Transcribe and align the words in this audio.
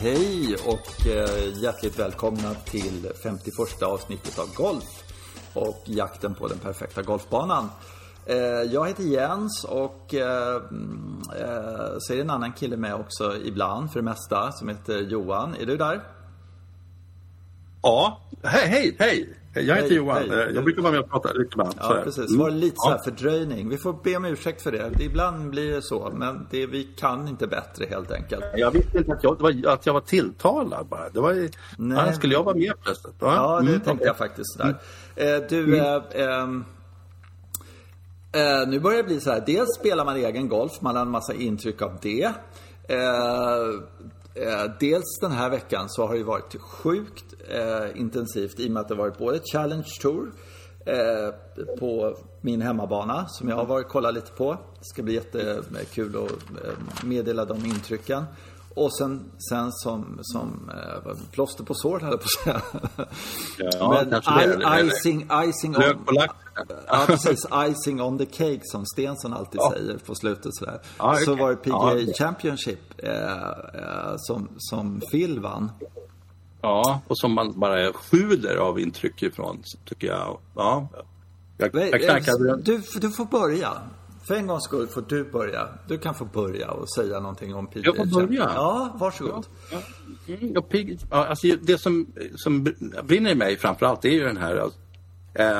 Hej 0.00 0.56
och 0.66 1.06
eh, 1.06 1.62
hjärtligt 1.62 1.98
välkomna 1.98 2.54
till 2.54 3.12
51 3.22 3.82
avsnittet 3.82 4.38
av 4.38 4.54
Golf 4.54 5.04
och 5.54 5.82
jakten 5.84 6.34
på 6.34 6.48
den 6.48 6.58
perfekta 6.58 7.02
golfbanan. 7.02 7.70
Eh, 8.26 8.36
jag 8.72 8.88
heter 8.88 9.02
Jens 9.02 9.64
och 9.64 10.14
eh, 10.14 10.56
mm, 10.70 11.22
så 11.98 12.12
är 12.12 12.16
det 12.16 12.22
en 12.22 12.30
annan 12.30 12.52
kille 12.52 12.76
med 12.76 12.94
också 12.94 13.36
ibland 13.44 13.92
för 13.92 13.98
det 13.98 14.04
mesta 14.04 14.52
som 14.52 14.68
heter 14.68 14.98
Johan. 14.98 15.54
Är 15.60 15.66
du 15.66 15.76
där? 15.76 16.02
Ja, 17.82 18.20
hej, 18.42 18.68
hej, 18.68 18.96
hej! 18.98 19.36
Jag 19.66 19.74
heter 19.74 19.88
hej, 19.88 19.96
Johan. 19.96 20.30
Hej. 20.30 20.50
Jag 20.54 20.64
brukar 20.64 20.82
vara 20.82 20.92
med 20.92 21.00
och 21.00 21.10
prata 21.10 21.32
lite 21.32 21.50
ibland. 21.52 21.74
Ja, 21.80 22.00
precis. 22.04 22.36
Var 22.36 22.50
det 22.50 22.56
lite 22.56 22.76
så 22.76 22.90
här 22.90 22.98
fördröjning. 22.98 23.68
Vi 23.68 23.78
får 23.78 23.98
be 24.04 24.16
om 24.16 24.24
ursäkt 24.24 24.62
för 24.62 24.72
det. 24.72 24.90
Ibland 25.00 25.50
blir 25.50 25.74
det 25.74 25.82
så, 25.82 26.12
men 26.14 26.46
det, 26.50 26.66
vi 26.66 26.84
kan 26.84 27.28
inte 27.28 27.46
bättre 27.46 27.86
helt 27.90 28.12
enkelt. 28.12 28.44
Jag 28.56 28.70
visste 28.70 28.98
inte 28.98 29.12
att 29.12 29.24
jag 29.24 29.40
var, 29.40 29.66
att 29.66 29.86
jag 29.86 29.92
var 29.92 30.00
tilltalad 30.00 30.86
bara. 30.86 31.08
Det 31.08 31.20
var, 31.20 31.48
Nej. 31.78 31.98
Ja, 32.06 32.12
skulle 32.12 32.34
jag 32.34 32.44
vara 32.44 32.56
med 32.56 32.72
plötsligt? 32.82 33.14
Ja, 33.20 33.34
ja 33.34 33.60
det 33.60 33.68
mm. 33.68 33.80
tänkte 33.80 34.06
jag 34.06 34.16
faktiskt. 34.16 34.58
Där. 34.58 34.74
Mm. 35.16 35.42
Eh, 35.42 35.48
du, 35.48 35.64
mm. 35.64 36.64
eh, 38.32 38.42
eh, 38.42 38.68
nu 38.68 38.80
börjar 38.80 38.96
det 38.96 39.04
bli 39.04 39.20
så 39.20 39.30
här. 39.30 39.42
Dels 39.46 39.74
spelar 39.74 40.04
man 40.04 40.16
egen 40.16 40.48
golf, 40.48 40.80
man 40.80 40.96
har 40.96 41.02
en 41.02 41.10
massa 41.10 41.34
intryck 41.34 41.82
av 41.82 41.98
det. 42.02 42.32
Eh, 42.88 43.00
Eh, 44.40 44.70
dels 44.80 45.18
den 45.20 45.32
här 45.32 45.50
veckan 45.50 45.88
så 45.88 46.06
har 46.06 46.14
det 46.14 46.24
varit 46.24 46.60
sjukt 46.60 47.34
eh, 47.48 48.00
intensivt 48.00 48.60
i 48.60 48.68
och 48.68 48.70
med 48.70 48.80
att 48.80 48.88
det 48.88 48.94
har 48.94 49.02
varit 49.02 49.18
både 49.18 49.40
Challenge 49.52 49.88
Tour 50.02 50.32
eh, 50.86 51.66
på 51.78 52.16
min 52.40 52.62
hemmabana 52.62 53.28
som 53.28 53.48
jag 53.48 53.56
har 53.56 53.66
varit 53.66 53.88
kollat 53.88 54.14
lite 54.14 54.32
på. 54.32 54.52
Det 54.52 54.84
ska 54.84 55.02
bli 55.02 55.14
jättekul 55.14 56.16
att 56.16 56.30
eh, 56.64 57.04
meddela 57.04 57.44
de 57.44 57.64
intrycken. 57.64 58.24
Och 58.78 58.96
sen, 58.96 59.30
sen 59.48 59.72
som, 59.72 60.18
som 60.22 60.70
eh, 60.74 61.12
plåster 61.32 61.64
på 61.64 61.74
sår 61.74 62.00
höll 62.00 62.10
jag 62.10 62.20
på 62.20 62.26
att 62.26 62.44
säga. 62.44 62.62
Ja, 63.58 64.04
Men 64.10 64.22
I, 64.84 64.86
icing, 64.86 65.28
icing 65.44 65.76
on... 65.76 65.82
ja, 66.86 67.04
precis. 67.06 67.46
Icing 67.68 68.02
on 68.02 68.18
the 68.18 68.26
cake 68.26 68.60
som 68.62 68.86
Stensson 68.86 69.32
alltid 69.32 69.60
ja. 69.60 69.72
säger 69.72 69.98
på 69.98 70.14
slutet 70.14 70.54
sådär. 70.54 70.80
Ja, 70.98 71.12
okay. 71.12 71.24
Så 71.24 71.34
var 71.34 71.50
det 71.50 71.56
PGA 71.56 72.00
ja, 72.00 72.12
Championship 72.18 72.80
eh, 72.98 73.32
eh, 73.32 74.14
som, 74.16 74.48
som 74.58 75.00
Phil 75.10 75.40
vann. 75.40 75.70
Ja, 76.60 77.00
och 77.08 77.18
som 77.18 77.32
man 77.32 77.60
bara 77.60 77.92
sjuder 77.92 78.56
av 78.56 78.80
intryck 78.80 79.22
ifrån, 79.22 79.62
tycker 79.84 80.06
jag. 80.06 80.38
Ja. 80.54 80.88
Jag, 81.56 81.74
jag 81.74 82.02
knackade. 82.02 82.56
Du, 82.56 82.82
du 83.00 83.10
får 83.10 83.24
börja. 83.24 83.72
För 84.28 84.34
en 84.34 84.46
gångs 84.46 84.64
skull 84.64 84.86
får 84.86 85.04
du 85.08 85.24
börja. 85.24 85.68
Du 85.86 85.98
kan 85.98 86.14
få 86.14 86.24
börja 86.24 86.70
och 86.70 86.90
säga 86.90 87.20
någonting 87.20 87.54
om 87.54 87.66
PGA 87.66 87.82
Jag 87.84 87.96
får 87.96 88.04
börja? 88.04 88.50
Ja, 88.54 88.96
varsågod. 89.00 89.46
Ja, 89.72 89.78
ja. 90.26 90.34
Mm, 90.34 90.98
ja, 91.10 91.26
alltså, 91.26 91.46
det 91.62 91.78
som, 91.78 92.06
som 92.34 92.64
brinner 93.04 93.30
i 93.30 93.34
mig 93.34 93.56
framförallt 93.56 94.04
är 94.04 94.08
ju 94.10 94.24
den 94.24 94.36
här 94.36 94.70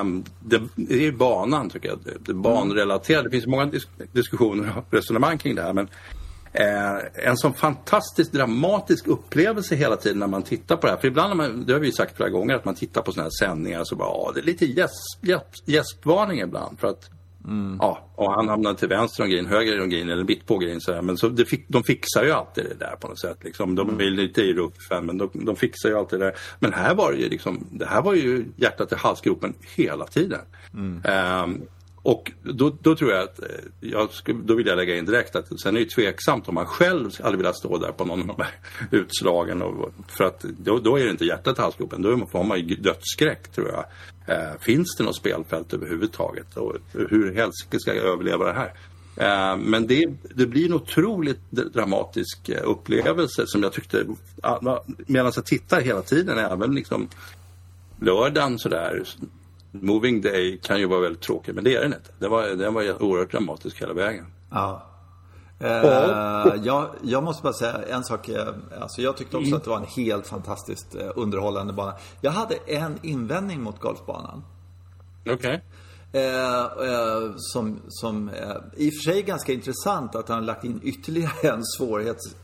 um, 0.01 0.25
det, 0.41 0.63
det 0.75 1.07
är 1.07 1.13
banan 1.13 1.71
tycker 1.71 1.89
jag. 1.89 1.99
Det, 2.05 2.17
det 2.21 2.35
banrelaterade. 2.35 3.29
Det 3.29 3.31
finns 3.31 3.47
många 3.47 3.67
disk 3.67 3.89
diskussioner 4.13 4.73
och 4.77 4.85
resonemang 4.95 5.39
kring 5.39 5.55
det 5.55 5.63
här. 5.63 5.73
Men 5.73 5.89
Eh, 6.53 7.29
en 7.29 7.37
sån 7.37 7.55
fantastiskt 7.55 8.33
dramatisk 8.33 9.07
upplevelse 9.07 9.75
hela 9.75 9.97
tiden 9.97 10.19
när 10.19 10.27
man 10.27 10.43
tittar 10.43 10.77
på 10.77 10.87
det 10.87 10.93
här. 10.93 11.01
För 11.01 11.09
ibland, 11.09 11.37
man, 11.37 11.67
det 11.67 11.73
har 11.73 11.81
vi 11.81 11.93
sagt 11.93 12.17
flera 12.17 12.31
gånger, 12.31 12.55
att 12.55 12.65
man 12.65 12.75
tittar 12.75 13.03
på 13.03 13.13
såna 13.13 13.23
här 13.23 13.31
sändningar 13.31 13.85
så 13.85 13.97
bara, 13.97 14.09
ja, 14.09 14.33
det 14.35 14.41
är 14.41 14.45
lite 14.45 14.89
gäspvarning 15.67 16.41
ibland. 16.41 16.79
För 16.81 16.89
att 16.89 17.11
Mm. 17.49 17.77
Ja, 17.81 18.09
och 18.15 18.33
han 18.33 18.49
hamnade 18.49 18.79
till 18.79 18.89
vänster 18.89 19.23
om 19.23 19.31
green, 19.31 19.47
höger 19.47 19.83
om 19.83 19.91
green 19.91 20.09
eller 20.09 20.25
mitt 20.25 20.47
på 20.47 20.59
green. 20.59 20.81
Så 20.81 21.03
Men 21.03 21.17
så 21.17 21.37
fick, 21.37 21.69
de 21.69 21.83
fixar 21.83 22.25
ju 22.25 22.33
alltid 22.33 22.65
det 22.65 22.85
där 22.85 22.97
på 23.01 23.09
något 23.09 23.21
sätt. 23.21 23.39
Liksom. 23.45 23.75
De 23.75 24.01
är 24.01 24.11
lite 24.11 24.43
i 24.43 24.55
ruffen 24.55 25.07
men 25.07 25.19
de, 25.19 25.31
de 25.33 25.57
fixar 25.57 25.89
ju 25.89 25.99
alltid 25.99 26.19
det 26.19 26.25
där. 26.25 26.35
Men 26.59 26.73
här 26.73 26.95
var 26.95 27.13
det 27.13 27.19
ju 27.19 27.29
liksom, 27.29 27.67
det 27.71 27.87
här 27.87 28.03
var 28.03 28.15
ju 28.15 28.45
hjärtat 28.57 28.93
i 28.93 28.95
halsgropen 28.95 29.55
hela 29.77 30.07
tiden. 30.07 30.41
Mm. 30.75 31.03
Um, 31.45 31.63
och 32.09 32.33
då, 32.43 32.77
då, 32.81 32.97
tror 32.97 33.13
jag 33.13 33.23
att, 33.23 33.43
eh, 33.43 33.49
jag 33.81 34.11
skulle, 34.11 34.39
då 34.43 34.55
vill 34.55 34.67
jag 34.67 34.77
lägga 34.77 34.97
in 34.97 35.05
direkt 35.05 35.37
att 35.37 35.61
sen 35.61 35.77
är 35.77 35.81
det 35.81 35.91
tveksamt 35.91 36.49
om 36.49 36.55
man 36.55 36.67
själv 36.67 37.11
hade 37.23 37.37
velat 37.37 37.57
stå 37.57 37.79
där 37.79 37.93
på 37.93 38.05
någon 38.05 38.31
av 38.31 38.37
de 38.37 38.43
här 38.43 38.55
utslagen. 38.99 39.63
Och, 39.63 39.93
för 40.09 40.25
att 40.25 40.41
då, 40.41 40.79
då 40.79 40.99
är 40.99 41.05
det 41.05 41.11
inte 41.11 41.25
hjärtat 41.25 41.59
i 41.59 41.63
halsgropen, 41.63 42.03
då 42.03 42.27
får 42.33 42.45
man 42.45 42.59
ju 42.59 42.77
dödsskräck 42.77 43.49
tror 43.49 43.69
jag. 43.69 43.85
Eh, 44.27 44.61
finns 44.61 44.97
det 44.99 45.05
något 45.05 45.17
spelfält 45.17 45.75
överhuvudtaget? 45.75 46.57
Och 46.57 46.77
hur 46.93 47.35
helsike 47.35 47.81
ska 47.81 47.95
jag 47.95 48.05
överleva 48.05 48.45
det 48.45 48.53
här? 48.53 48.73
Eh, 49.17 49.57
men 49.57 49.87
det, 49.87 50.07
det, 50.35 50.47
blir 50.47 50.67
en 50.67 50.75
otroligt 50.75 51.51
dramatisk 51.51 52.49
eh, 52.49 52.63
upplevelse 52.65 53.45
som 53.47 53.63
jag 53.63 53.73
tyckte, 53.73 54.07
ah, 54.43 54.83
medan 55.07 55.33
jag 55.37 55.47
tittar 55.47 55.81
hela 55.81 56.03
tiden, 56.03 56.39
även 56.39 56.75
liksom 56.75 57.09
lördagen 58.01 58.59
sådär, 58.59 59.05
Moving 59.73 60.21
Day 60.21 60.59
kan 60.63 60.81
ju 60.81 60.87
vara 60.87 61.01
väldigt 61.01 61.23
tråkig, 61.23 61.55
men 61.55 61.65
det 61.65 61.77
är 61.77 61.81
den 61.81 61.93
inte. 61.93 62.11
Den 62.19 62.31
var, 62.31 62.47
den 62.49 62.75
var 62.75 63.03
oerhört 63.03 63.31
dramatisk 63.31 63.83
hela 63.83 63.93
vägen. 63.93 64.27
Ja. 64.51 64.85
Uh, 65.65 65.69
jag, 66.65 66.89
jag, 67.03 67.23
måste 67.23 67.43
bara 67.43 67.53
säga 67.53 67.83
en 67.89 68.05
sak. 68.05 68.29
Eh, 68.29 68.49
alltså 68.81 69.03
jag 69.03 69.17
tyckte 69.17 69.37
också 69.37 69.47
mm. 69.47 69.57
att 69.57 69.65
det 69.65 69.71
var 69.71 69.77
en 69.77 70.05
helt 70.07 70.27
fantastiskt 70.27 70.95
eh, 70.95 71.11
underhållande 71.15 71.73
bana. 71.73 71.95
Jag 72.21 72.31
hade 72.31 72.55
en 72.67 72.99
invändning 73.03 73.63
mot 73.63 73.81
golfbanan. 73.81 74.45
Okej. 75.21 75.35
Okay. 75.35 75.61
Eh, 76.13 76.63
eh, 76.63 77.33
som, 77.37 77.81
som 77.89 78.29
eh, 78.29 78.57
i 78.77 78.89
och 78.89 78.95
för 78.95 79.13
sig 79.13 79.23
ganska 79.23 79.53
intressant 79.53 80.15
att 80.15 80.29
han 80.29 80.47
lagt 80.47 80.65
in 80.65 80.81
ytterligare 80.83 81.49
en 81.49 81.65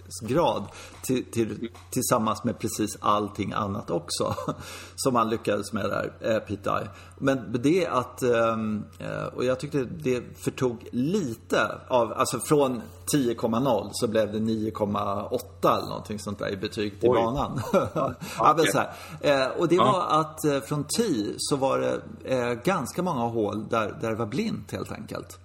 svårighetsgrad 0.09 0.65
till, 1.03 1.25
till, 1.25 1.69
tillsammans 1.91 2.45
med 2.45 2.59
precis 2.59 2.97
allting 3.01 3.53
annat 3.53 3.91
också. 3.91 4.35
Som 4.97 5.15
han 5.15 5.31
lyckades 5.31 5.73
med 5.73 5.85
där, 5.85 6.13
eh, 6.21 6.39
Pete 6.39 6.71
Eye. 6.71 6.89
Men 7.19 7.61
det 7.63 7.87
att, 7.87 8.23
ehm, 8.23 8.85
eh, 8.99 9.25
och 9.25 9.45
jag 9.45 9.61
tyckte 9.61 9.85
det 9.85 10.23
förtog 10.39 10.89
lite 10.93 11.79
av, 11.89 12.13
alltså 12.13 12.39
från 12.39 12.83
10,0 13.13 13.89
så 13.93 14.07
blev 14.07 14.33
det 14.33 14.39
9,8 14.39 15.79
eller 15.79 15.89
någonting 15.89 16.19
sånt 16.19 16.39
där 16.39 16.53
i 16.53 16.57
betyg 16.57 17.01
till 17.01 17.09
Oj. 17.09 17.23
banan. 17.23 17.61
ja, 18.39 18.55
men 18.57 18.67
så. 18.73 18.83
Eh, 19.21 19.47
och 19.47 19.69
det 19.69 19.79
var 19.79 20.07
att 20.09 20.45
eh, 20.45 20.61
från 20.61 20.85
10 20.99 21.35
så 21.39 21.57
var 21.57 21.79
det 21.79 22.65
ganska 22.65 23.03
många 23.03 23.23
hål 23.23 23.69
där, 23.69 23.99
där 24.01 24.11
det 24.11 24.17
var 24.17 24.27
blint 24.27 24.73
helt 24.73 24.93
enkelt. 24.93 25.39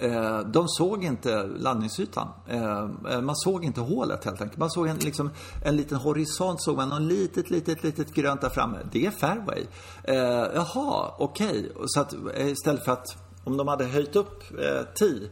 Eh, 0.00 0.40
de 0.40 0.68
såg 0.68 1.04
inte 1.04 1.46
landningsytan. 1.46 2.28
Eh, 2.46 2.88
eh, 3.10 3.20
man 3.20 3.36
såg 3.36 3.64
inte 3.64 3.80
hålet 3.80 4.24
helt 4.24 4.40
enkelt. 4.40 4.58
Man 4.58 4.70
såg 4.70 4.88
en, 4.88 4.96
liksom, 4.96 5.30
en 5.64 5.76
liten 5.76 5.98
horisont, 5.98 6.62
såg 6.62 6.76
man 6.76 6.88
något 6.88 7.02
litet, 7.02 7.50
litet, 7.50 7.82
litet 7.82 8.14
grönt 8.14 8.40
där 8.40 8.48
framme. 8.48 8.78
Det 8.92 9.06
är 9.06 9.10
fairway. 9.10 9.66
Eh, 10.04 10.16
jaha, 10.54 11.14
okej. 11.18 11.48
Okay. 11.48 11.86
Så 11.86 12.00
att 12.00 12.14
eh, 12.34 12.48
istället 12.48 12.84
för 12.84 12.92
att 12.92 13.06
om 13.44 13.56
de 13.56 13.68
hade 13.68 13.84
höjt 13.84 14.16
upp 14.16 14.42
eh, 14.58 14.82
tee 14.94 15.30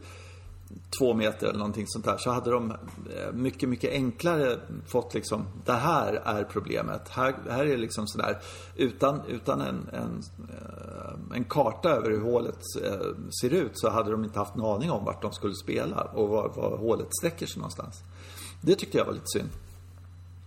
två 0.97 1.13
meter 1.13 1.47
eller 1.47 1.59
någonting 1.59 1.87
sånt 1.87 2.05
där 2.05 2.17
så 2.17 2.31
hade 2.31 2.51
de 2.51 2.71
eh, 2.71 3.31
mycket, 3.33 3.69
mycket 3.69 3.91
enklare 3.91 4.59
fått 4.87 5.13
liksom 5.13 5.45
det 5.65 5.73
här 5.73 6.13
är 6.13 6.43
problemet. 6.43 7.09
Här, 7.09 7.35
här 7.49 7.65
är 7.65 7.71
det 7.71 7.77
liksom 7.77 8.07
sådär 8.07 8.37
utan, 8.75 9.21
utan 9.27 9.61
en, 9.61 9.89
en, 9.93 10.23
Eh, 11.31 11.37
en 11.37 11.43
karta 11.43 11.89
över 11.89 12.09
hur 12.09 12.21
hålet 12.21 12.59
eh, 12.83 13.07
ser 13.41 13.53
ut 13.53 13.71
så 13.73 13.89
hade 13.89 14.11
de 14.11 14.23
inte 14.23 14.39
haft 14.39 14.55
en 14.55 14.61
aning 14.61 14.91
om 14.91 15.05
vart 15.05 15.21
de 15.21 15.31
skulle 15.31 15.55
spela 15.55 16.01
och 16.01 16.29
var, 16.29 16.49
var 16.49 16.77
hålet 16.77 17.07
sträcker 17.19 17.45
sig 17.45 17.59
någonstans. 17.59 18.03
Det 18.61 18.75
tyckte 18.75 18.97
jag 18.97 19.05
var 19.05 19.13
lite 19.13 19.27
synd. 19.27 19.49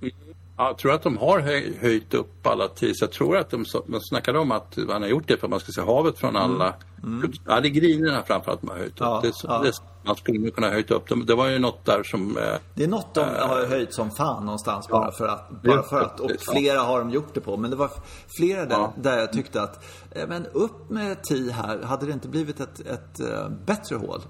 Mm. 0.00 0.14
Jag 0.56 0.78
tror 0.78 0.92
att 0.92 1.02
de 1.02 1.16
har 1.16 1.40
höj, 1.40 1.78
höjt 1.80 2.14
upp 2.14 2.46
alla 2.46 2.68
tills. 2.68 3.00
Jag 3.00 3.12
tror 3.12 3.36
att 3.36 3.50
de, 3.50 3.64
de 3.86 4.00
snackade 4.00 4.38
om 4.38 4.52
att 4.52 4.76
man 4.76 5.02
har 5.02 5.08
gjort 5.08 5.28
det 5.28 5.36
för 5.36 5.46
att 5.46 5.50
man 5.50 5.60
ska 5.60 5.72
se 5.72 5.80
havet 5.80 6.18
från 6.18 6.36
alla. 6.36 6.74
Mm. 7.02 7.18
Mm. 7.18 7.32
Ja, 7.46 7.60
det 7.60 7.68
är 7.68 7.70
grinerna 7.70 8.22
framförallt 8.22 8.62
man 8.62 8.72
har 8.72 8.78
höjt 8.78 8.92
upp. 8.92 9.00
Ja, 9.00 9.20
det, 9.22 9.32
ja. 9.42 9.58
det, 9.58 9.72
man 10.04 10.16
skulle 10.16 10.50
kunna 10.50 10.70
höjt 10.70 10.90
upp 10.90 11.08
dem. 11.08 11.26
Det 11.26 11.34
var 11.34 11.48
ju 11.48 11.58
något 11.58 11.84
där 11.84 12.02
som... 12.02 12.36
Eh, 12.38 12.44
det 12.74 12.84
är 12.84 12.88
något 12.88 13.14
de 13.14 13.20
äh, 13.20 13.48
har 13.48 13.66
höjt 13.66 13.94
som 13.94 14.10
fan 14.10 14.44
någonstans 14.44 14.86
ja, 14.88 15.00
bara 15.00 15.12
för 15.12 15.28
att. 15.28 15.62
Bara 15.62 15.82
för 15.82 16.00
att 16.00 16.20
och 16.20 16.30
flera 16.38 16.80
har 16.80 16.98
de 16.98 17.10
gjort 17.10 17.34
det 17.34 17.40
på. 17.40 17.56
Men 17.56 17.70
det 17.70 17.76
var 17.76 17.90
flera 18.36 18.66
där, 18.66 18.88
där 18.96 19.18
jag 19.18 19.32
tyckte 19.32 19.62
att, 19.62 19.84
eh, 20.10 20.28
men 20.28 20.46
upp 20.46 20.90
med 20.90 21.22
10 21.22 21.52
här. 21.52 21.82
Hade 21.82 22.06
det 22.06 22.12
inte 22.12 22.28
blivit 22.28 22.60
ett, 22.60 22.80
ett, 22.80 23.20
uh, 23.20 23.48
bättre 23.66 23.96
hål? 23.96 24.20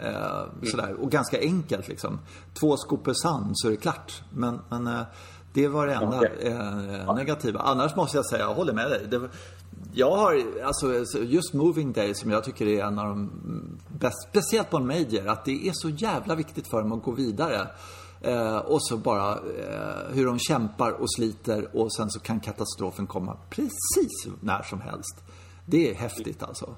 Uh, 0.00 0.06
mm. 0.06 0.66
sådär. 0.70 0.96
Och 1.00 1.10
ganska 1.10 1.40
enkelt 1.40 1.88
liksom. 1.88 2.18
Två 2.60 2.76
skopor 2.76 3.12
sand 3.14 3.52
så 3.54 3.66
är 3.66 3.70
det 3.70 3.76
klart. 3.76 4.22
Men, 4.30 4.60
men 4.68 4.86
uh, 4.86 5.02
det 5.58 5.68
var 5.68 5.86
det 5.86 5.94
enda 5.94 6.18
okay. 6.18 7.14
negativa. 7.14 7.60
Annars 7.60 7.96
måste 7.96 8.16
jag 8.16 8.26
säga, 8.26 8.42
jag 8.42 8.54
håller 8.54 8.72
med 8.72 8.90
dig. 8.90 9.06
Det, 9.10 9.28
jag 9.92 10.16
har, 10.16 10.44
alltså 10.64 11.04
just 11.22 11.54
Moving 11.54 11.92
Day 11.92 12.14
som 12.14 12.30
jag 12.30 12.44
tycker 12.44 12.66
är 12.66 12.84
en 12.84 12.98
av 12.98 13.08
de 13.08 13.30
bäst, 13.88 14.28
speciellt 14.30 14.70
på 14.70 14.76
en 14.76 14.86
major, 14.86 15.28
att 15.28 15.44
det 15.44 15.68
är 15.68 15.72
så 15.74 15.88
jävla 15.88 16.34
viktigt 16.34 16.70
för 16.70 16.82
dem 16.82 16.92
att 16.92 17.02
gå 17.02 17.10
vidare. 17.10 17.68
Eh, 18.20 18.56
och 18.56 18.86
så 18.86 18.96
bara 18.96 19.32
eh, 19.32 20.14
hur 20.14 20.26
de 20.26 20.38
kämpar 20.38 20.90
och 20.90 21.14
sliter 21.14 21.76
och 21.76 21.92
sen 21.92 22.10
så 22.10 22.20
kan 22.20 22.40
katastrofen 22.40 23.06
komma 23.06 23.36
precis 23.50 24.26
när 24.40 24.62
som 24.62 24.80
helst. 24.80 25.24
Det 25.66 25.90
är 25.90 25.94
häftigt 25.94 26.42
alltså. 26.42 26.74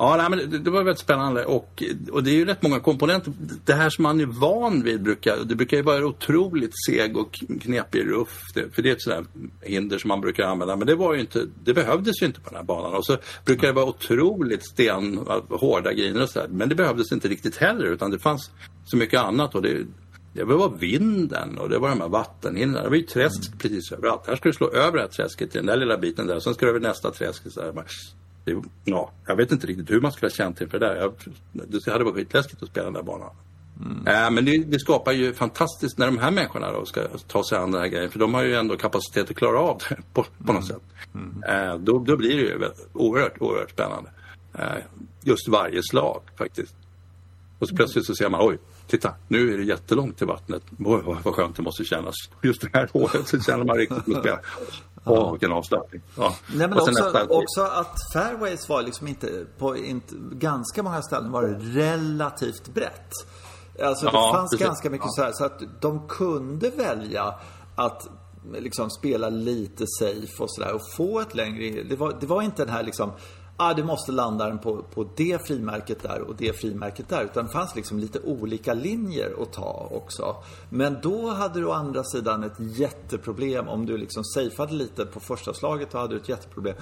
Ja, 0.00 0.16
nej, 0.16 0.30
men 0.30 0.50
det, 0.50 0.58
det, 0.58 0.70
var 0.70 0.84
väldigt 0.84 0.98
spännande 0.98 1.44
och, 1.44 1.82
och 2.12 2.22
det 2.22 2.30
är 2.30 2.34
ju 2.34 2.44
rätt 2.44 2.62
många 2.62 2.80
komponenter. 2.80 3.32
Det 3.64 3.72
här 3.72 3.90
som 3.90 4.02
man 4.02 4.20
är 4.20 4.26
van 4.26 4.82
vid 4.82 5.02
brukar, 5.02 5.36
det 5.44 5.54
brukar 5.54 5.76
ju 5.76 5.82
vara 5.82 6.06
otroligt 6.06 6.72
seg 6.86 7.16
och 7.16 7.40
knepig 7.60 8.06
ruff. 8.06 8.40
Det, 8.54 8.74
för 8.74 8.82
det 8.82 8.90
är 8.90 8.92
ett 8.92 9.02
sådant 9.02 9.28
hinder 9.62 9.98
som 9.98 10.08
man 10.08 10.20
brukar 10.20 10.44
använda. 10.44 10.76
Men 10.76 10.86
det 10.86 10.94
var 10.94 11.14
ju 11.14 11.20
inte, 11.20 11.46
det 11.64 11.74
behövdes 11.74 12.22
ju 12.22 12.26
inte 12.26 12.40
på 12.40 12.50
den 12.50 12.56
här 12.56 12.64
banan. 12.64 12.94
Och 12.94 13.06
så 13.06 13.16
brukar 13.44 13.66
det 13.66 13.72
vara 13.72 13.86
otroligt 13.86 14.66
stenhårda 14.66 15.92
griner 15.92 16.22
och 16.22 16.30
sådär. 16.30 16.48
Men 16.50 16.68
det 16.68 16.74
behövdes 16.74 17.12
inte 17.12 17.28
riktigt 17.28 17.56
heller 17.56 17.84
utan 17.84 18.10
det 18.10 18.18
fanns 18.18 18.50
så 18.84 18.96
mycket 18.96 19.20
annat. 19.20 19.54
Och 19.54 19.62
det, 19.62 19.86
det 20.32 20.44
var 20.44 20.70
vinden 20.78 21.58
och 21.58 21.68
det 21.68 21.78
var 21.78 21.88
de 21.88 22.00
här 22.00 22.08
vattenhindren. 22.08 22.84
Det 22.84 22.90
var 22.90 22.96
ju 22.96 23.02
träsk 23.02 23.48
mm. 23.48 23.58
precis 23.58 23.92
överallt. 23.92 24.26
Här 24.26 24.36
ska 24.36 24.48
du 24.48 24.52
slå 24.52 24.70
över 24.70 24.92
det 24.92 25.00
här 25.00 25.08
träsket 25.08 25.54
i 25.54 25.58
den 25.58 25.66
där 25.66 25.76
lilla 25.76 25.98
biten 25.98 26.26
där. 26.26 26.40
Sen 26.40 26.54
ska 26.54 26.66
du 26.66 26.70
över 26.70 26.80
nästa 26.80 27.10
träsk. 27.10 27.52
Så 27.52 27.60
här 27.62 27.72
ja, 28.84 29.10
jag 29.26 29.36
vet 29.36 29.52
inte 29.52 29.66
riktigt 29.66 29.90
hur 29.90 30.00
man 30.00 30.12
skulle 30.12 30.26
ha 30.26 30.34
känt 30.34 30.60
inför 30.60 30.78
det 30.78 30.86
där. 30.86 30.96
Jag, 30.96 31.12
det 31.52 31.92
hade 31.92 32.04
varit 32.04 32.14
skitläskigt 32.14 32.62
att 32.62 32.68
spela 32.68 32.84
den 32.84 32.94
där 32.94 33.02
banan. 33.02 33.30
Mm. 33.80 34.06
Äh, 34.06 34.30
men 34.30 34.44
det, 34.44 34.58
det, 34.58 34.78
skapar 34.78 35.12
ju 35.12 35.34
fantastiskt 35.34 35.98
när 35.98 36.06
de 36.06 36.18
här 36.18 36.30
människorna 36.30 36.72
då 36.72 36.84
ska 36.84 37.08
ta 37.26 37.44
sig 37.44 37.58
an 37.58 37.70
den 37.70 37.80
här 37.80 37.88
grejen. 37.88 38.10
För 38.10 38.18
de 38.18 38.34
har 38.34 38.42
ju 38.42 38.54
ändå 38.54 38.76
kapacitet 38.76 39.30
att 39.30 39.36
klara 39.36 39.60
av 39.60 39.82
det 39.88 39.96
på, 40.12 40.22
på 40.46 40.52
något 40.52 40.62
mm. 40.62 40.62
sätt. 40.62 40.82
Mm. 41.14 41.70
Äh, 41.70 41.78
då, 41.78 41.98
då, 41.98 42.16
blir 42.16 42.36
det 42.36 42.42
ju 42.42 42.70
oerhört, 42.92 43.40
oerhört 43.40 43.70
spännande. 43.70 44.10
Äh, 44.54 44.64
just 45.22 45.48
varje 45.48 45.82
slag 45.82 46.22
faktiskt. 46.38 46.74
Och 47.58 47.68
så 47.68 47.76
plötsligt 47.76 48.06
så 48.06 48.14
ser 48.14 48.28
man, 48.28 48.40
oj, 48.48 48.58
titta, 48.86 49.14
nu 49.28 49.54
är 49.54 49.58
det 49.58 49.64
jättelångt 49.64 50.18
till 50.18 50.26
vattnet. 50.26 50.62
Oj, 50.78 51.02
vad 51.24 51.34
skönt 51.34 51.56
det 51.56 51.62
måste 51.62 51.84
kännas. 51.84 52.14
Just 52.42 52.60
det 52.60 52.68
här 52.72 52.88
året 52.92 53.28
så 53.28 53.40
känner 53.40 53.64
man 53.64 53.76
riktigt 53.76 54.06
med 54.06 54.16
spel. 54.20 54.36
Åh, 55.04 55.30
vilken 55.30 55.52
avslappning. 55.52 56.02
Ja. 56.16 56.34
Nej, 56.54 56.68
men 56.68 56.78
också, 56.78 56.90
nästa... 56.90 57.24
också 57.28 57.60
att 57.60 57.96
fairways 58.12 58.68
var 58.68 58.82
liksom 58.82 59.06
inte, 59.06 59.46
på 59.58 59.76
inte, 59.76 60.14
ganska 60.32 60.82
många 60.82 61.02
ställen 61.02 61.32
var 61.32 61.42
det 61.42 61.58
relativt 61.80 62.68
brett. 62.68 63.10
Alltså 63.82 64.06
det 64.06 64.12
ja, 64.12 64.32
fanns 64.34 64.50
precis. 64.50 64.66
ganska 64.66 64.90
mycket 64.90 65.06
ja. 65.06 65.12
så 65.12 65.22
här, 65.22 65.32
så 65.32 65.44
att 65.44 65.80
de 65.80 66.08
kunde 66.08 66.70
välja 66.70 67.34
att 67.74 68.08
liksom 68.54 68.90
spela 68.90 69.28
lite 69.28 69.84
safe 69.98 70.42
och 70.42 70.50
sådär 70.50 70.74
och 70.74 70.80
få 70.96 71.20
ett 71.20 71.34
längre... 71.34 71.82
Det 71.82 71.96
var, 71.96 72.16
det 72.20 72.26
var 72.26 72.42
inte 72.42 72.64
den 72.64 72.74
här 72.74 72.82
liksom 72.82 73.12
ah, 73.58 73.74
du 73.74 73.84
måste 73.84 74.12
landa 74.12 74.48
den 74.48 74.58
på, 74.58 74.82
på 74.82 75.06
det 75.16 75.46
frimärket 75.46 76.02
där 76.02 76.20
och 76.20 76.34
det 76.36 76.60
frimärket 76.60 77.08
där. 77.08 77.24
Utan 77.24 77.46
det 77.46 77.52
fanns 77.52 77.76
liksom 77.76 77.98
lite 77.98 78.20
olika 78.20 78.74
linjer 78.74 79.42
att 79.42 79.52
ta 79.52 79.88
också. 79.90 80.36
Men 80.70 80.96
då 81.02 81.30
hade 81.30 81.60
du 81.60 81.66
å 81.66 81.72
andra 81.72 82.04
sidan 82.04 82.44
ett 82.44 82.58
jätteproblem 82.58 83.68
om 83.68 83.86
du 83.86 83.96
liksom 83.96 84.24
safeade 84.24 84.74
lite 84.74 85.06
på 85.06 85.20
första 85.20 85.54
slaget. 85.54 85.90
Då 85.90 85.98
hade 85.98 86.14
du 86.14 86.20
ett 86.20 86.28
jätteproblem 86.28 86.74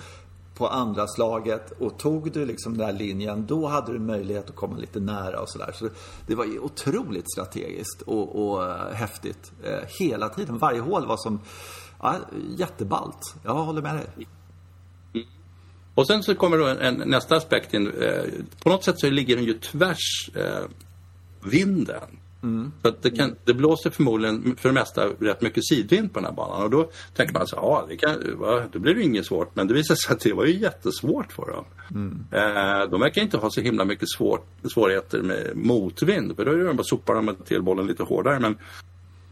på 0.54 0.68
andra 0.68 1.06
slaget 1.06 1.72
och 1.80 1.98
tog 1.98 2.32
du 2.32 2.46
liksom 2.46 2.78
den 2.78 2.86
där 2.86 2.92
linjen 2.92 3.46
då 3.46 3.66
hade 3.66 3.92
du 3.92 3.98
möjlighet 3.98 4.50
att 4.50 4.56
komma 4.56 4.76
lite 4.76 5.00
nära 5.00 5.40
och 5.40 5.48
sådär. 5.48 5.72
Så 5.74 5.88
det 6.26 6.34
var 6.34 6.44
ju 6.44 6.58
otroligt 6.58 7.32
strategiskt 7.32 8.02
och, 8.02 8.48
och 8.48 8.64
eh, 8.64 8.92
häftigt 8.92 9.52
Eh, 9.66 9.88
hela 9.98 10.28
tiden. 10.28 10.58
Varje 10.58 10.80
hål 10.80 11.06
var 11.06 11.16
som 11.16 11.40
ja, 12.02 12.14
jätteballt. 12.56 13.34
Jag 13.44 13.54
håller 13.54 13.82
med 13.82 13.94
dig. 13.94 14.26
Och 15.96 16.06
sen 16.06 16.22
så 16.22 16.34
kommer 16.34 16.58
då 16.58 16.66
en, 16.66 16.78
en 16.78 17.10
nästa 17.10 17.36
aspekt 17.36 17.74
in. 17.74 17.86
Eh, 17.86 18.24
på 18.62 18.68
något 18.68 18.84
sätt 18.84 19.00
så 19.00 19.10
ligger 19.10 19.36
den 19.36 19.44
ju 19.44 19.54
tvärs 19.54 20.30
eh, 20.34 20.64
vinden. 21.50 22.18
Mm. 22.42 22.72
Så 22.82 22.92
det, 23.02 23.10
kan, 23.10 23.36
det, 23.44 23.54
blåser 23.54 23.90
förmodligen 23.90 24.56
för 24.56 24.68
det 24.68 24.72
mesta 24.72 25.06
rätt 25.06 25.42
mycket 25.42 25.66
sidvind 25.66 26.12
på 26.12 26.18
den 26.18 26.26
här 26.26 26.32
banan. 26.32 26.62
Och 26.62 26.70
då 26.70 26.90
tänker 27.14 27.34
man 27.34 27.46
så 27.46 27.56
ja, 27.56 27.86
det, 27.88 27.96
kan, 27.96 28.38
va, 28.38 28.62
då 28.72 28.78
blir 28.78 28.94
det 28.94 29.02
inget 29.02 29.26
svårt. 29.26 29.56
Men 29.56 29.66
det 29.66 29.74
visar 29.74 29.94
sig 29.94 30.12
att 30.12 30.20
det 30.20 30.32
var 30.32 30.44
ju 30.44 30.58
jättesvårt 30.58 31.32
för 31.32 31.50
dem. 31.52 31.64
Mm. 31.90 32.24
Eh, 32.30 32.90
de 32.90 33.00
verkar 33.00 33.22
inte 33.22 33.36
ha 33.36 33.50
så 33.50 33.60
himla 33.60 33.84
mycket 33.84 34.08
svår, 34.10 34.40
svårigheter 34.74 35.22
med 35.22 35.50
motvind. 35.54 36.36
För 36.36 36.44
då 36.44 36.52
är 36.52 36.56
det 36.56 36.74
bara 36.74 36.84
sopar 36.84 37.14
de 37.14 37.36
till 37.44 37.62
bollen 37.62 37.86
lite 37.86 38.02
hårdare. 38.02 38.40
Men 38.40 38.58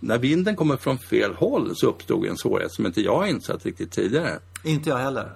när 0.00 0.18
vinden 0.18 0.56
kommer 0.56 0.76
från 0.76 0.98
fel 0.98 1.34
håll 1.34 1.72
så 1.74 1.86
uppstod 1.86 2.26
en 2.26 2.36
svårighet 2.36 2.72
som 2.72 2.86
inte 2.86 3.00
jag 3.00 3.28
insett 3.28 3.66
riktigt 3.66 3.92
tidigare. 3.92 4.38
Inte 4.64 4.90
jag 4.90 4.96
heller. 4.96 5.32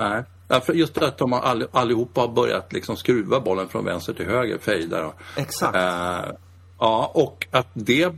Nej. 0.00 0.24
Just 0.72 0.98
att 0.98 1.18
de 1.18 1.32
all, 1.32 1.66
allihopa 1.72 2.20
har 2.20 2.28
börjat 2.28 2.72
liksom 2.72 2.96
skruva 2.96 3.40
bollen 3.40 3.68
från 3.68 3.84
vänster 3.84 4.12
till 4.12 4.26
höger, 4.26 4.58
fejdar. 4.58 5.12
Exakt. 5.36 5.76
Uh, 5.76 6.32
ja, 6.78 7.10
och 7.14 7.46
att 7.50 7.68
det, 7.74 8.12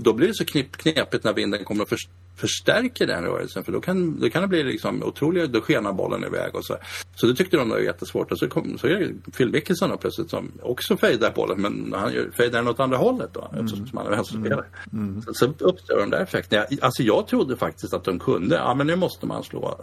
då 0.00 0.12
blir 0.12 0.28
det 0.28 0.34
så 0.34 0.44
knep, 0.44 0.76
knepigt 0.76 1.24
när 1.24 1.32
vinden 1.32 1.64
kommer 1.64 1.82
och 1.82 1.88
för, 1.88 1.98
förstärker 2.36 3.06
den 3.06 3.24
rörelsen. 3.24 3.64
För 3.64 3.72
då 3.72 3.80
kan, 3.80 4.20
då 4.20 4.30
kan 4.30 4.42
det 4.42 4.48
bli 4.48 4.64
liksom 4.64 5.02
otroligt, 5.02 5.52
då 5.52 5.60
skenar 5.60 5.92
bollen 5.92 6.24
iväg 6.24 6.54
och 6.54 6.64
så. 6.64 6.76
Så 7.14 7.26
det 7.26 7.34
tyckte 7.34 7.56
de 7.56 7.68
var 7.68 7.78
jättesvårt. 7.78 8.32
Och 8.32 8.38
så, 8.38 8.48
kom, 8.48 8.78
så 8.78 8.86
är 8.86 8.94
det 8.94 9.32
Phil 9.32 9.50
Mickelson 9.50 9.98
plötsligt 9.98 10.30
som 10.30 10.52
också 10.62 10.96
fejdar 10.96 11.32
bollen, 11.34 11.60
men 11.60 11.94
han 11.98 12.12
fejdar 12.36 12.58
den 12.58 12.68
åt 12.68 12.80
andra 12.80 12.96
hållet 12.96 13.30
då, 13.32 13.48
mm. 13.52 13.64
eftersom 13.64 13.98
han 13.98 14.06
är 14.06 14.10
vänsterspelare. 14.10 14.64
Mm. 14.92 15.08
Mm. 15.08 15.22
Så, 15.22 15.34
så 15.34 15.46
uppstår 15.58 15.98
de 16.00 16.10
där 16.10 16.22
effekterna. 16.22 16.66
Alltså 16.80 17.02
jag 17.02 17.26
trodde 17.26 17.56
faktiskt 17.56 17.94
att 17.94 18.04
de 18.04 18.18
kunde, 18.18 18.54
ja 18.54 18.74
men 18.74 18.86
nu 18.86 18.96
måste 18.96 19.26
man 19.26 19.44
slå 19.44 19.78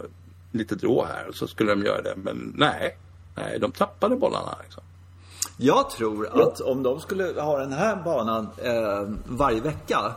lite 0.56 0.74
rå 0.74 1.04
här 1.04 1.30
så 1.32 1.46
skulle 1.46 1.70
de 1.70 1.82
göra 1.84 2.02
det. 2.02 2.14
Men 2.16 2.52
nej, 2.56 2.98
nej 3.34 3.58
de 3.58 3.72
tappade 3.72 4.16
bollarna. 4.16 4.58
Liksom. 4.62 4.82
Jag 5.56 5.90
tror 5.90 6.42
att 6.42 6.60
om 6.60 6.82
de 6.82 7.00
skulle 7.00 7.40
ha 7.40 7.58
den 7.58 7.72
här 7.72 7.96
banan 7.96 8.48
eh, 8.62 9.14
varje 9.24 9.60
vecka 9.60 10.14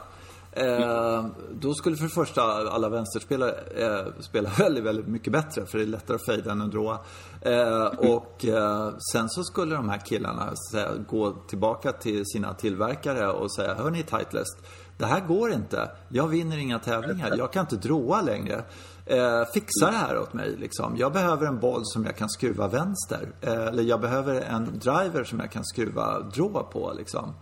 Eh, 0.51 1.25
då 1.51 1.73
skulle 1.73 1.95
för 1.95 2.03
det 2.03 2.09
första 2.09 2.41
alla 2.41 2.89
vänsterspelare 2.89 3.55
eh, 3.75 4.05
spela 4.19 4.49
väldigt, 4.49 4.83
väldigt 4.83 5.07
mycket 5.07 5.33
bättre 5.33 5.65
för 5.65 5.77
det 5.77 5.83
är 5.83 5.87
lättare 5.87 6.15
att 6.15 6.25
fejda 6.25 6.51
än 6.51 6.61
att 6.61 6.71
dråa. 6.71 6.99
Eh, 7.41 7.85
och 7.85 8.45
eh, 8.45 8.93
sen 9.11 9.29
så 9.29 9.43
skulle 9.43 9.75
de 9.75 9.89
här 9.89 9.97
killarna 9.97 10.55
säga, 10.71 10.89
gå 11.09 11.31
tillbaka 11.31 11.91
till 11.91 12.25
sina 12.25 12.53
tillverkare 12.53 13.31
och 13.31 13.51
säga 13.51 13.73
Hörni 13.73 14.03
Titleist, 14.03 14.57
det 14.97 15.05
här 15.05 15.19
går 15.19 15.51
inte. 15.51 15.91
Jag 16.09 16.27
vinner 16.27 16.57
inga 16.57 16.79
tävlingar. 16.79 17.33
Jag 17.37 17.51
kan 17.51 17.61
inte 17.61 17.87
dråa 17.87 18.21
längre. 18.21 18.63
Eh, 19.09 19.45
fixa 19.53 19.85
det 19.85 19.97
här 19.97 20.17
åt 20.19 20.33
mig. 20.33 20.55
Liksom. 20.57 20.97
Jag 20.97 21.13
behöver 21.13 21.47
en 21.47 21.59
boll 21.59 21.81
som 21.83 22.05
jag 22.05 22.17
kan 22.17 22.29
skruva 22.29 22.67
vänster. 22.67 23.29
Eh, 23.41 23.67
eller 23.67 23.83
jag 23.83 24.01
behöver 24.01 24.41
en 24.41 24.79
driver 24.79 25.23
som 25.23 25.39
jag 25.39 25.51
kan 25.51 25.65
skruva 25.65 26.19
drå 26.19 26.63
på. 26.71 26.93
Liksom. 26.97 27.33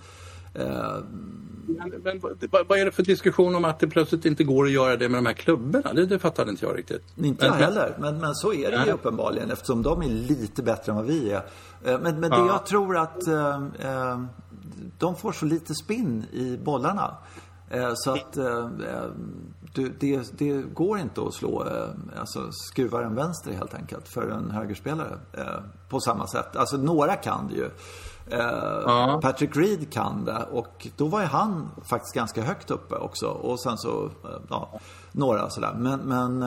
Eh, 0.54 0.96
men, 1.68 1.94
men, 2.04 2.19
vad 2.68 2.80
är 2.80 2.86
det 2.86 2.92
för 2.92 3.04
diskussion 3.04 3.56
om 3.56 3.66
att 3.66 3.80
det 3.80 3.88
plötsligt 3.88 4.25
inte 4.25 4.44
går 4.44 4.66
att 4.66 4.72
göra 4.72 4.98
det 4.98 5.10
med 5.10 5.18
de 5.18 5.25
här 5.25 5.34
klubborna? 5.34 5.94
Det, 5.94 6.06
det 6.06 6.19
fattade 6.19 6.52
inte 6.52 6.66
jag 6.66 6.78
riktigt. 6.78 7.04
Inte 7.18 7.46
jag 7.46 7.54
heller, 7.54 7.96
men, 8.00 8.18
men 8.18 8.36
så 8.36 8.54
är 8.54 8.72
det 8.72 8.86
ju 8.86 8.92
uppenbarligen 8.92 9.52
eftersom 9.52 9.84
de 9.84 10.02
är 10.02 10.10
lite 10.10 10.64
bättre 10.64 10.92
än 10.92 10.96
vad 10.96 11.06
vi 11.06 11.31
är. 11.31 11.46
Eh, 11.86 12.00
men, 12.00 12.19
men 12.19 12.22
det 12.22 12.38
ja. 12.38 12.48
jag 12.48 12.66
tror 12.66 12.98
att 12.98 13.28
eh, 13.28 13.56
eh, 13.80 14.21
de 14.97 15.16
får 15.16 15.31
så 15.31 15.45
lite 15.45 15.76
spinn 15.76 16.26
i 16.31 16.57
bollarna. 16.64 17.18
Eh, 17.69 17.92
så 17.95 18.12
att 18.12 18.38
eh, 18.38 18.69
du, 19.74 19.95
det, 20.00 20.38
det, 20.38 20.62
går 20.62 21.00
inte 21.00 21.21
att 21.21 21.33
slå, 21.33 21.64
eh, 21.66 22.19
alltså 22.19 22.52
skruva 22.52 23.02
den 23.02 23.16
vänster 23.16 23.52
helt 23.52 23.74
enkelt 23.74 24.07
för 24.07 24.30
en 24.30 24.52
högerspelare 24.52 25.18
på 25.90 26.00
samma 26.00 26.28
sätt. 26.28 26.56
Alltså 26.56 26.78
några 26.78 27.16
kan 27.16 27.47
det 27.47 27.54
ju. 27.54 27.69
Ja. 28.30 29.19
Patrick 29.21 29.56
Reed 29.56 29.94
kan 29.94 30.26
det 30.26 30.45
och 30.52 30.88
då 30.97 31.07
var 31.07 31.21
ju 31.21 31.26
han 31.26 31.69
faktiskt 31.90 32.16
ganska 32.16 32.42
högt 32.42 32.71
uppe 32.71 32.95
också. 32.95 33.28
Och 33.28 33.59
sen 33.59 33.78
så, 33.78 34.09
ja, 34.50 34.80
några 35.12 35.50
sådär. 35.50 35.74
Men, 35.78 36.00
men 36.00 36.40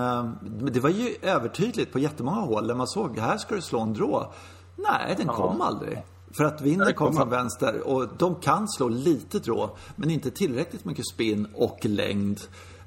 det 0.73 0.81
var 0.81 0.91
ju 0.91 1.17
övertydligt 1.23 1.93
på 1.93 1.99
jättemånga 1.99 2.41
håll 2.41 2.67
där 2.67 2.75
man 2.75 2.89
såg, 2.89 3.19
här 3.19 3.39
ska 3.39 3.55
du 3.55 3.61
slå 3.61 3.81
en 3.81 3.93
drå. 3.93 4.33
Nej, 4.77 5.15
den 5.17 5.27
kom 5.27 5.57
ja. 5.59 5.67
aldrig. 5.67 6.03
För 6.37 6.45
att 6.45 6.61
vinden 6.61 6.95
kom 6.95 7.17
från 7.17 7.31
vänster 7.31 7.81
och 7.87 8.09
de 8.19 8.35
kan 8.35 8.69
slå 8.69 8.89
lite 8.89 9.39
drå 9.39 9.77
men 9.97 10.11
inte 10.11 10.31
tillräckligt 10.31 10.85
mycket 10.85 11.09
spinn 11.09 11.49
och 11.55 11.79
längd. 11.83 12.41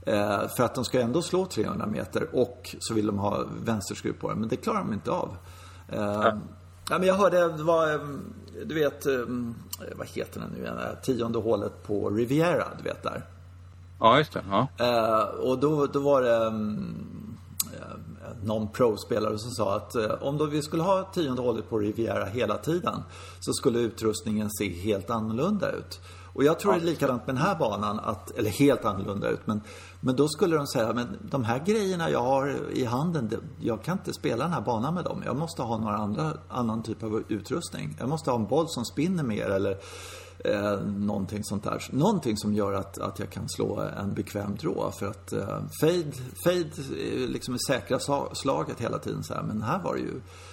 Eh, 0.06 0.48
för 0.48 0.64
att 0.64 0.76
de 0.76 0.86
ska 0.86 1.02
ändå 1.02 1.22
slå 1.22 1.46
300 1.46 1.88
meter 1.88 2.28
och 2.36 2.76
så 2.80 2.94
vill 2.94 3.06
de 3.06 3.20
ha 3.20 3.46
vänsterskruv 3.66 4.14
på 4.14 4.30
den. 4.30 4.40
Men 4.40 4.50
det 4.50 4.56
klarar 4.56 4.80
de 4.80 4.94
inte 4.94 5.12
av. 5.12 5.38
Eh, 5.90 6.00
ja. 6.00 6.38
ja. 6.90 6.98
men 6.98 7.08
jag 7.08 7.16
hörde, 7.16 7.58
det 7.58 7.64
var, 7.64 7.94
eh, 7.94 8.00
du 8.66 8.76
vet, 8.76 9.06
eh, 9.06 9.20
vad 9.96 10.08
heter 10.08 10.40
den 10.40 10.50
nu 10.50 10.64
igen? 10.64 10.78
Tionde 11.04 11.40
hålet 11.40 11.84
på 11.84 12.10
Riviera, 12.10 12.68
du 12.78 12.84
vet 12.84 13.04
där. 13.04 13.26
Ja, 14.00 14.18
just 14.18 14.34
det. 14.34 14.44
Ja. 14.50 14.68
Eh, 14.78 15.24
och 15.24 15.60
då, 15.60 15.86
då 15.86 16.00
var 16.00 16.22
det 16.22 16.36
mm, 16.36 16.96
någon 18.46 18.68
pro-spelare 18.68 19.40
som 19.40 19.52
sa 19.52 19.76
att 19.76 19.96
eh, 19.96 20.12
om 20.12 20.38
då 20.38 20.46
vi 20.46 20.62
skulle 20.62 20.84
ha 20.84 21.04
tionde 21.04 21.42
hålet 21.42 21.70
på 21.70 21.80
Riviera 21.80 22.26
hela 22.26 22.58
tiden 22.58 23.04
så 23.40 23.54
skulle 23.54 23.80
utrustningen 23.80 24.50
se 24.52 24.70
helt 24.70 25.10
annorlunda 25.10 25.72
ut. 25.72 26.00
Och 26.34 26.44
jag 26.44 26.60
tror 26.60 26.74
det 26.74 26.80
är 26.80 26.86
likadant 26.86 27.28
med 27.28 27.36
den 27.36 27.44
här 27.44 27.56
banan, 27.56 28.00
att, 28.00 28.32
eller 28.32 28.50
helt 28.50 28.86
annorlunda 28.86 29.30
ut, 29.30 29.48
men, 29.48 29.62
men 30.02 30.16
då 30.16 30.28
skulle 30.28 30.56
de 30.56 30.68
säga, 30.68 30.94
men 30.94 31.18
de 31.22 31.44
här 31.44 31.60
grejerna 31.66 32.10
jag 32.10 32.22
har 32.22 32.72
i 32.74 32.86
handen, 32.86 33.32
jag 33.60 33.84
kan 33.84 33.98
inte 33.98 34.14
spela 34.14 34.44
den 34.44 34.54
här 34.54 34.62
banan 34.62 34.94
med 34.94 35.04
dem. 35.04 35.24
Jag 35.26 35.36
måste 35.36 35.62
ha 35.62 35.78
några 35.78 35.96
andra, 35.96 36.34
annan 36.50 36.84
typ 36.84 37.04
av 37.04 37.24
utrustning. 37.28 37.96
Jag 38.00 38.10
måste 38.10 38.32
ha 38.32 38.38
en 38.38 38.48
boll 38.48 38.66
som 38.70 38.86
spinner 38.86 39.24
mer 39.24 39.50
eller 39.50 39.78
eh, 40.46 40.80
någonting 40.86 41.44
sånt 41.44 41.64
där. 41.64 41.88
Någonting 41.92 42.38
som 42.38 42.54
gör 42.54 42.74
att, 42.74 42.98
att 42.98 43.20
jag 43.20 43.30
kan 43.30 43.50
slå 43.50 43.80
en 43.80 44.14
bekväm 44.14 44.56
drå. 44.56 44.92
För 44.92 45.08
att 45.08 45.34
eh, 45.34 45.60
fade, 45.82 46.12
fade 46.44 46.70
liksom 47.28 47.54
är 47.54 47.60
säkra 47.68 48.00
slaget 48.34 48.80
hela 48.80 49.00
tiden 49.00 49.24
så 49.24 49.34
här. 49.34 49.44
Men 49.44 49.62
här 49.62 49.84
var 49.84 49.94
det 49.94 50.00
ju 50.00 50.22
Eh, 50.22 50.53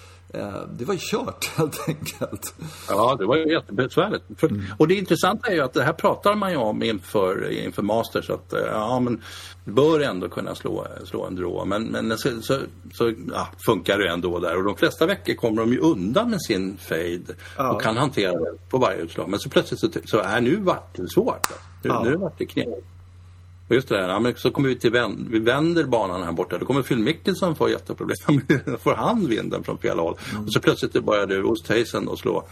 det 0.69 0.85
var 0.85 0.95
kört 0.95 1.45
helt 1.57 1.87
enkelt. 1.87 2.53
Ja, 2.89 3.15
det 3.19 3.25
var 3.25 3.37
jättebesvärligt. 3.37 4.23
För, 4.37 4.47
mm. 4.47 4.65
Och 4.77 4.87
det 4.87 4.95
intressanta 4.95 5.47
är 5.47 5.53
ju 5.53 5.61
att 5.61 5.73
det 5.73 5.83
här 5.83 5.93
pratar 5.93 6.35
man 6.35 6.51
ju 6.51 6.57
om 6.57 6.83
inför, 6.83 7.51
inför 7.51 7.81
Masters 7.81 8.29
att 8.29 8.53
ja, 8.71 8.99
men 8.99 9.21
bör 9.63 9.99
ändå 9.99 10.29
kunna 10.29 10.55
slå, 10.55 10.87
slå 11.05 11.25
en 11.25 11.35
drå. 11.35 11.65
Men, 11.65 11.83
men 11.83 12.17
så, 12.17 12.41
så, 12.41 12.59
så 12.93 13.13
ja, 13.33 13.47
funkar 13.65 13.97
det 13.97 14.09
ändå 14.09 14.39
där 14.39 14.57
och 14.57 14.63
de 14.63 14.75
flesta 14.75 15.05
veckor 15.05 15.33
kommer 15.33 15.61
de 15.61 15.73
ju 15.73 15.79
undan 15.79 16.29
med 16.29 16.41
sin 16.41 16.77
fade 16.77 17.35
ja. 17.57 17.71
och 17.71 17.81
kan 17.81 17.97
hantera 17.97 18.31
det 18.31 18.69
på 18.69 18.77
varje 18.77 18.97
utslag. 18.97 19.29
Men 19.29 19.39
så 19.39 19.49
plötsligt 19.49 19.79
så, 19.79 19.89
så 20.05 20.19
är 20.19 20.41
nu 20.41 20.55
vart 20.55 20.95
det 20.95 21.09
svårt. 21.09 21.47
Nu, 21.83 21.89
ja. 21.89 22.03
nu 22.03 22.15
vart 22.15 22.37
det 22.37 22.45
knepigt. 22.45 22.87
Just 23.73 23.87
det, 23.87 23.99
ja, 23.99 24.19
men 24.19 24.35
så 24.35 24.51
kommer 24.51 24.69
vi 24.69 24.75
till 24.75 24.91
vänd, 24.91 25.27
vi 25.31 25.39
vänder 25.39 25.83
banan 25.83 26.23
här 26.23 26.31
borta. 26.31 26.57
Då 26.57 26.65
kommer 26.65 26.81
Phil 26.81 26.99
Mickelson 26.99 27.55
få 27.55 27.69
jätteproblem. 27.69 28.17
får 28.79 28.93
han 28.93 29.27
vinden 29.27 29.63
från 29.63 29.77
fel 29.77 29.99
håll. 29.99 30.17
Mm. 30.31 30.43
Och 30.45 30.53
så 30.53 30.59
plötsligt 30.59 31.03
började 31.03 31.43
Oosthuizen 31.43 32.09
att 32.09 32.19
slå 32.19 32.47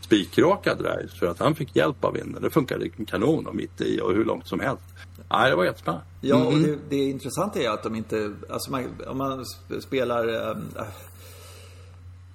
spikraka 0.00 0.74
drives 0.74 1.18
för 1.18 1.26
att 1.26 1.38
han 1.38 1.54
fick 1.54 1.76
hjälp 1.76 2.04
av 2.04 2.12
vinden. 2.12 2.42
Det 2.42 2.50
funkade 2.50 2.88
kanon 2.88 3.46
och 3.46 3.54
mitt 3.54 3.80
i 3.80 4.00
och 4.00 4.14
hur 4.14 4.24
långt 4.24 4.48
som 4.48 4.60
helst. 4.60 4.82
Nej, 5.30 5.50
det 5.50 5.56
var 5.56 5.64
jättespännande. 5.64 6.06
Ja, 6.20 6.44
och 6.44 6.52
mm. 6.52 6.62
det, 6.62 6.78
det 6.88 7.04
intressanta 7.04 7.60
är 7.60 7.70
att 7.70 7.82
de 7.82 7.94
inte, 7.94 8.34
alltså 8.50 8.70
man, 8.70 8.84
om 9.06 9.18
man 9.18 9.44
spelar 9.80 10.50
äh, 10.50 10.56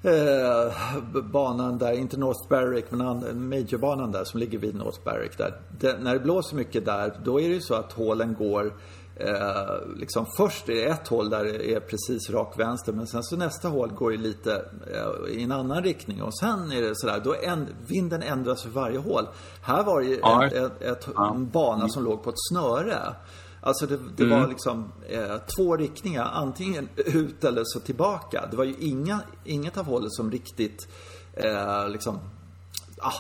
eh, 0.08 1.24
banan 1.32 1.78
där, 1.78 1.94
inte 1.94 2.18
North 2.18 2.50
Berwick 2.50 2.86
men 2.90 3.50
Majorbanan 3.50 4.12
där 4.12 4.24
som 4.24 4.40
ligger 4.40 4.58
vid 4.58 4.76
North 4.76 5.04
Berwick 5.04 5.38
där. 5.38 5.62
Det, 5.80 5.98
när 6.00 6.14
det 6.14 6.20
blåser 6.20 6.56
mycket 6.56 6.86
där, 6.86 7.20
då 7.24 7.42
är 7.42 7.50
det 7.50 7.56
ju 7.56 7.62
så 7.62 7.74
att 7.76 7.92
hålen 7.94 8.34
går 8.34 8.74
eh, 9.16 9.96
liksom 9.96 10.26
först 10.38 10.70
är 10.70 10.74
det 10.74 10.84
ett 10.84 11.08
hål 11.08 11.30
där 11.30 11.44
det 11.44 11.74
är 11.74 11.80
precis 11.80 12.30
rak 12.30 12.60
vänster 12.60 12.94
men 12.94 13.08
sen 13.08 13.24
så 13.24 13.38
nästa 13.38 13.68
hål 13.68 13.90
går 13.90 14.12
ju 14.12 14.18
lite 14.18 14.66
eh, 14.94 15.38
i 15.38 15.44
en 15.44 15.52
annan 15.52 15.84
riktning 15.84 16.22
och 16.22 16.38
sen 16.38 16.72
är 16.72 16.82
det 16.82 16.96
sådär, 16.96 17.22
då 17.24 17.36
en, 17.44 17.68
vinden 17.88 18.24
ändras 18.24 18.64
för 18.64 18.70
varje 18.70 18.98
hål. 18.98 19.28
Här 19.62 19.84
var 19.84 20.02
det 20.02 20.08
ju 20.08 20.20
ja. 20.22 20.46
ett, 20.46 20.54
ett, 20.54 20.82
ett, 20.82 21.08
en 21.18 21.50
bana 21.50 21.90
som 21.90 22.04
låg 22.04 22.24
på 22.24 22.30
ett 22.30 22.40
snöre. 22.50 23.00
Alltså 23.66 23.88
det, 23.88 24.00
det 24.18 24.24
mm. 24.24 24.40
var 24.40 24.48
liksom 24.48 24.92
eh, 25.10 25.38
två 25.56 25.78
riktningar, 25.78 26.32
antingen 26.34 26.90
ut 26.96 27.44
eller 27.44 27.62
så 27.66 27.80
tillbaka. 27.80 28.48
Det 28.52 28.58
var 28.58 28.64
ju 28.64 28.76
inga, 28.80 29.20
inget 29.44 29.78
av 29.78 29.86
hållen 29.86 30.12
som 30.12 30.32
riktigt 30.32 30.88
eh, 31.34 31.90
liksom, 31.90 32.20
ah, 32.98 33.14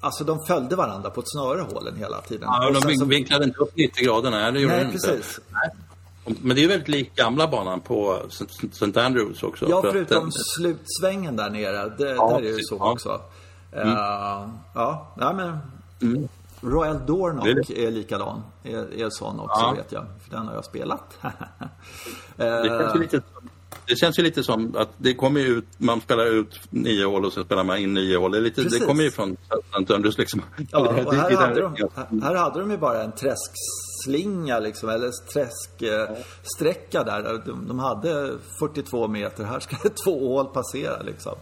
Alltså 0.00 0.24
de 0.24 0.38
följde 0.46 0.76
varandra 0.76 1.10
på 1.10 1.20
ett 1.20 1.26
snöre 1.28 1.60
hålen 1.60 1.96
hela 1.96 2.20
tiden. 2.20 2.48
Ja, 2.52 2.66
och 2.66 2.74
de 2.74 2.96
så... 2.96 3.04
vinklade 3.04 3.44
inte 3.44 3.58
upp 3.58 3.76
90 3.76 4.04
grader, 4.04 4.30
nej 4.30 4.52
det 4.52 4.60
gjorde 4.60 4.74
nej, 4.74 4.84
de 4.84 4.92
inte. 4.92 5.08
Precis. 5.08 5.40
Men 6.24 6.56
det 6.56 6.64
är 6.64 6.68
väldigt 6.68 6.88
lik 6.88 7.14
gamla 7.14 7.48
banan 7.48 7.80
på 7.80 8.22
St. 8.72 9.00
Andrews 9.00 9.42
också. 9.42 9.66
Ja, 9.68 9.82
förutom 9.82 10.22
den... 10.22 10.32
slutsvängen 10.32 11.36
där 11.36 11.50
nere. 11.50 11.88
Det, 11.98 12.14
ja, 12.14 12.28
där 12.28 12.38
är 12.38 12.42
det 12.42 12.48
ju 12.48 12.62
så 12.62 12.76
ja. 12.78 12.92
också. 12.92 13.20
Mm. 13.72 13.88
Uh, 13.88 13.94
ja, 14.74 15.14
ja 15.20 15.32
men... 15.32 15.58
Mm. 16.02 16.28
Royal 16.62 17.06
Dornock 17.06 17.70
är, 17.70 17.90
likadan. 17.90 18.42
Är, 18.62 19.02
är 19.02 19.10
sån 19.10 19.40
också 19.40 19.60
ja. 19.60 19.74
vet 19.76 19.92
jag. 19.92 20.04
För 20.24 20.36
den 20.36 20.46
har 20.46 20.54
jag 20.54 20.64
spelat. 20.64 21.18
det, 22.36 22.68
känns 22.68 22.94
lite, 22.94 23.22
det 23.86 23.96
känns 23.96 24.18
ju 24.18 24.22
lite 24.22 24.42
som 24.42 24.76
att 24.76 24.88
det 24.96 25.14
kommer 25.14 25.40
ut, 25.40 25.64
man 25.78 26.00
spelar 26.00 26.26
ut 26.26 26.60
nio 26.70 27.04
hål 27.04 27.24
och 27.24 27.32
så 27.32 27.44
spelar 27.44 27.64
man 27.64 27.78
in 27.78 27.94
nio 27.94 28.16
hål. 28.16 28.32
Det, 28.32 28.40
lite, 28.40 28.62
det 28.62 28.78
kommer 28.78 29.04
ju 29.04 29.10
från 29.10 29.36
St. 29.80 29.98
liksom. 30.18 30.42
Ja, 30.70 30.92
här, 30.92 31.36
hade 31.36 31.60
de, 31.60 31.88
här 32.22 32.34
hade 32.34 32.60
de 32.60 32.70
ju 32.70 32.78
bara 32.78 33.02
en 33.02 33.12
träskslinga 33.12 34.58
liksom, 34.58 34.88
eller 34.88 35.10
träsksträcka 35.32 37.04
där. 37.04 37.42
De, 37.46 37.68
de 37.68 37.78
hade 37.78 38.32
42 38.58 39.08
meter, 39.08 39.44
här 39.44 39.60
ska 39.60 39.76
två 40.04 40.28
hål 40.28 40.46
passera 40.46 41.02
liksom. 41.02 41.34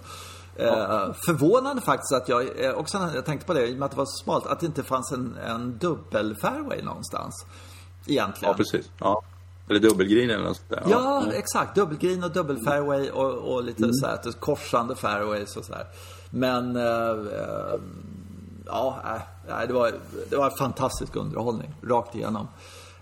Eh, 0.61 1.13
förvånande 1.13 1.83
faktiskt 1.83 2.13
att 2.13 2.29
jag, 2.29 2.65
eh, 2.65 2.73
också 2.73 3.11
jag 3.15 3.25
tänkte 3.25 3.47
på 3.47 3.55
det, 3.55 3.67
i 3.67 3.75
och 3.75 3.79
med 3.79 3.87
att 3.87 3.91
det 3.91 3.97
var 3.97 4.05
så 4.05 4.25
smalt, 4.25 4.47
att 4.47 4.61
det 4.61 4.67
inte 4.67 4.83
fanns 4.83 5.13
en, 5.13 5.37
en 5.47 5.79
dubbel 5.79 6.37
fairway 6.37 6.83
någonstans. 6.83 7.47
Egentligen. 8.07 8.53
Ja, 8.53 8.57
precis. 8.57 8.91
Ja. 8.99 9.23
Eller 9.69 9.81
dubbelgreen 9.81 10.31
eller 10.31 10.45
något 10.45 10.57
sånt 10.57 10.71
där. 10.71 10.83
Ja, 10.91 11.25
ja, 11.27 11.33
exakt. 11.33 11.75
Dubbelgreen 11.75 12.25
och 12.25 12.31
dubbelfairway 12.31 13.11
och, 13.11 13.55
och 13.55 13.65
lite 13.65 13.83
mm. 13.83 13.95
så 13.95 14.07
här, 14.07 14.33
korsande 14.41 14.95
fairways 14.95 15.57
och 15.57 15.65
så 15.65 15.73
här. 15.73 15.87
Men, 16.31 16.77
eh, 16.77 17.11
eh 17.11 17.81
ja, 18.67 18.99
nej, 19.49 19.67
det 19.67 19.73
var, 19.73 19.93
det 20.31 20.37
var 20.37 20.45
en 20.45 20.57
fantastisk 20.57 21.17
underhållning, 21.17 21.75
rakt 21.83 22.15
igenom. 22.15 22.49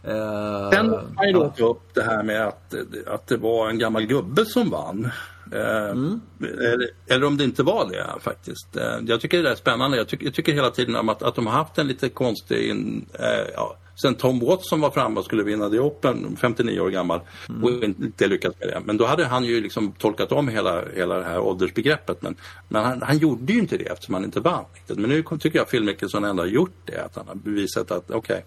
Eh, 0.03 0.71
Sen 0.71 0.91
kan 0.91 1.15
man 1.15 1.27
ju 1.27 1.33
då 1.33 1.49
ta 1.49 1.67
upp 1.67 1.95
det 1.95 2.03
här 2.03 2.23
med 2.23 2.47
att, 2.47 2.75
att 3.07 3.27
det 3.27 3.37
var 3.37 3.69
en 3.69 3.79
gammal 3.79 4.07
gubbe 4.07 4.45
som 4.45 4.71
vann. 4.71 5.11
Mm. 5.53 6.21
Eller, 6.41 6.89
eller, 7.07 7.27
om 7.27 7.37
det 7.37 7.45
inte 7.45 7.63
var 7.63 7.89
det 7.91 8.07
faktiskt. 8.21 8.77
Eh, 8.77 8.99
jag 9.07 9.21
tycker 9.21 9.43
det 9.43 9.51
är 9.51 9.55
spännande. 9.55 9.97
Jag 9.97 10.09
tycker, 10.09 10.25
jag 10.25 10.35
tycker 10.35 10.53
hela 10.53 10.71
tiden 10.71 10.97
om 10.97 11.09
att, 11.09 11.23
att 11.23 11.35
de 11.35 11.47
har 11.47 11.55
haft 11.55 11.79
en 11.79 11.89
lite 11.89 12.09
konstig... 12.09 12.71
In, 12.71 13.07
eh, 13.13 13.51
ja. 13.55 13.77
Sen 14.03 14.15
Tom 14.15 14.41
Watson 14.41 14.81
var 14.81 14.91
framme 14.91 15.19
och 15.21 15.25
skulle 15.25 15.43
vinna 15.43 15.71
The 15.71 15.79
Open, 15.79 16.37
59 16.41 16.81
år 16.81 16.91
gammal, 16.91 17.21
mm. 17.49 17.65
och 17.65 17.71
inte 17.71 18.27
lyckats 18.27 18.59
med 18.61 18.69
det. 18.69 18.81
Men 18.85 18.97
då 18.97 19.07
hade 19.07 19.25
han 19.25 19.45
ju 19.45 19.61
liksom 19.61 19.93
tolkat 19.93 20.33
om 20.33 20.49
hela, 20.49 20.83
hela 20.95 21.19
det 21.19 21.25
här 21.25 21.39
åldersbegreppet. 21.39 22.23
Men, 22.23 22.37
men 22.69 22.85
han, 22.85 23.03
han 23.03 23.19
gjorde 23.19 23.53
ju 23.53 23.59
inte 23.59 23.77
det 23.77 23.85
eftersom 23.85 24.15
han 24.15 24.25
inte 24.25 24.41
vann. 24.41 24.65
Men 24.87 25.11
nu 25.11 25.23
tycker 25.23 25.59
jag 25.59 25.71
Phil 25.71 25.85
Mickelson 25.85 26.25
ändå 26.25 26.43
har 26.43 26.49
gjort 26.49 26.77
det. 26.85 27.05
Att 27.05 27.17
han 27.17 27.29
har 27.29 27.35
bevisat 27.35 27.91
att 27.91 28.11
okej, 28.11 28.17
okay, 28.17 28.43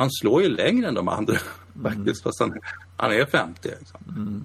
han 0.00 0.10
slår 0.10 0.42
ju 0.42 0.48
längre 0.48 0.88
än 0.88 0.94
de 0.94 1.08
andra 1.08 1.34
mm. 1.34 1.82
faktiskt. 1.82 2.22
Fast 2.22 2.40
han, 2.40 2.60
han 2.96 3.12
är 3.12 3.26
50. 3.26 3.68
Liksom. 3.78 4.00
Mm. 4.08 4.44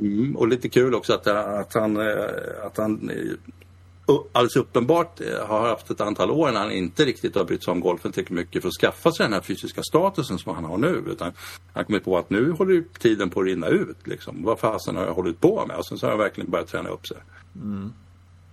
Mm, 0.00 0.36
och 0.36 0.48
lite 0.48 0.68
kul 0.68 0.94
också 0.94 1.12
att, 1.12 1.26
att 1.26 1.74
han, 1.74 1.96
eh, 1.96 2.66
att 2.66 2.76
han 2.76 3.10
eh, 3.10 4.14
alldeles 4.32 4.56
uppenbart 4.56 5.20
eh, 5.20 5.46
har 5.46 5.68
haft 5.68 5.90
ett 5.90 6.00
antal 6.00 6.30
år 6.30 6.52
när 6.52 6.60
han 6.60 6.70
inte 6.70 7.04
riktigt 7.04 7.34
har 7.34 7.44
brytt 7.44 7.64
sig 7.64 7.72
om 7.72 7.80
golfen 7.80 8.12
tillräckligt 8.12 8.38
mycket 8.38 8.62
för 8.62 8.68
att 8.68 8.74
skaffa 8.74 9.12
sig 9.12 9.24
den 9.24 9.32
här 9.32 9.40
fysiska 9.40 9.82
statusen 9.82 10.38
som 10.38 10.54
han 10.54 10.64
har 10.64 10.78
nu. 10.78 11.04
Utan 11.06 11.32
han 11.72 11.84
kommer 11.84 11.98
på 11.98 12.18
att 12.18 12.30
nu 12.30 12.50
håller 12.50 12.84
tiden 12.98 13.30
på 13.30 13.40
att 13.40 13.46
rinna 13.46 13.66
ut. 13.66 14.06
Liksom. 14.06 14.44
Vad 14.44 14.58
fasen 14.58 14.96
har 14.96 15.04
jag 15.04 15.14
hållit 15.14 15.40
på 15.40 15.66
med? 15.66 15.76
Och 15.76 15.86
sen 15.86 15.98
så 15.98 16.06
har 16.06 16.10
han 16.10 16.18
verkligen 16.18 16.50
börjat 16.50 16.68
träna 16.68 16.88
upp 16.88 17.06
sig. 17.06 17.16
Mm. 17.54 17.92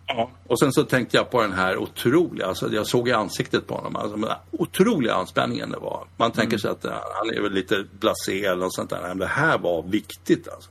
Ja. 0.08 0.30
Och 0.48 0.60
sen 0.60 0.74
så 0.74 0.84
tänkte 0.84 1.18
jag 1.18 1.32
på 1.32 1.42
den 1.42 1.54
här 1.54 1.78
otroliga, 1.78 2.46
alltså 2.46 2.74
jag 2.74 2.88
såg 2.88 3.10
i 3.10 3.12
ansiktet 3.12 3.68
på 3.68 3.76
honom, 3.76 3.96
alltså 3.96 4.18
den 4.18 4.32
otroliga 4.52 5.14
anspänningen 5.14 5.72
det 5.72 5.78
var. 5.78 6.08
Man 6.18 6.32
tänker 6.32 6.48
mm. 6.48 6.60
sig 6.60 6.72
att 6.72 6.84
han 7.14 7.30
är 7.30 7.42
väl 7.42 7.54
lite 7.54 7.86
blasé 8.00 8.46
eller 8.46 8.62
något 8.62 8.76
sånt 8.76 8.90
där. 8.90 9.02
Men 9.02 9.18
det 9.18 9.28
här 9.28 9.58
var 9.58 9.84
viktigt 9.84 10.48
alltså 10.48 10.70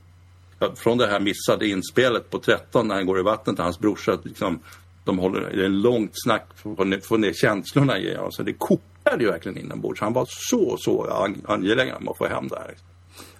från 0.75 0.97
det 0.97 1.07
här 1.07 1.19
missade 1.19 1.67
inspelet 1.67 2.29
på 2.29 2.39
13 2.39 2.87
när 2.87 2.95
han 2.95 3.05
går 3.05 3.19
i 3.19 3.23
vattnet, 3.23 3.59
hans 3.59 3.79
brorsa, 3.79 4.17
liksom, 4.23 4.59
de 5.03 5.19
håller, 5.19 5.41
det 5.41 5.61
är 5.61 5.65
en 5.65 5.81
långt 5.81 6.11
snack 6.13 6.47
för 6.55 6.93
att 6.95 7.05
få 7.05 7.17
ner 7.17 7.33
känslorna 7.33 7.97
i 7.97 8.15
honom. 8.15 8.31
Så 8.31 8.43
det 8.43 8.53
kokade 8.53 9.23
ju 9.23 9.31
verkligen 9.31 9.57
inombords. 9.57 10.01
Han 10.01 10.13
var 10.13 10.25
så, 10.29 10.77
så 10.79 11.27
angelägen 11.45 11.95
om 11.95 12.07
att 12.07 12.17
få 12.17 12.27
hem 12.27 12.47
det 12.47 12.55
här. 12.55 12.75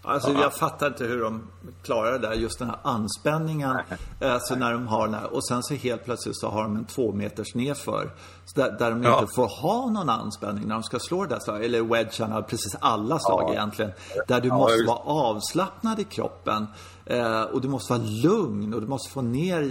Alltså 0.07 0.31
jag 0.31 0.53
fattar 0.53 0.87
inte 0.87 1.03
hur 1.03 1.21
de 1.21 1.47
klarar 1.83 2.11
det 2.11 2.27
där, 2.27 2.33
just 2.33 2.59
den 2.59 2.67
här 2.67 2.79
anspänningen. 2.83 3.77
Nej. 4.19 4.31
Alltså 4.31 4.55
när 4.55 4.71
de 4.71 4.87
har 4.87 5.07
den 5.07 5.25
och 5.25 5.47
sen 5.47 5.63
så 5.63 5.73
helt 5.73 6.05
plötsligt 6.05 6.37
så 6.37 6.49
har 6.49 6.63
de 6.63 6.75
en 6.75 6.85
två 6.85 7.13
meters 7.13 7.55
nedför. 7.55 8.11
Där, 8.55 8.71
där 8.71 8.91
de 8.91 9.03
ja. 9.03 9.19
inte 9.19 9.33
får 9.35 9.61
ha 9.61 9.89
någon 9.89 10.09
anspänning 10.09 10.67
när 10.67 10.73
de 10.73 10.83
ska 10.83 10.99
slå 10.99 11.23
det 11.23 11.29
där 11.29 11.39
slaget. 11.39 11.65
Eller 11.65 11.81
wedgarna, 11.81 12.41
precis 12.41 12.75
alla 12.79 13.19
slag 13.19 13.43
ja. 13.47 13.53
egentligen. 13.53 13.91
Där 14.27 14.41
du 14.41 14.47
ja, 14.47 14.57
måste 14.57 14.83
vara 14.87 14.97
avslappnad 14.97 15.99
i 15.99 16.03
kroppen. 16.03 16.67
Eh, 17.05 17.41
och 17.41 17.61
du 17.61 17.67
måste 17.67 17.93
vara 17.93 18.03
lugn 18.03 18.73
och 18.73 18.81
du 18.81 18.87
måste 18.87 19.09
få 19.09 19.21
ner 19.21 19.61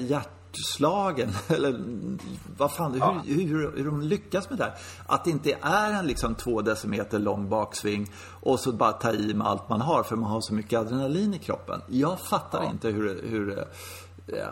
hjärtslagen. 0.56 1.30
Eller 1.48 1.80
vad 2.56 2.72
fan, 2.72 2.96
ja. 2.98 3.22
hur, 3.26 3.46
hur, 3.46 3.76
hur 3.76 3.84
de 3.84 4.00
lyckas 4.00 4.50
med 4.50 4.58
det 4.58 4.64
här. 4.64 4.74
Att 5.06 5.24
det 5.24 5.30
inte 5.30 5.58
är 5.62 5.92
en 5.92 6.06
liksom 6.06 6.34
två 6.34 6.62
decimeter 6.62 7.18
lång 7.18 7.48
baksving 7.48 8.10
och 8.42 8.60
så 8.60 8.72
bara 8.72 8.92
ta 8.92 9.12
i 9.12 9.34
med 9.34 9.46
allt 9.46 9.68
man 9.68 9.80
har 9.80 10.02
för 10.02 10.16
man 10.16 10.30
har 10.30 10.40
så 10.40 10.54
mycket 10.54 10.78
adrenalin 10.78 11.34
i 11.34 11.38
kroppen. 11.38 11.80
Jag 11.86 12.20
fattar 12.20 12.62
ja. 12.62 12.70
inte 12.70 12.88
hur, 12.88 13.22
hur 13.28 13.64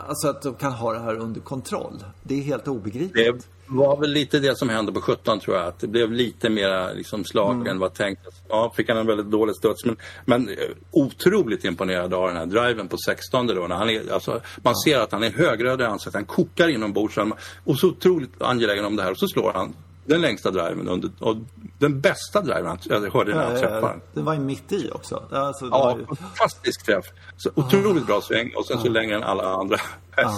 Alltså 0.07 0.27
att 0.27 0.41
de 0.41 0.53
kan 0.53 0.71
ha 0.71 0.93
det 0.93 0.99
här 0.99 1.15
under 1.15 1.41
kontroll. 1.41 2.03
Det 2.23 2.35
är 2.35 2.41
helt 2.41 2.67
obegripligt. 2.67 3.47
Var 3.67 3.97
väl 3.97 4.11
lite 4.11 4.39
det 4.39 4.57
som 4.57 4.69
hände 4.69 4.91
på 4.91 5.01
17 5.01 5.39
tror 5.39 5.57
jag. 5.57 5.65
Att 5.65 5.79
det 5.79 5.87
blev 5.87 6.11
lite 6.11 6.49
mera 6.49 6.93
liksom, 6.93 7.25
slag 7.25 7.55
mm. 7.55 7.67
än 7.67 7.79
vad 7.79 7.93
tänkt. 7.93 8.21
Ja, 8.49 8.73
fick 8.75 8.89
han 8.89 8.97
en 8.97 9.07
väldigt 9.07 9.31
dålig 9.31 9.55
studs. 9.55 9.85
Men, 9.85 9.97
men 10.25 10.49
eh, 10.49 10.55
otroligt 10.91 11.65
imponerad 11.65 12.13
av 12.13 12.27
den 12.27 12.37
här 12.37 12.45
driven 12.45 12.87
på 12.87 12.97
16 12.97 13.47
då. 13.47 13.67
När 13.67 13.75
han 13.75 13.89
är, 13.89 14.13
alltså, 14.13 14.41
man 14.57 14.75
ser 14.75 14.99
att 14.99 15.11
han 15.11 15.23
är 15.23 15.31
högröd 15.31 15.81
i 15.81 15.83
ansiktet. 15.83 16.13
Han 16.13 16.25
kokar 16.25 16.67
inombords. 16.67 17.17
Och 17.63 17.79
så 17.79 17.87
otroligt 17.87 18.41
angelägen 18.41 18.85
om 18.85 18.95
det 18.95 19.03
här. 19.03 19.11
Och 19.11 19.19
så 19.19 19.27
slår 19.27 19.53
han 19.53 19.75
den 20.05 20.21
längsta 20.21 20.51
driven 20.51 20.89
under, 20.89 21.11
och 21.19 21.35
den 21.79 22.01
bästa 22.01 22.41
driven 22.41 22.77
jag 22.83 23.13
hörde 23.13 23.35
när 23.35 23.43
han 23.43 23.59
träffade 23.59 23.87
den. 23.87 24.01
Den 24.13 24.25
var 24.25 24.33
ju 24.33 24.39
mitt 24.39 24.71
i 24.71 24.89
också. 24.91 25.23
Alltså, 25.31 25.65
ja, 25.71 25.97
ju... 25.99 26.15
fantastisk 26.15 26.85
träff. 26.85 27.05
Så 27.37 27.49
otroligt 27.55 28.03
ah. 28.03 28.05
bra 28.05 28.21
sväng 28.21 28.51
och 28.55 28.65
sen 28.65 28.79
så 28.79 28.87
ah. 28.87 28.91
längre 28.91 29.15
än 29.15 29.23
alla 29.23 29.43
andra. 29.43 29.77
Ah. 30.15 30.37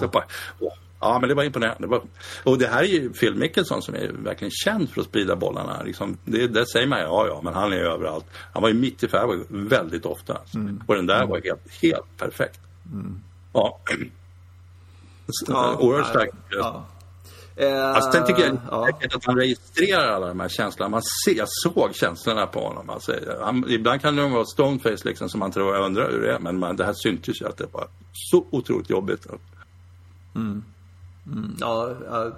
Ja, 1.00 1.20
men 1.20 1.30
det 1.30 1.36
var 1.36 1.44
imponerande. 1.44 1.82
Det 1.82 1.88
var... 1.88 2.02
Och 2.44 2.58
det 2.58 2.68
här 2.68 2.84
är 2.84 2.88
ju 2.88 3.10
Phil 3.10 3.36
Mickelson 3.36 3.82
som 3.82 3.96
är 3.96 4.08
verkligen 4.08 4.52
känd 4.52 4.90
för 4.90 5.02
att 5.02 5.08
sprida 5.08 5.36
bollarna. 5.36 5.84
Liksom, 5.84 6.18
det, 6.26 6.48
det 6.48 6.66
säger 6.68 6.88
man 6.88 7.00
ju, 7.00 7.06
ja, 7.06 7.28
ja, 7.28 7.42
men 7.44 7.54
han 7.54 7.74
är 7.74 7.78
överallt. 7.78 8.26
Han 8.54 8.62
var 8.62 8.70
ju 8.70 8.76
mitt 8.76 9.04
i 9.04 9.08
fairway 9.08 9.38
väldigt 9.50 10.06
ofta. 10.06 10.38
Mm. 10.56 10.84
Och 10.88 10.96
den 10.96 11.06
där 11.06 11.18
mm. 11.18 11.30
var 11.30 11.42
helt, 11.44 11.82
helt 11.82 12.18
perfekt. 12.18 12.60
Mm. 12.92 13.20
Ja. 13.54 13.80
Ja, 15.48 15.78
Oerhört 15.80 16.08
stark 16.08 16.30
Ja. 16.50 16.86
Alltså, 17.60 18.12
sen 18.12 18.26
tycker 18.26 18.42
jag 18.42 18.54
Eh, 18.54 18.60
ja. 18.72 18.90
att 19.16 19.26
han 19.26 19.36
registrerar 19.36 20.08
alla 20.08 20.28
de 20.28 20.40
här 20.40 20.50
känslorna. 20.50 20.90
Man 20.90 21.02
ser, 21.26 21.34
jag 21.38 21.48
såg 21.50 21.96
känslorna 21.96 22.48
på 22.48 22.60
honom. 22.60 22.90
Alltså, 22.90 23.16
han, 23.42 23.66
ibland 23.70 24.02
kan 24.02 24.16
det 24.16 24.28
vara 24.28 24.46
stoneface 24.46 25.08
liksom, 25.08 25.30
som 25.30 25.40
man 25.40 25.52
tror 25.52 25.76
jag 25.76 25.86
undrar 25.86 26.12
hur 26.12 26.22
det 26.22 26.34
är. 26.34 26.40
Men 26.40 26.60
man, 26.60 26.76
det 26.76 26.86
här 26.86 26.94
syntes 26.94 27.42
ju 27.42 27.48
att 27.48 27.58
det 27.58 27.68
var 27.72 27.88
så 28.14 28.46
otroligt 28.50 28.90
jobbigt. 28.90 29.28
Ja, 31.60 31.90
ja, 32.10 32.32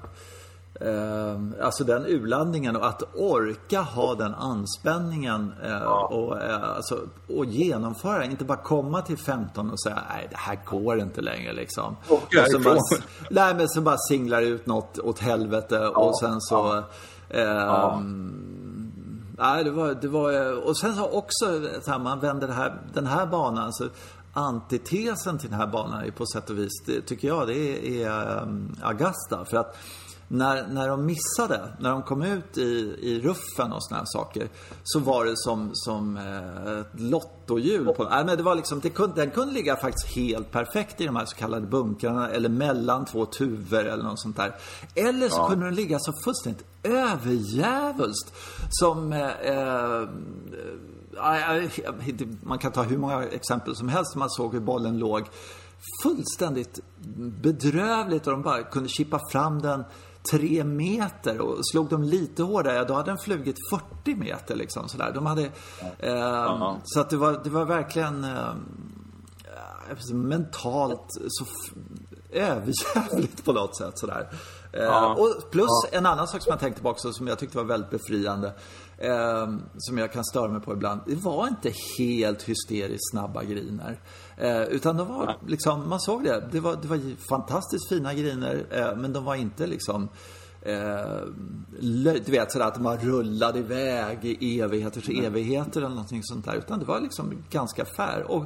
eh, 0.82 1.66
alltså 1.66 1.84
den 1.84 2.06
urladdningen 2.06 2.76
och 2.76 2.88
att 2.88 3.04
orka 3.16 3.82
ha 3.82 4.16
den 4.16 4.34
anspänningen 4.34 5.54
eh, 5.64 5.82
och, 5.82 6.42
eh, 6.42 6.76
alltså, 6.76 7.00
och 7.28 7.46
genomföra, 7.46 8.26
inte 8.26 8.46
bara 8.46 8.58
komma 8.58 9.02
till 9.02 9.18
15 9.18 9.72
och 9.72 9.82
säga 9.82 10.04
nej 10.10 10.28
det 10.30 10.38
här 10.38 10.60
går 10.66 11.00
inte 11.00 11.22
längre 11.22 11.54
liksom. 11.54 11.96
Och 12.08 12.14
och 12.14 12.52
så 12.52 12.60
bara, 12.60 12.78
nej, 13.30 13.56
men 13.56 13.70
så 13.70 13.82
bara 13.82 13.98
singlar 13.98 14.42
ut 14.42 14.66
något 14.66 15.00
åt 15.00 15.20
helvete 15.20 15.88
och 15.88 16.20
sen 16.20 16.42
så 16.42 16.84
eh, 17.30 18.00
Nej, 19.42 19.64
det 19.64 19.72
var, 19.72 19.94
det 20.02 20.08
var, 20.08 20.52
och 20.68 20.78
sen 20.78 20.96
så 20.96 21.06
också, 21.10 21.46
så 21.82 21.92
här, 21.92 22.00
man 22.00 22.20
vänder 22.20 22.48
här, 22.48 22.82
den 22.94 23.08
här 23.08 23.26
banan, 23.26 23.74
så 23.74 23.86
antitesen 24.40 25.38
till 25.38 25.50
den 25.50 25.60
här 25.60 25.68
banan 25.68 26.04
är 26.04 26.12
på 26.12 26.26
sätt 26.26 26.50
och 26.50 26.58
vis, 26.58 26.84
det, 26.86 27.02
tycker 27.02 27.28
jag, 27.28 27.48
det 27.48 28.04
är, 28.04 28.42
um, 28.42 28.76
Augusta. 28.82 29.46
För 29.46 29.58
att 29.58 29.78
när, 30.32 30.68
när 30.68 30.88
de 30.88 31.06
missade, 31.06 31.74
när 31.80 31.92
de 31.92 32.04
kom 32.04 32.22
ut 32.22 32.58
i, 32.58 32.96
i 33.02 33.22
ruffen 33.24 33.72
och 33.72 33.84
såna 33.84 33.98
här 33.98 34.06
saker, 34.08 34.50
så 34.84 35.00
var 35.00 35.26
det 35.26 35.38
som, 35.38 35.70
som 35.74 36.18
eh, 36.18 36.80
ett 36.80 37.00
lottohjul. 37.00 37.94
På, 37.94 38.04
nej, 38.04 38.26
men 38.26 38.38
det 38.38 38.44
var 38.44 38.56
liksom, 38.56 38.80
det 38.80 38.90
kunde, 38.90 39.16
den 39.16 39.32
kunde 39.32 39.54
ligga 39.54 39.76
faktiskt 39.76 40.16
helt 40.16 40.52
perfekt 40.52 41.02
i 41.02 41.06
de 41.06 41.16
här 41.16 41.26
så 41.26 41.36
kallade 41.36 41.68
bunkrarna 41.68 42.30
eller 42.30 42.50
mellan 42.50 43.06
två 43.06 43.26
tuvor 43.26 43.86
eller 43.86 44.04
något 44.04 44.20
sånt 44.20 44.38
där. 44.38 44.56
Eller 44.96 45.30
så 45.30 45.48
kunde 45.48 45.66
den 45.66 45.76
ligga 45.76 46.00
så 46.00 46.14
fullständigt 46.24 46.66
överjävulskt 46.84 48.34
som 48.70 49.14
eh, 49.14 49.30
eh, 49.30 49.54
Ja, 49.54 49.98
ja, 49.98 50.08
man 52.44 52.58
kan 52.60 52.72
ta 52.72 52.84
hur 52.84 52.98
många 52.98 53.24
exempel 53.24 53.76
som 53.76 53.90
helst. 53.90 54.16
Man 54.16 54.30
såg 54.30 54.54
hur 54.54 54.60
bollen 54.62 54.98
låg 55.00 55.24
fullständigt 56.04 56.80
bedrövligt 57.42 58.28
och 58.28 58.32
de 58.34 58.42
bara 58.42 58.64
kunde 58.64 58.90
chippa 58.90 59.20
fram 59.32 59.62
den 59.62 59.84
tre 60.32 60.64
meter 60.64 61.42
och 61.42 61.58
slog 61.72 61.90
de 61.90 62.04
lite 62.04 62.44
hårdare, 62.44 62.84
då 62.86 62.94
hade 62.94 63.12
den 63.12 63.18
flugit 63.18 63.56
40 63.70 64.16
meter 64.16 64.56
liksom 64.56 64.90
sådär. 64.90 65.12
De 65.16 65.26
hade, 65.26 65.42
eh, 66.00 66.14
så 66.84 67.00
att 67.00 67.10
det 67.10 67.18
var, 67.18 67.42
det 67.44 67.50
var 67.50 67.66
verkligen 67.66 68.24
eh, 68.24 68.54
mentalt 70.14 71.06
så 71.28 71.44
f- 71.46 71.74
överjävligt 72.32 73.46
på 73.46 73.54
något 73.54 73.78
sätt 73.78 74.00
sådär. 74.00 74.30
Eh, 74.74 74.88
och 75.12 75.52
plus 75.52 75.70
en 75.92 76.06
annan 76.06 76.28
sak 76.28 76.42
som 76.44 76.50
jag 76.52 76.60
tänkte 76.60 76.82
på 76.82 76.90
också 76.90 77.14
som 77.14 77.28
jag 77.28 77.40
tyckte 77.40 77.58
var 77.58 77.64
väldigt 77.66 77.90
befriande. 77.90 78.54
Eh, 79.02 79.48
som 79.78 79.98
jag 79.98 80.12
kan 80.12 80.26
störa 80.26 80.52
mig 80.52 80.62
på 80.62 80.74
ibland. 80.74 81.02
Det 81.06 81.16
var 81.16 81.48
inte 81.48 81.72
helt 81.98 82.44
hysteriskt 82.44 83.12
snabba 83.12 83.44
griner. 83.44 84.00
Eh, 84.38 84.62
utan 84.62 84.98
de 84.98 85.08
var 85.08 85.38
liksom, 85.48 85.90
man 85.90 86.00
såg 86.00 86.24
det. 86.24 86.48
Det 86.52 86.60
var, 86.60 86.76
det 86.82 86.88
var 86.88 87.00
fantastiskt 87.30 87.90
fina 87.90 88.14
griner. 88.14 88.66
Eh, 88.72 88.98
men 88.98 89.14
de 89.14 89.26
var 89.26 89.36
inte 89.36 89.68
liksom 89.68 90.10
Eh, 90.62 91.26
du 92.26 92.32
vet 92.32 92.52
sådär 92.52 92.66
att 92.66 92.82
man 92.82 92.98
rullade 92.98 93.60
iväg 93.60 94.26
i 94.26 94.62
evigheters 94.62 95.10
evigheter 95.10 95.80
eller 95.80 95.90
någonting 95.90 96.24
sånt 96.24 96.46
där. 96.46 96.56
Utan 96.56 96.80
det 96.80 96.86
var 96.86 97.00
liksom 97.00 97.44
ganska 97.50 97.86
fair. 97.86 98.32
Och 98.32 98.46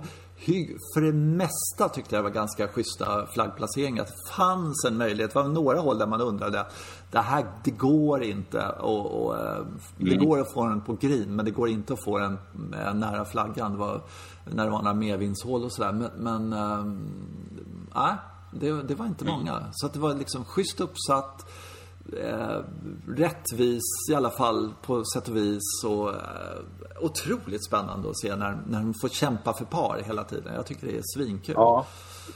för 0.93 1.01
det 1.01 1.13
mesta 1.13 1.89
tyckte 1.89 2.15
jag 2.15 2.23
det 2.23 2.29
var 2.29 2.35
ganska 2.35 2.67
schyssta 2.67 3.27
flaggplaceringar. 3.33 4.03
Att 4.03 4.07
det 4.07 4.33
fanns 4.35 4.85
en 4.85 4.97
möjlighet. 4.97 5.33
Det 5.33 5.39
var 5.39 5.47
några 5.47 5.79
håll 5.79 5.97
där 5.97 6.07
man 6.07 6.21
undrade. 6.21 6.65
Det 7.13 7.19
här, 7.19 7.45
det 7.63 7.71
går 7.71 8.23
inte. 8.23 8.69
Och, 8.69 9.25
och, 9.25 9.37
eh, 9.37 9.65
det 9.97 10.15
går 10.15 10.39
att 10.39 10.53
få 10.53 10.65
den 10.65 10.81
på 10.81 10.93
green 10.93 11.35
men 11.35 11.45
det 11.45 11.51
går 11.51 11.69
inte 11.69 11.93
att 11.93 12.03
få 12.03 12.17
den 12.19 12.37
eh, 12.73 12.93
nära 12.93 13.25
flaggan. 13.25 13.71
Det 13.71 13.77
var, 13.77 14.01
när 14.53 14.65
det 14.65 14.71
var 14.71 14.81
några 14.81 14.93
medvindshål 14.93 15.63
och 15.63 15.71
sådär. 15.71 15.91
Men, 15.91 16.11
men 16.17 16.49
nej, 17.95 18.13
det, 18.51 18.83
det 18.83 18.95
var 18.95 19.05
inte 19.05 19.25
många. 19.25 19.63
Så 19.71 19.85
att 19.85 19.93
det 19.93 19.99
var 19.99 20.13
liksom 20.13 20.45
schysst 20.45 20.81
uppsatt 20.81 21.45
eh, 22.17 22.59
rättvis 23.07 23.83
i 24.11 24.15
alla 24.15 24.31
fall 24.31 24.73
på 24.81 25.03
sätt 25.05 25.27
och 25.27 25.35
vis. 25.35 25.83
Och, 25.85 26.09
eh, 26.09 26.19
otroligt 27.01 27.65
spännande 27.65 28.09
att 28.09 28.19
se 28.19 28.35
när, 28.35 28.61
när 28.67 28.79
de 28.79 28.93
får 28.93 29.09
kämpa 29.09 29.53
för 29.53 29.65
par 29.65 30.01
hela 30.05 30.23
tiden. 30.23 30.53
Jag 30.53 30.65
tycker 30.65 30.87
det 30.87 30.97
är 30.97 31.03
svinkul. 31.15 31.55
Ja, 31.57 31.85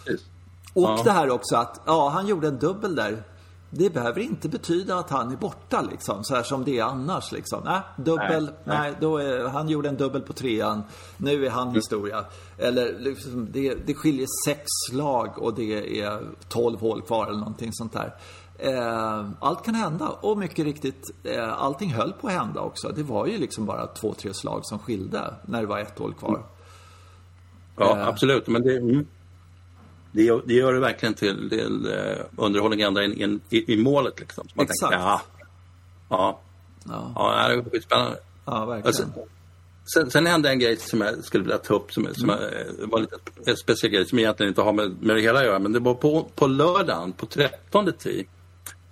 precis. 0.06 0.26
Och 0.74 0.84
Ja. 0.84 1.02
det 1.04 1.12
här 1.12 1.30
också 1.30 1.56
att, 1.56 1.82
ja, 1.86 2.10
han 2.10 2.28
gjorde 2.28 2.48
en 2.48 2.60
dubbel 2.60 2.96
där. 2.96 3.24
Det 3.70 3.90
behöver 3.94 4.22
inte 4.22 4.50
betyda 4.50 4.96
att 4.96 5.10
han 5.10 5.32
är 5.32 5.36
borta 5.36 5.82
liksom, 5.92 6.24
så 6.24 6.36
här 6.36 6.44
som 6.44 6.64
det 6.64 6.80
är 6.80 6.84
annars 6.84 7.32
liksom. 7.32 7.62
Nej, 7.66 7.82
dubbel, 7.98 8.44
nej, 8.46 8.54
Nej, 8.64 8.78
nej. 8.92 8.94
då 9.02 9.18
är, 9.18 9.48
han 9.48 9.70
gjorde 9.70 9.90
en 9.90 9.98
dubbel 9.98 10.22
på 10.22 10.34
trean. 10.34 10.84
Nu 11.18 11.46
är 11.46 11.50
han 11.50 11.72
historia. 11.76 12.26
Eller 12.58 13.00
liksom, 13.00 13.48
det, 13.52 13.74
det 13.86 13.94
skiljer 13.94 14.28
sex 14.48 14.66
slag 14.90 15.30
och 15.38 15.54
det 15.54 16.02
är 16.02 16.22
12 16.50 16.80
hål 16.80 17.02
kvar 17.02 17.28
eller 17.28 17.40
någonting 17.40 17.70
sånt 17.74 17.94
där. 17.94 18.16
Eh, 18.60 19.30
allt 19.40 19.66
kan 19.66 19.76
hända 19.76 20.08
och 20.10 20.38
mycket 20.38 20.66
riktigt, 20.66 21.04
eh, 21.24 21.64
allting 21.64 21.94
höll 21.94 22.14
på 22.14 22.28
att 22.28 22.34
hända 22.34 22.62
också. 22.62 22.90
Det 22.96 23.04
var 23.04 23.26
ju 23.28 23.38
liksom 23.38 23.66
bara 23.66 23.88
två, 23.88 24.14
tre 24.14 24.34
slag 24.34 24.60
som 24.64 24.80
skilde 24.80 25.34
när 25.46 25.62
det 25.62 25.68
var 25.68 25.80
ett 25.80 26.00
hål 26.00 26.14
kvar. 26.14 26.44
Ja, 27.78 27.98
Eh. 27.98 28.08
absolut. 28.08 28.48
Men 28.48 28.62
det, 28.64 28.78
mm, 28.78 29.06
det, 30.18 30.24
gör, 30.24 30.42
det 30.46 30.54
gör 30.54 30.74
det 30.74 30.80
verkligen 30.80 31.14
till, 31.14 31.50
till 31.50 31.86
eh, 31.94 32.26
underhållning 32.38 32.82
ända 32.82 33.04
in, 33.04 33.22
in, 33.22 33.42
i, 33.50 33.74
i 33.74 33.78
målet. 33.78 34.20
Liksom. 34.20 34.48
Man 34.54 34.66
Exakt. 34.66 34.92
Tänker, 34.92 35.08
ja, 35.08 35.22
ja, 36.10 36.40
Ja, 36.90 37.12
ja, 37.16 37.48
det 37.48 37.54
är 37.54 37.70
skitspännande. 37.72 38.18
ja 38.46 38.66
verkligen. 38.66 38.88
Alltså, 38.88 39.04
sen, 39.94 40.12
sen 40.12 40.26
hände 40.26 40.50
en 40.50 40.60
grej 40.60 40.78
som 40.78 41.02
jag 41.02 41.24
skulle 41.24 41.44
vilja 41.44 41.58
ta 41.58 41.74
upp 41.74 41.94
som, 41.94 42.08
som 42.14 42.30
Mm. 42.30 42.90
var 42.90 43.00
lite 43.00 43.16
en 43.46 43.58
speciell 43.58 43.92
grej 43.94 44.06
som 44.06 44.20
egentligen 44.20 44.50
inte 44.50 44.62
har 44.62 44.74
med, 44.74 45.02
med 45.02 45.16
det 45.16 45.22
hela 45.22 45.40
att 45.40 45.46
göra. 45.46 45.60
Men 45.60 45.74
det 45.74 45.80
var 45.80 45.94
på, 45.94 46.30
på 46.36 46.48
lördagen, 46.48 47.12
på 47.14 47.26
13 47.26 47.94
tee, 48.00 48.24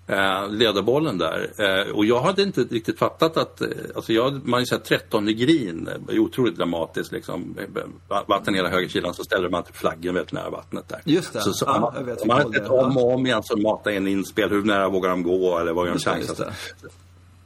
eh, 0.07 0.49
ledarbollen 0.49 1.17
där. 1.17 1.51
Eh, 1.57 1.95
och 1.95 2.05
jag 2.05 2.21
hade 2.21 2.41
inte 2.41 2.61
riktigt 2.61 2.99
fattat 2.99 3.37
att, 3.37 3.61
eh, 3.61 3.67
alltså 3.95 4.13
jag, 4.13 4.33
man 4.33 4.53
har 4.53 4.59
ju 4.59 4.65
sett 4.65 4.85
13 4.85 5.29
i 5.29 5.33
green, 5.33 5.89
det 6.07 6.13
är 6.13 6.19
otroligt 6.19 6.55
dramatiskt 6.55 7.11
liksom. 7.11 7.57
Vatten 8.27 8.53
hela 8.53 8.69
högersidan 8.69 9.13
så 9.13 9.23
ställer 9.23 9.49
man 9.49 9.63
till 9.63 9.73
flaggen 9.73 10.13
väldigt 10.13 10.33
nära 10.33 10.49
vattnet 10.49 10.89
där. 10.89 11.01
Just 11.05 11.33
det. 11.33 11.41
Så, 11.41 11.53
så, 11.53 11.65
Ja, 11.67 11.79
man, 11.79 11.93
jag 11.95 12.03
vet 12.03 12.25
man 12.25 12.41
har 12.41 12.53
sett 12.53 12.69
om 12.69 12.97
och 12.97 13.13
om 13.13 13.25
igen 13.25 13.43
så 13.43 13.57
mata 13.57 13.93
in 13.93 14.07
inspel, 14.07 14.49
hur 14.49 14.63
nära 14.63 14.89
vågar 14.89 15.09
de 15.09 15.23
gå 15.23 15.59
eller 15.59 15.73
vad 15.73 15.87
är 15.87 15.91
de 15.91 15.99
chans? 15.99 16.41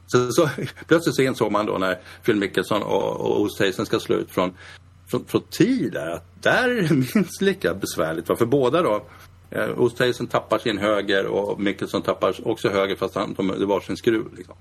Så, 0.06 0.32
så 0.32 0.48
plötsligt 0.86 1.16
så 1.16 1.22
insåg 1.22 1.52
man 1.52 1.66
då 1.66 1.78
när 1.78 1.98
Phil 2.24 2.36
Mickelson 2.36 2.82
och, 2.82 3.20
och 3.20 3.40
Oosthuizen 3.40 3.86
ska 3.86 4.00
slå 4.00 4.16
ut 4.16 4.30
från, 4.30 4.54
från, 5.10 5.24
från 5.24 5.42
tee 5.42 5.90
där 5.90 6.10
att 6.10 6.24
där 6.42 6.68
är 6.78 6.82
det 6.82 6.94
minst 7.14 7.42
lika 7.42 7.74
besvärligt. 7.74 8.26
För 8.26 8.46
båda 8.46 8.82
då, 8.82 9.02
eh, 9.50 9.78
Oosthuizen 9.78 10.26
tappar 10.26 10.58
sin 10.58 10.78
höger 10.78 11.26
och 11.26 11.60
Mickelson 11.60 12.02
tappar 12.02 12.48
också 12.48 12.68
höger 12.68 12.96
fast 12.96 13.14
han, 13.14 13.34
de, 13.34 13.48
det 13.48 13.66
var 13.66 13.80
sin 13.80 13.96
skruv. 13.96 14.34
Liksom. 14.36 14.56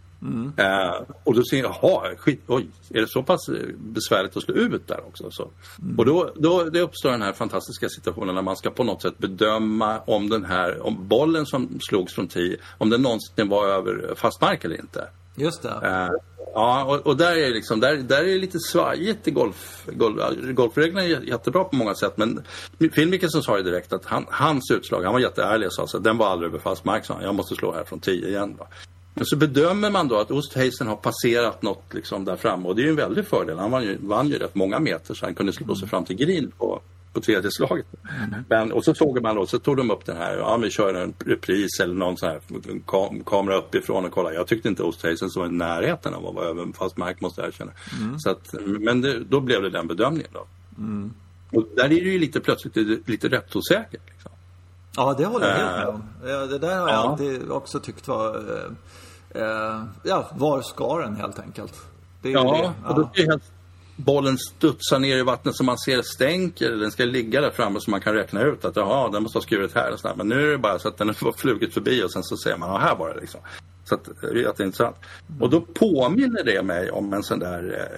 Eh, 0.57 1.01
och 1.23 1.33
då 1.35 1.43
ser 1.43 1.57
jag, 1.57 1.75
jaha, 1.81 2.15
skit, 2.17 2.41
oj, 2.47 2.67
är 2.89 3.01
det 3.01 3.07
så 3.07 3.23
pass 3.23 3.49
eh, 3.49 3.67
besvärligt 3.77 4.37
att 4.37 4.43
slå 4.43 4.53
ut 4.55 4.87
där 4.87 5.07
också? 5.07 5.31
Så. 5.31 5.51
Och 5.97 6.05
då, 6.05 6.31
då 6.35 6.63
det 6.63 6.81
uppstår 6.81 7.11
den 7.11 7.21
här 7.21 7.33
fantastiska 7.33 7.89
situationen 7.89 8.35
när 8.35 8.41
man 8.41 8.57
ska 8.57 8.69
på 8.69 8.83
något 8.83 9.01
sätt 9.01 9.17
bedöma 9.17 9.99
om 9.99 10.29
den 10.29 10.45
här, 10.45 10.85
om 10.85 11.07
bollen 11.07 11.45
som 11.45 11.79
slogs 11.89 12.13
från 12.13 12.27
tee, 12.27 12.57
om 12.77 12.89
den 12.89 13.01
någonsin 13.01 13.49
var 13.49 13.67
över 13.67 14.15
fast 14.15 14.41
mark 14.41 14.65
eller 14.65 14.79
inte. 14.79 15.07
Just 15.39 15.61
det. 15.61 15.69
Uh, 15.69 16.09
ja, 16.53 16.83
och, 16.83 17.07
och 17.07 17.17
där 17.17 17.31
är 17.31 17.41
det 17.41 17.49
liksom, 17.49 17.79
där, 17.79 17.95
där 17.95 18.23
är 18.23 18.27
det 18.27 18.37
lite 18.37 18.59
svajigt 18.59 19.27
i 19.27 19.31
golf, 19.31 19.85
golf. 19.93 20.15
Golfreglerna 20.53 21.03
är 21.03 21.21
jättebra 21.21 21.63
på 21.63 21.75
många 21.75 21.95
sätt 21.95 22.13
men 22.17 22.43
Phil 22.95 23.09
Mickelson 23.09 23.43
sa 23.43 23.57
ju 23.57 23.63
direkt 23.63 23.93
att 23.93 24.05
han, 24.05 24.25
hans 24.29 24.71
utslag, 24.71 25.03
han 25.03 25.13
var 25.13 25.19
jätteärlig 25.19 25.67
och 25.67 25.73
sa 25.73 25.87
så 25.87 25.97
att 25.97 26.03
den 26.03 26.17
var 26.17 26.27
aldrig 26.27 26.49
över 26.49 26.59
fast 26.59 26.85
mark, 26.85 27.05
sa. 27.05 27.21
Jag 27.21 27.35
måste 27.35 27.55
slå 27.55 27.73
här 27.73 27.83
från 27.83 27.99
10 27.99 28.27
igen. 28.27 28.55
Va? 28.59 28.67
Men 29.13 29.25
så 29.25 29.35
bedömer 29.35 29.89
man 29.89 30.07
då 30.07 30.17
att 30.17 30.31
Oosthuizen 30.31 30.87
har 30.87 30.95
passerat 30.95 31.61
något 31.61 31.93
liksom 31.93 32.25
där 32.25 32.35
framme 32.35 32.67
och 32.67 32.75
det 32.75 32.81
är 32.81 32.83
ju 32.83 32.89
en 32.89 32.95
väldig 32.95 33.27
fördel. 33.27 33.57
Han 33.57 33.71
vann 33.71 33.83
ju, 33.83 33.97
vann 34.01 34.27
ju 34.27 34.37
rätt 34.37 34.55
många 34.55 34.79
meter 34.79 35.13
så 35.13 35.25
han 35.25 35.35
kunde 35.35 35.53
slå 35.53 35.75
sig 35.75 35.87
fram 35.87 36.05
till 36.05 36.15
green 36.15 36.51
på, 36.57 36.81
på 37.13 37.21
tredje 37.21 37.51
slaget. 37.51 37.85
Men, 38.47 38.71
och 38.71 38.83
så 38.83 38.93
såg 38.93 39.21
man 39.21 39.35
då, 39.35 39.45
så 39.45 39.59
tog 39.59 39.77
de 39.77 39.91
upp 39.91 40.05
den 40.05 40.17
här, 40.17 40.37
ja 40.37 40.57
vi 40.57 40.69
kör 40.69 40.93
en 40.93 41.13
repris 41.25 41.79
eller 41.79 41.93
någon 41.93 42.17
sån 42.17 42.29
här 42.29 42.39
kam, 42.87 43.23
kamera 43.23 43.57
uppifrån 43.57 44.05
och 44.05 44.11
kolla. 44.11 44.33
Jag 44.33 44.47
tyckte 44.47 44.67
inte 44.69 44.83
Oosthuizen 44.83 45.29
så 45.29 45.45
i 45.45 45.49
närheten 45.49 46.13
av 46.13 46.27
att 46.27 46.35
vara 46.35 46.45
över 46.45 46.67
fast 46.77 46.97
mark 46.97 47.21
måste 47.21 47.41
erkänna. 47.41 47.71
Så 48.17 48.29
att, 48.29 48.55
men 48.79 49.01
det, 49.01 49.19
då 49.19 49.39
blev 49.39 49.61
det 49.61 49.69
den 49.69 49.87
bedömningen 49.87 50.31
då. 50.33 50.47
Och 51.51 51.67
där 51.75 51.83
är 51.83 51.89
det 51.89 51.95
ju 51.95 52.19
lite 52.19 52.39
plötsligt 52.39 52.75
lite, 53.07 53.29
rättsosäkert. 53.29 54.01
Liksom. 54.09 54.31
Ja, 54.95 55.15
det 55.17 55.25
håller 55.25 55.47
jag 55.47 55.55
helt 55.55 55.71
Eh, 55.71 55.77
med 55.77 55.87
om. 55.87 56.03
Ja, 56.25 56.45
Det 56.45 56.57
där 56.59 56.79
har 56.79 56.89
jag 56.89 56.89
ja. 56.89 57.09
alltid 57.09 57.51
också 57.51 57.79
tyckt 57.79 58.07
var... 58.07 58.35
Eh, 59.35 59.41
eh, 59.41 59.83
ja, 60.03 60.29
var 60.37 60.61
ska 60.61 60.97
den 61.01 61.15
helt 61.15 61.39
enkelt? 61.39 61.73
Det 62.21 62.29
Ja, 62.29 62.73
det. 62.83 62.89
och 62.89 62.95
då 62.95 63.09
Ja. 63.99 64.03
bollen 64.05 64.37
studsar 64.37 64.99
ner 64.99 65.17
i 65.17 65.23
vattnet 65.23 65.55
som 65.55 65.65
man 65.65 65.77
ser 65.77 66.01
stänker. 66.01 66.65
eller 66.67 66.77
Den 66.77 66.91
ska 66.91 67.05
ligga 67.05 67.41
där 67.41 67.51
framme 67.51 67.79
så 67.81 67.91
man 67.91 68.01
kan 68.01 68.13
räkna 68.13 68.41
ut 68.41 68.65
att 68.65 68.75
jaha, 68.75 69.09
den 69.09 69.23
måste 69.23 69.37
ha 69.37 69.43
skurit 69.43 69.75
här. 69.75 69.93
Och 69.93 70.17
Men 70.17 70.27
nu 70.27 70.47
är 70.47 70.51
det 70.51 70.57
bara 70.57 70.79
så 70.79 70.87
att 70.87 70.97
den 70.97 71.07
har 71.07 71.31
flugit 71.37 71.73
förbi 71.73 72.03
och 72.03 72.11
sen 72.11 72.23
så 72.23 72.37
ser 72.37 72.57
man, 72.57 72.69
ja 72.69 72.77
här 72.77 72.95
var 72.95 73.13
det 73.13 73.19
liksom. 73.19 73.39
Så 73.83 73.95
att, 73.95 74.09
det 74.21 74.27
är 74.27 74.35
jätteintressant. 74.35 74.95
Och 75.39 75.49
då 75.49 75.61
påminner 75.61 76.43
det 76.43 76.63
mig 76.63 76.91
om 76.91 77.13
en 77.13 77.23
sån 77.23 77.39
där, 77.39 77.89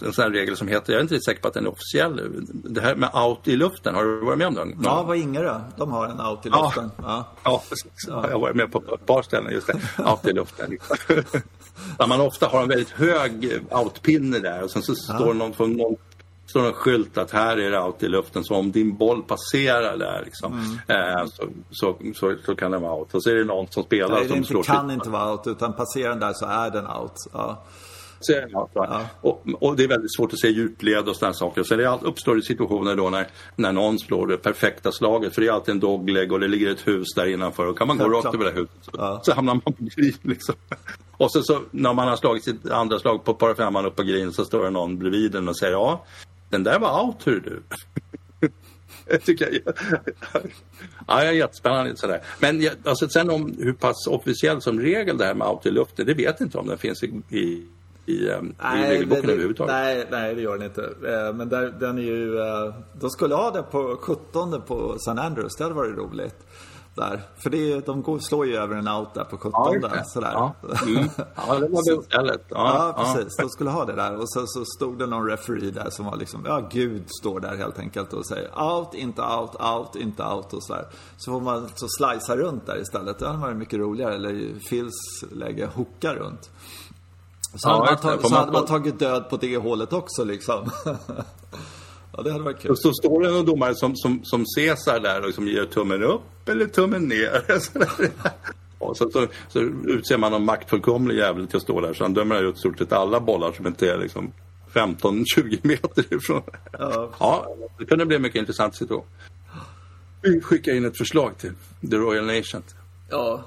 eh, 0.00 0.06
en 0.06 0.12
sån 0.12 0.32
regel 0.32 0.56
som 0.56 0.68
heter, 0.68 0.92
jag 0.92 0.98
är 0.98 1.02
inte 1.02 1.14
riktigt 1.14 1.24
säker 1.24 1.42
på 1.42 1.48
att 1.48 1.54
den 1.54 1.66
är 1.66 1.70
officiell, 1.70 2.20
det 2.52 2.80
här 2.80 2.94
med 2.94 3.10
out 3.14 3.48
i 3.48 3.56
luften, 3.56 3.94
har 3.94 4.04
du 4.04 4.20
varit 4.20 4.38
med 4.38 4.46
om 4.46 4.54
den? 4.54 4.78
Ja, 4.82 5.02
vad 5.02 5.16
Ingerö, 5.16 5.60
de 5.76 5.92
har 5.92 6.06
en 6.06 6.20
out 6.20 6.46
i 6.46 6.48
luften. 6.48 6.90
Ja, 7.02 7.28
ja. 7.44 7.62
precis. 7.68 7.92
Ja. 8.08 8.24
Jag 8.24 8.32
har 8.32 8.40
varit 8.40 8.56
med 8.56 8.72
på 8.72 8.78
ett 8.94 9.06
par 9.06 9.22
ställen 9.22 9.52
just 9.52 9.66
det, 9.66 9.80
out 10.10 10.26
i 10.26 10.32
luften. 10.32 10.78
Där 11.98 12.06
man 12.06 12.20
ofta 12.20 12.46
har 12.46 12.62
en 12.62 12.68
väldigt 12.68 12.90
hög 12.90 13.60
outpinne 13.70 14.38
där 14.38 14.62
och 14.62 14.70
sen 14.70 14.82
så 14.82 14.94
står 14.94 15.26
ja. 15.26 15.32
någon 15.32 15.52
från 15.52 15.72
någon 15.72 15.96
står 16.46 16.66
en 16.66 16.72
skylt 16.72 17.18
att 17.18 17.30
här 17.30 17.56
är 17.56 17.70
det 17.70 17.80
out 17.80 18.02
i 18.02 18.08
luften 18.08 18.44
så 18.44 18.54
om 18.54 18.72
din 18.72 18.96
boll 18.96 19.22
passerar 19.22 19.96
där 19.96 20.22
liksom, 20.24 20.78
mm. 20.88 21.18
eh, 21.18 21.26
så, 21.26 21.42
så, 21.70 21.96
så, 22.14 22.36
så, 22.46 22.54
kan 22.54 22.70
den 22.70 22.82
vara 22.82 22.94
out. 22.94 23.14
Och 23.14 23.22
så 23.22 23.30
är 23.30 23.34
det 23.34 23.44
någon 23.44 23.66
som 23.68 23.82
spelar 23.82 24.18
Nej, 24.18 24.28
som 24.28 24.40
det 24.40 24.46
slår 24.46 24.62
kan 24.62 24.90
inte 24.90 25.10
vara 25.10 25.32
out 25.32 25.46
utan 25.46 25.72
passerar 25.72 26.08
den 26.08 26.20
där 26.20 26.32
så 26.32 26.46
är 26.46 26.70
den 26.70 26.86
out. 26.86 27.14
Ja. 27.32 27.62
Så 28.22 28.58
out, 28.58 28.70
ja. 28.74 29.06
och, 29.20 29.46
och, 29.60 29.76
det 29.76 29.84
är 29.84 29.88
väldigt 29.88 30.16
svårt 30.16 30.32
att 30.32 30.38
se 30.38 30.48
djupled 30.48 31.08
och 31.08 31.16
sådana 31.16 31.34
saker. 31.34 31.62
Så 31.62 31.76
det 31.76 31.98
uppstår 32.02 32.36
det 32.36 32.42
situationer 32.42 32.96
då 32.96 33.10
när, 33.10 33.26
när 33.56 33.72
någon 33.72 33.98
slår 33.98 34.26
det 34.26 34.36
perfekta 34.36 34.92
slaget. 34.92 35.34
För 35.34 35.40
det 35.40 35.48
är 35.48 35.52
alltid 35.52 35.72
en 35.72 35.80
dogleg 35.80 36.32
och 36.32 36.40
det 36.40 36.48
ligger 36.48 36.70
ett 36.70 36.88
hus 36.88 37.08
där 37.16 37.26
innanför. 37.26 37.66
Och 37.66 37.78
kan 37.78 37.88
man 37.88 37.98
gå 37.98 38.08
rakt 38.08 38.34
över 38.34 38.44
det 38.44 38.50
huset 38.50 38.76
så, 38.80 38.90
ja. 38.94 39.20
så 39.24 39.34
hamnar 39.34 39.54
man 39.54 39.60
på 39.60 39.74
green 39.78 40.14
liksom. 40.22 40.54
Och 41.16 41.32
så, 41.32 41.42
så 41.42 41.60
när 41.70 41.94
man 41.94 42.08
har 42.08 42.16
slagit 42.16 42.44
sitt 42.44 42.70
andra 42.70 42.98
slag 42.98 43.24
på 43.24 43.34
par 43.34 43.54
femman 43.54 43.86
upp 43.86 43.96
på 43.96 44.02
green 44.02 44.32
så 44.32 44.44
står 44.44 44.64
det 44.64 44.70
någon 44.70 44.98
bredvid 44.98 45.32
den 45.32 45.48
och 45.48 45.58
säger 45.58 45.72
ja 45.72 46.04
den 46.52 46.64
där 46.64 46.78
var 46.78 47.04
out, 47.04 47.26
hur 47.26 47.40
du. 47.40 47.62
jag 49.06 49.22
tycker 49.22 49.60
jag, 49.64 49.74
ja, 51.06 51.20
är 51.20 51.32
jättespännande. 51.32 51.96
Sådär. 51.96 52.22
Men 52.40 52.68
alltså, 52.84 53.08
sen 53.08 53.30
om 53.30 53.54
hur 53.58 53.72
pass 53.72 54.06
officiellt 54.06 54.62
som 54.62 54.80
regel 54.80 55.18
det 55.18 55.24
här 55.24 55.34
med 55.34 55.48
out 55.48 55.66
i 55.66 55.70
luften, 55.70 56.06
det 56.06 56.14
vet 56.14 56.40
jag 56.40 56.46
inte 56.46 56.58
om 56.58 56.66
den 56.66 56.78
finns 56.78 57.02
i, 57.02 57.06
i 57.28 57.66
i, 58.06 58.28
um, 58.28 58.54
nej, 58.62 58.86
i 58.86 58.90
regelboken 58.90 59.26
det, 59.26 59.32
överhuvudtaget. 59.32 59.74
Nej, 59.74 60.06
nej, 60.10 60.34
det 60.34 60.42
gör 60.42 60.58
den 60.58 60.66
inte. 60.66 60.82
Eh, 60.82 61.34
men 61.34 61.48
där, 61.48 61.74
den 61.80 61.98
är 61.98 62.02
ju... 62.02 62.38
Eh, 62.38 62.74
de 63.00 63.10
skulle 63.10 63.34
ha 63.34 63.50
det 63.50 63.62
på 63.62 63.96
17 64.00 64.62
på 64.66 64.94
St. 64.94 65.20
Andrews. 65.20 65.56
Det 65.56 65.64
hade 65.64 65.74
varit 65.76 65.98
roligt 65.98 66.46
där. 66.94 67.22
För 67.42 67.50
det, 67.50 67.86
de 67.86 68.02
går, 68.02 68.18
slår 68.18 68.46
ju 68.46 68.56
över 68.56 68.76
en 68.76 68.88
out 68.88 69.14
där 69.14 69.24
på 69.24 69.36
17 69.36 69.52
ja, 69.54 70.04
sådär. 70.04 70.32
Ja, 70.32 70.54
mm. 70.86 71.08
ja 71.16 71.58
det 71.58 71.68
var 71.68 71.96
det 71.96 72.04
stället. 72.04 72.44
Ja, 72.48 72.94
ja, 72.96 73.04
precis. 73.04 73.36
De 73.36 73.48
skulle 73.48 73.70
ha 73.70 73.84
det 73.84 73.92
där. 73.92 74.16
Och 74.16 74.32
så, 74.32 74.46
så 74.46 74.64
stod 74.64 74.98
det 74.98 75.06
någon 75.06 75.28
referee 75.28 75.70
där 75.70 75.90
som 75.90 76.06
var 76.06 76.16
liksom, 76.16 76.42
ja 76.46 76.68
Gud 76.72 77.04
står 77.20 77.40
där 77.40 77.56
helt 77.56 77.78
enkelt 77.78 78.12
och 78.12 78.26
säger 78.26 78.62
out, 78.62 78.94
inte 78.94 79.22
out, 79.22 79.54
out, 79.60 79.96
inte 79.96 80.24
out 80.24 80.52
och 80.52 80.64
sådär. 80.64 80.86
Så 81.16 81.32
får 81.32 81.40
man 81.40 81.68
så 81.74 81.86
slicea 81.88 82.36
runt 82.36 82.66
där 82.66 82.80
istället. 82.80 83.18
Det 83.18 83.26
hade 83.26 83.38
varit 83.38 83.56
mycket 83.56 83.78
roligare. 83.78 84.14
Eller 84.14 84.58
Phils 84.68 85.24
läge 85.32 85.68
hooka 85.74 86.14
runt. 86.14 86.50
Så, 87.54 87.68
ja, 87.68 87.72
hade, 87.72 87.90
man 87.90 87.96
tagit, 87.96 88.28
så 88.28 88.34
hade 88.34 88.52
man 88.52 88.66
tagit 88.66 88.98
död 88.98 89.30
på 89.30 89.36
det 89.36 89.56
hålet 89.56 89.92
också 89.92 90.24
liksom. 90.24 90.70
Ja, 92.16 92.22
det 92.22 92.32
hade 92.32 92.44
varit 92.44 92.60
kul. 92.60 92.70
Och 92.70 92.78
så 92.78 92.92
står 92.92 93.22
det 93.22 93.30
någon 93.30 93.46
domare 93.46 93.74
som, 93.74 93.96
som, 93.96 94.24
som 94.24 94.46
Cesar 94.46 95.00
där 95.00 95.20
och 95.20 95.26
liksom 95.26 95.48
ger 95.48 95.64
tummen 95.64 96.02
upp 96.02 96.48
eller 96.48 96.66
tummen 96.66 97.08
ner. 97.08 97.44
och 98.78 98.96
så, 98.96 99.10
så, 99.10 99.26
så 99.48 99.58
utser 99.84 100.18
man 100.18 100.32
någon 100.32 100.44
maktfullkomlig 100.44 101.16
jävel 101.16 101.46
till 101.46 101.56
att 101.56 101.62
stå 101.62 101.80
där 101.80 101.94
så 101.94 102.04
han 102.04 102.14
dömer 102.14 102.42
ut 102.42 102.58
stort 102.58 102.78
sett 102.78 102.92
alla 102.92 103.20
bollar 103.20 103.52
som 103.52 103.66
inte 103.66 103.90
är 103.90 103.98
liksom 103.98 104.32
15-20 104.72 105.58
meter 105.62 106.14
ifrån. 106.14 106.42
Ja. 106.72 107.10
ja, 107.18 107.56
det 107.78 107.84
kunde 107.84 108.06
bli 108.06 108.16
en 108.16 108.22
mycket 108.22 108.40
intressant 108.40 108.74
situation. 108.76 109.06
Vi 110.22 110.40
skickar 110.40 110.72
in 110.72 110.84
ett 110.84 110.98
förslag 110.98 111.38
till 111.38 111.52
The 111.90 111.96
Royal 111.96 112.26
Nation. 112.26 112.62
Ja, 113.08 113.44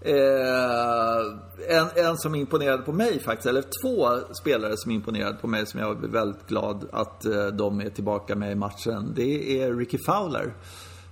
Eh, 0.00 1.76
en, 1.78 2.06
en 2.06 2.16
som 2.16 2.34
imponerade 2.34 2.82
på 2.82 2.92
mig 2.92 3.20
faktiskt, 3.20 3.46
eller 3.46 3.64
två 3.82 4.08
spelare 4.40 4.76
som 4.76 4.90
imponerade 4.90 5.36
på 5.36 5.46
mig 5.46 5.66
som 5.66 5.80
jag 5.80 6.04
är 6.04 6.08
väldigt 6.08 6.46
glad 6.46 6.88
att 6.92 7.24
eh, 7.24 7.46
de 7.46 7.80
är 7.80 7.90
tillbaka 7.90 8.36
med 8.36 8.52
i 8.52 8.54
matchen. 8.54 9.12
Det 9.16 9.62
är 9.62 9.74
Ricky 9.74 9.98
Fowler. 10.06 10.54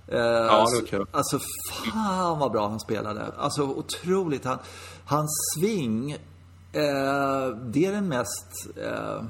Eh, 0.07 0.19
ja, 0.19 0.67
det 0.69 0.81
var 0.81 0.87
kul. 0.87 1.05
Alltså, 1.11 1.39
fan 1.83 2.39
vad 2.39 2.51
bra 2.51 2.67
han 2.67 2.79
spelade. 2.79 3.25
Alltså 3.37 3.63
otroligt. 3.63 4.45
Han, 4.45 4.57
hans 5.05 5.31
swing, 5.55 6.11
eh, 6.11 7.57
det 7.65 7.85
är 7.85 7.91
den 7.91 8.07
mest 8.07 8.67
eh, 8.75 9.23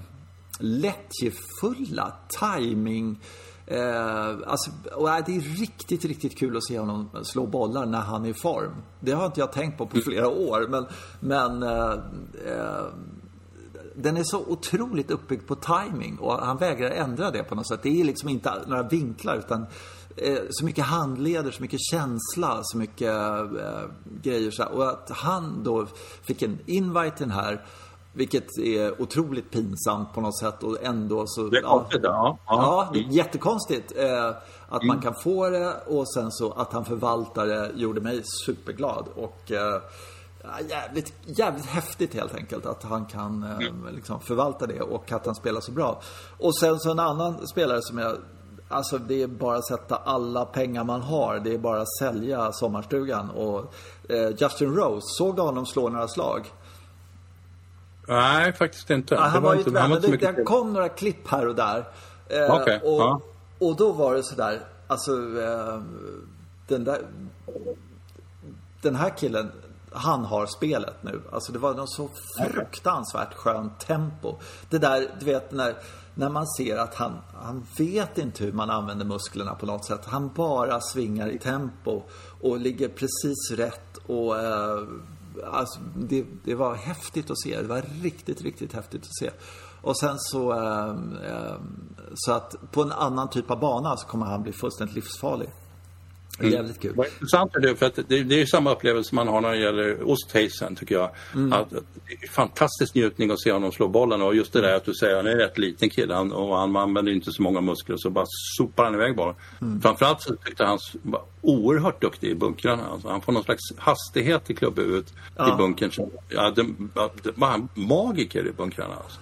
lättjefulla 0.59 2.13
timing 2.39 3.19
Eh, 3.67 4.29
alltså, 4.45 4.71
och 4.95 5.07
det 5.25 5.35
är 5.35 5.59
riktigt, 5.59 6.05
riktigt 6.05 6.37
kul 6.37 6.57
att 6.57 6.65
se 6.65 6.79
honom 6.79 7.09
slå 7.23 7.47
bollar 7.47 7.85
när 7.85 8.01
han 8.01 8.25
är 8.25 8.29
i 8.29 8.33
form. 8.33 8.75
Det 8.99 9.11
har 9.11 9.25
inte 9.25 9.39
jag 9.39 9.51
tänkt 9.51 9.77
på 9.77 9.85
på 9.85 9.99
flera 9.99 10.27
år, 10.27 10.67
men, 10.69 10.85
men 11.19 11.63
eh, 11.63 11.91
eh, 12.47 12.85
den 13.95 14.17
är 14.17 14.23
så 14.23 14.39
otroligt 14.39 15.11
uppbyggd 15.11 15.47
på 15.47 15.55
timing 15.55 16.17
och 16.19 16.33
han 16.33 16.57
vägrar 16.57 16.89
ändra 16.89 17.31
det 17.31 17.43
på 17.43 17.55
något 17.55 17.67
sätt. 17.67 17.79
Det 17.83 18.01
är 18.01 18.05
liksom 18.05 18.29
inte 18.29 18.53
några 18.67 18.83
vinklar 18.83 19.35
utan 19.35 19.65
eh, 20.17 20.37
så 20.49 20.65
mycket 20.65 20.85
handleder, 20.85 21.51
så 21.51 21.61
mycket 21.61 21.79
känsla, 21.91 22.59
så 22.63 22.77
mycket 22.77 23.11
eh, 23.11 23.81
grejer. 24.21 24.51
Så 24.51 24.63
och 24.63 24.89
att 24.89 25.09
han 25.09 25.63
då 25.63 25.87
fick 26.21 26.41
en 26.41 26.59
invite 26.65 27.15
den 27.17 27.31
här 27.31 27.65
vilket 28.15 28.57
är 28.57 29.01
otroligt 29.01 29.51
pinsamt 29.51 30.13
på 30.13 30.21
något 30.21 30.39
sätt 30.39 30.63
och 30.63 30.83
ändå 30.83 31.23
så... 31.27 31.47
Det 31.47 31.57
är 31.57 31.61
konstigt, 31.61 32.01
ja. 32.03 32.37
Ja, 32.47 32.89
ja 32.93 32.99
mm. 32.99 33.11
jättekonstigt. 33.11 33.97
Eh, 33.97 34.29
att 34.69 34.83
mm. 34.83 34.87
man 34.87 35.01
kan 35.01 35.15
få 35.23 35.49
det 35.49 35.73
och 35.87 36.13
sen 36.13 36.31
så 36.31 36.51
att 36.51 36.73
han 36.73 36.85
förvaltar 36.85 37.47
det 37.47 37.71
gjorde 37.75 38.01
mig 38.01 38.21
superglad. 38.45 39.07
Och 39.15 39.51
eh, 39.51 39.81
jävligt, 40.69 41.13
jävligt 41.25 41.65
häftigt 41.65 42.13
helt 42.13 42.35
enkelt 42.35 42.65
att 42.65 42.83
han 42.83 43.05
kan 43.05 43.43
eh, 43.43 43.67
mm. 43.67 43.95
liksom 43.95 44.19
förvalta 44.19 44.67
det 44.67 44.81
och 44.81 45.11
att 45.11 45.25
han 45.25 45.35
spelar 45.35 45.61
så 45.61 45.71
bra. 45.71 46.01
Och 46.39 46.57
sen 46.57 46.79
så 46.79 46.91
en 46.91 46.99
annan 46.99 47.47
spelare 47.47 47.81
som 47.81 47.97
jag 47.97 48.17
Alltså 48.67 48.97
det 48.97 49.21
är 49.21 49.27
bara 49.27 49.57
att 49.57 49.67
sätta 49.67 49.95
alla 49.95 50.45
pengar 50.45 50.83
man 50.83 51.01
har. 51.01 51.39
Det 51.39 51.53
är 51.53 51.57
bara 51.57 51.81
att 51.81 51.97
sälja 51.99 52.51
sommarstugan. 52.51 53.29
Och 53.29 53.73
eh, 54.09 54.29
Justin 54.37 54.75
Rose, 54.75 55.05
såg 55.17 55.35
du 55.35 55.41
honom 55.41 55.65
slå 55.65 55.89
några 55.89 56.07
slag? 56.07 56.45
Nej, 58.07 58.53
faktiskt 58.53 58.89
inte. 58.89 59.15
Ja, 59.15 59.21
han 59.21 59.43
var, 59.43 59.49
var 59.49 59.55
inte, 59.55 59.79
han 59.79 59.89
var 59.89 60.13
inte 60.13 60.43
kom 60.43 60.73
några 60.73 60.89
klipp 60.89 61.27
här 61.27 61.47
och 61.47 61.55
där. 61.55 61.87
Eh, 62.29 62.55
okay. 62.55 62.79
och, 62.79 63.01
ja. 63.01 63.21
och 63.59 63.75
då 63.75 63.91
var 63.91 64.15
det 64.15 64.23
sådär, 64.23 64.61
alltså 64.87 65.11
eh, 65.41 65.81
den 66.67 66.83
där... 66.83 67.01
Den 68.81 68.95
här 68.95 69.17
killen, 69.17 69.51
han 69.91 70.25
har 70.25 70.45
spelet 70.45 71.03
nu. 71.03 71.21
Alltså 71.31 71.51
det 71.51 71.59
var 71.59 71.73
något 71.73 71.91
så 71.91 72.09
fruktansvärt 72.37 73.33
skönt 73.33 73.79
tempo. 73.79 74.35
Det 74.69 74.77
där, 74.77 75.15
du 75.19 75.25
vet 75.25 75.51
när, 75.51 75.75
när 76.13 76.29
man 76.29 76.47
ser 76.47 76.77
att 76.77 76.95
han, 76.95 77.13
han 77.33 77.65
vet 77.77 78.17
inte 78.17 78.43
hur 78.43 78.51
man 78.51 78.69
använder 78.69 79.05
musklerna 79.05 79.55
på 79.55 79.65
något 79.65 79.85
sätt. 79.85 80.05
Han 80.05 80.31
bara 80.35 80.81
svingar 80.81 81.27
i 81.27 81.39
tempo 81.39 82.01
och 82.41 82.59
ligger 82.59 82.87
precis 82.87 83.51
rätt 83.51 83.97
och 84.05 84.39
eh, 84.39 84.83
alltså, 85.43 85.79
det, 85.95 86.25
det, 86.43 86.55
var 86.55 86.75
häftigt 86.75 87.31
att 87.31 87.39
se. 87.39 87.61
Det 87.61 87.67
var 87.67 87.85
riktigt, 88.01 88.41
riktigt 88.41 88.73
häftigt 88.73 89.01
att 89.01 89.15
se. 89.19 89.31
Och 89.81 89.97
sen 89.97 90.15
så, 90.19 90.53
eh, 90.53 91.55
så 92.13 92.31
att 92.31 92.55
på 92.71 92.81
en 92.81 92.91
annan 92.91 93.29
typ 93.29 93.51
av 93.51 93.59
bana 93.59 93.97
så 93.97 94.07
kommer 94.07 94.25
han 94.25 94.43
bli 94.43 94.51
fullständigt 94.51 94.95
livsfarlig. 94.95 95.49
Mm. 96.39 96.51
Jävligt 96.51 96.81
kul. 96.81 96.93
Vad 96.95 97.07
intressant 97.07 97.55
är 97.55 97.59
det, 97.59 97.75
för 97.75 97.85
att 97.85 97.95
det, 98.07 98.23
det 98.23 98.41
är 98.41 98.45
samma 98.45 98.71
upplevelse 98.71 99.15
man 99.15 99.27
har 99.27 99.41
när 99.41 99.51
det 99.51 99.57
gäller 99.57 100.09
Osthejsen 100.09 100.75
tycker 100.75 100.95
jag. 100.95 101.09
Mm. 101.33 101.53
Att, 101.53 101.69
det 101.69 102.25
är 102.25 102.31
fantastisk 102.31 102.95
njutning 102.95 103.31
att 103.31 103.41
se 103.41 103.51
honom 103.51 103.71
slå 103.71 103.87
bollen 103.87 104.21
och 104.21 104.35
just 104.35 104.53
det 104.53 104.61
där 104.61 104.75
att 104.75 104.85
du 104.85 104.93
säger 104.93 105.15
han 105.15 105.27
är 105.27 105.31
en 105.31 105.37
rätt 105.37 105.57
liten 105.57 105.89
kille 105.89 106.13
han, 106.13 106.31
och 106.31 106.57
han 106.57 106.75
använder 106.75 107.11
inte 107.11 107.31
så 107.31 107.41
många 107.41 107.61
muskler 107.61 107.97
så 107.97 108.09
bara 108.09 108.25
sopar 108.57 108.83
han 108.83 108.93
iväg 108.93 109.15
bollen. 109.15 109.35
Mm. 109.61 109.81
Framförallt 109.81 110.21
så 110.21 110.35
tyckte 110.35 110.65
han 110.65 110.79
var 111.01 111.21
oerhört 111.41 112.01
duktig 112.01 112.29
i 112.29 112.35
bunkrarna. 112.35 112.83
Alltså, 112.91 113.07
han 113.09 113.21
får 113.21 113.31
någon 113.31 113.43
slags 113.43 113.63
hastighet 113.77 114.49
i 114.49 114.53
klubbhuvudet 114.53 115.13
ja. 115.35 115.53
i 115.53 115.57
bunkern. 115.57 115.91
Ja, 116.29 116.51
det, 116.55 116.63
det 117.23 117.31
var 117.35 117.47
han 117.47 117.69
magiker 117.73 118.47
i 118.47 118.51
bunkrarna. 118.51 118.95
Alltså. 119.03 119.19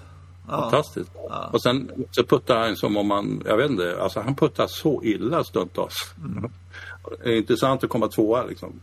Ja. 0.48 0.62
Fantastiskt. 0.62 1.12
Ja. 1.30 1.50
Och 1.54 1.64
sen 1.64 1.92
så 2.12 2.24
puttar 2.24 2.60
han 2.60 2.76
som 2.76 2.98
om 2.98 3.08
man, 3.08 3.44
jag 3.46 3.58
vet 3.58 3.72
inte, 3.72 3.98
alltså 4.02 4.20
han 4.20 4.36
puttar 4.36 4.68
så 4.68 5.04
illa 5.04 5.44
stundtals. 5.44 6.14
Mm. 6.18 6.52
Det 7.24 7.30
är 7.30 7.38
intressant 7.38 7.84
att 7.84 7.90
komma 7.90 8.08
tvåa 8.08 8.46
liksom. 8.46 8.80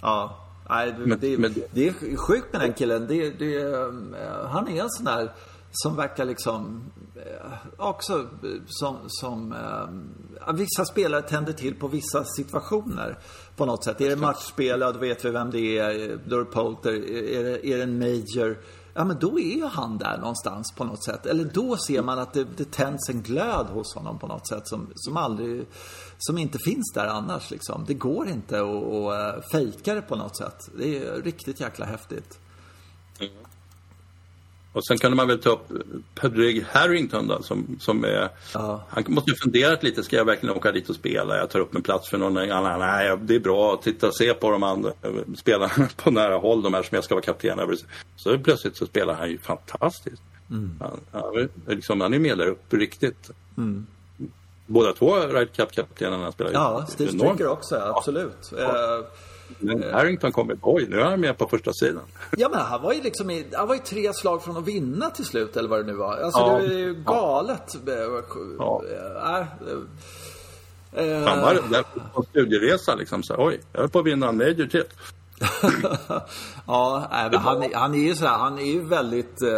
Ja. 0.00 0.40
Nej, 0.68 0.94
men, 0.98 1.18
det, 1.20 1.38
men, 1.38 1.54
det 1.70 1.88
är 1.88 2.16
sjukt 2.16 2.52
med 2.52 2.60
den 2.60 2.72
killen. 2.72 3.06
Det, 3.06 3.30
det, 3.30 3.56
eh, 3.56 4.46
han 4.46 4.68
är 4.68 4.82
en 4.82 4.90
sån 4.90 5.04
där 5.04 5.32
som 5.72 5.96
verkar 5.96 6.24
liksom 6.24 6.82
eh, 7.16 7.52
också 7.76 8.28
som, 8.66 8.96
som 9.06 9.52
äh, 10.46 10.54
vissa 10.54 10.84
spelare 10.84 11.22
tänder 11.22 11.52
till 11.52 11.74
på 11.74 11.88
vissa 11.88 12.24
situationer 12.24 13.18
på 13.56 13.66
något 13.66 13.84
sätt. 13.84 14.00
Är 14.00 14.08
det 14.08 14.16
matchspel, 14.16 14.80
ja 14.80 14.92
då 14.92 14.98
vet 14.98 15.24
vi 15.24 15.30
vem 15.30 15.50
det 15.50 15.78
är. 15.78 16.18
Då 16.26 16.36
är 16.36 16.40
det 16.40 16.44
Polter. 16.44 16.92
Är 16.92 17.44
det, 17.44 17.66
är 17.66 17.76
det 17.76 17.82
en 17.82 17.98
major 17.98 18.58
ja 18.94 19.04
men 19.04 19.18
då 19.18 19.38
är 19.38 19.56
ju 19.56 19.64
han 19.64 19.98
där 19.98 20.18
någonstans 20.18 20.72
på 20.76 20.84
något 20.84 21.04
sätt. 21.04 21.26
Eller 21.26 21.44
då 21.44 21.76
ser 21.76 22.02
man 22.02 22.18
att 22.18 22.32
det, 22.32 22.44
det 22.56 22.70
tänds 22.70 23.08
en 23.08 23.22
glöd 23.22 23.66
hos 23.66 23.94
honom 23.94 24.18
på 24.18 24.26
något 24.26 24.48
sätt 24.48 24.68
som, 24.68 24.88
som 24.94 25.16
aldrig, 25.16 25.66
som 26.18 26.38
inte 26.38 26.58
finns 26.58 26.92
där 26.94 27.06
annars 27.06 27.50
liksom. 27.50 27.84
Det 27.86 27.94
går 27.94 28.28
inte 28.28 28.60
att, 28.60 28.84
att 28.84 29.36
eh, 29.36 29.42
fejka 29.52 29.94
det 29.94 30.02
på 30.02 30.16
något 30.16 30.36
sätt. 30.36 30.70
Det 30.78 30.98
är 30.98 31.22
riktigt 31.22 31.60
jäkla 31.60 31.86
häftigt. 31.86 32.38
Och 34.74 34.86
sen 34.86 34.98
kunde 34.98 35.16
man 35.16 35.28
väl 35.28 35.38
ta 35.38 35.50
upp 35.50 35.68
Pedrig 36.14 36.64
Harrington 36.68 37.28
då, 37.28 37.42
som, 37.42 37.76
som 37.80 38.04
är... 38.04 38.28
Ja. 38.54 38.84
Han 38.88 39.04
måste 39.08 39.30
ju 39.30 39.36
funderat 39.36 39.82
lite, 39.82 40.02
ska 40.02 40.16
jag 40.16 40.24
verkligen 40.24 40.56
åka 40.56 40.72
dit 40.72 40.88
och 40.88 40.94
spela? 40.94 41.36
Jag 41.36 41.50
tar 41.50 41.60
upp 41.60 41.74
en 41.74 41.82
plats 41.82 42.10
för 42.10 42.18
någon 42.18 42.38
annan. 42.38 42.80
Nej, 42.80 43.16
det 43.22 43.34
är 43.34 43.40
bra, 43.40 43.80
titta 43.82 44.06
och 44.06 44.16
se 44.16 44.34
på 44.34 44.50
de 44.50 44.62
andra 44.62 44.92
spelarna 45.36 45.88
på 45.96 46.10
nära 46.10 46.36
håll, 46.36 46.62
de 46.62 46.74
här 46.74 46.82
som 46.82 46.94
jag 46.94 47.04
ska 47.04 47.14
vara 47.14 47.24
kapten 47.24 47.58
över. 47.58 47.76
Så 48.16 48.38
plötsligt 48.38 48.76
så 48.76 48.86
spelar 48.86 49.14
han 49.14 49.30
ju 49.30 49.38
fantastiskt. 49.38 50.22
Mm. 50.50 50.80
Han, 50.80 51.00
han, 51.12 51.48
liksom, 51.66 52.00
han 52.00 52.14
är 52.14 52.18
med 52.18 52.38
där 52.38 52.46
uppe 52.46 52.76
riktigt. 52.76 53.30
Mm. 53.56 53.86
Båda 54.66 54.92
två 54.92 55.16
Ryder 55.16 55.44
Cup-kaptenerna 55.44 56.32
spelar 56.32 56.50
ju 56.50 56.56
Ja, 56.56 56.86
Steve 56.88 57.12
Stricker 57.12 57.46
också, 57.46 57.76
absolut. 57.76 58.52
Ja. 58.58 58.98
Uh, 58.98 59.04
men 59.58 59.82
Harrington 59.92 60.32
kommer, 60.32 60.56
oj 60.62 60.86
nu 60.88 61.00
är 61.00 61.04
han 61.04 61.20
med 61.20 61.38
på 61.38 61.48
första 61.48 61.72
sidan. 61.72 62.02
Ja 62.36 62.48
men 62.48 62.60
han 62.60 62.82
var 62.82 62.92
ju 62.92 63.02
liksom 63.02 63.30
i, 63.30 63.46
han 63.52 63.68
var 63.68 63.74
ju 63.74 63.80
tre 63.80 64.12
slag 64.12 64.42
från 64.42 64.56
att 64.56 64.64
vinna 64.64 65.10
till 65.10 65.24
slut 65.24 65.56
eller 65.56 65.68
vad 65.68 65.80
det 65.80 65.92
nu 65.92 65.92
var. 65.92 66.16
Alltså 66.16 66.40
ja. 66.40 66.58
det 66.58 66.74
är 66.74 66.78
ju 66.78 66.94
galet. 66.94 67.76
Ja. 68.58 68.82
Äh, 70.96 71.06
äh, 71.06 71.28
han 71.28 71.40
var 71.40 71.54
där 71.70 71.84
på 72.14 72.22
studieresa 72.22 72.94
liksom 72.94 73.22
så 73.22 73.34
oj, 73.38 73.60
jag 73.72 73.84
är 73.84 73.88
på 73.88 73.98
att 73.98 74.06
vinna 74.06 74.28
en 74.28 74.36
major 74.36 74.66
till. 74.66 74.84
ja, 76.66 77.08
äh, 77.32 77.40
han, 77.40 77.64
han 77.74 77.94
är 77.94 77.98
ju 77.98 78.14
sådär, 78.14 78.30
han 78.30 78.58
är 78.58 78.72
ju 78.72 78.84
väldigt 78.84 79.42
eh, 79.42 79.48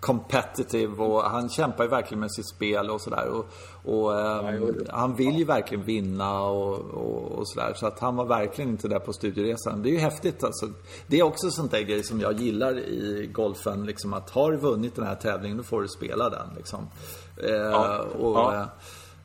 competitive 0.00 1.02
och 1.02 1.22
han 1.22 1.48
kämpar 1.48 1.84
ju 1.84 1.90
verkligen 1.90 2.20
med 2.20 2.32
sitt 2.32 2.48
spel 2.48 2.90
och 2.90 3.00
sådär. 3.00 3.28
Och, 3.28 3.46
och 3.84 4.20
eh, 4.20 4.72
han 4.88 5.14
vill 5.14 5.38
ju 5.38 5.44
verkligen 5.44 5.84
vinna 5.84 6.40
och, 6.40 6.78
och, 6.80 7.32
och 7.32 7.48
sådär. 7.48 7.72
Så 7.76 7.86
att 7.86 7.98
han 7.98 8.16
var 8.16 8.24
verkligen 8.24 8.70
inte 8.70 8.88
där 8.88 8.98
på 8.98 9.12
studieresan. 9.12 9.82
Det 9.82 9.88
är 9.88 9.92
ju 9.92 9.98
häftigt 9.98 10.44
alltså. 10.44 10.68
Det 11.06 11.18
är 11.18 11.22
också 11.22 11.50
sånt 11.50 11.70
där 11.70 11.80
grej 11.80 12.02
som 12.02 12.20
jag 12.20 12.32
gillar 12.32 12.78
i 12.78 13.30
golfen. 13.32 13.86
Liksom 13.86 14.12
att 14.12 14.30
har 14.30 14.52
du 14.52 14.58
vunnit 14.58 14.96
den 14.96 15.06
här 15.06 15.14
tävlingen 15.14 15.56
då 15.56 15.62
får 15.62 15.82
du 15.82 15.88
spela 15.88 16.30
den. 16.30 16.46
Liksom. 16.56 16.88
Eh, 17.36 17.50
ja. 17.50 17.98
och 18.20 18.36
ja. 18.36 18.66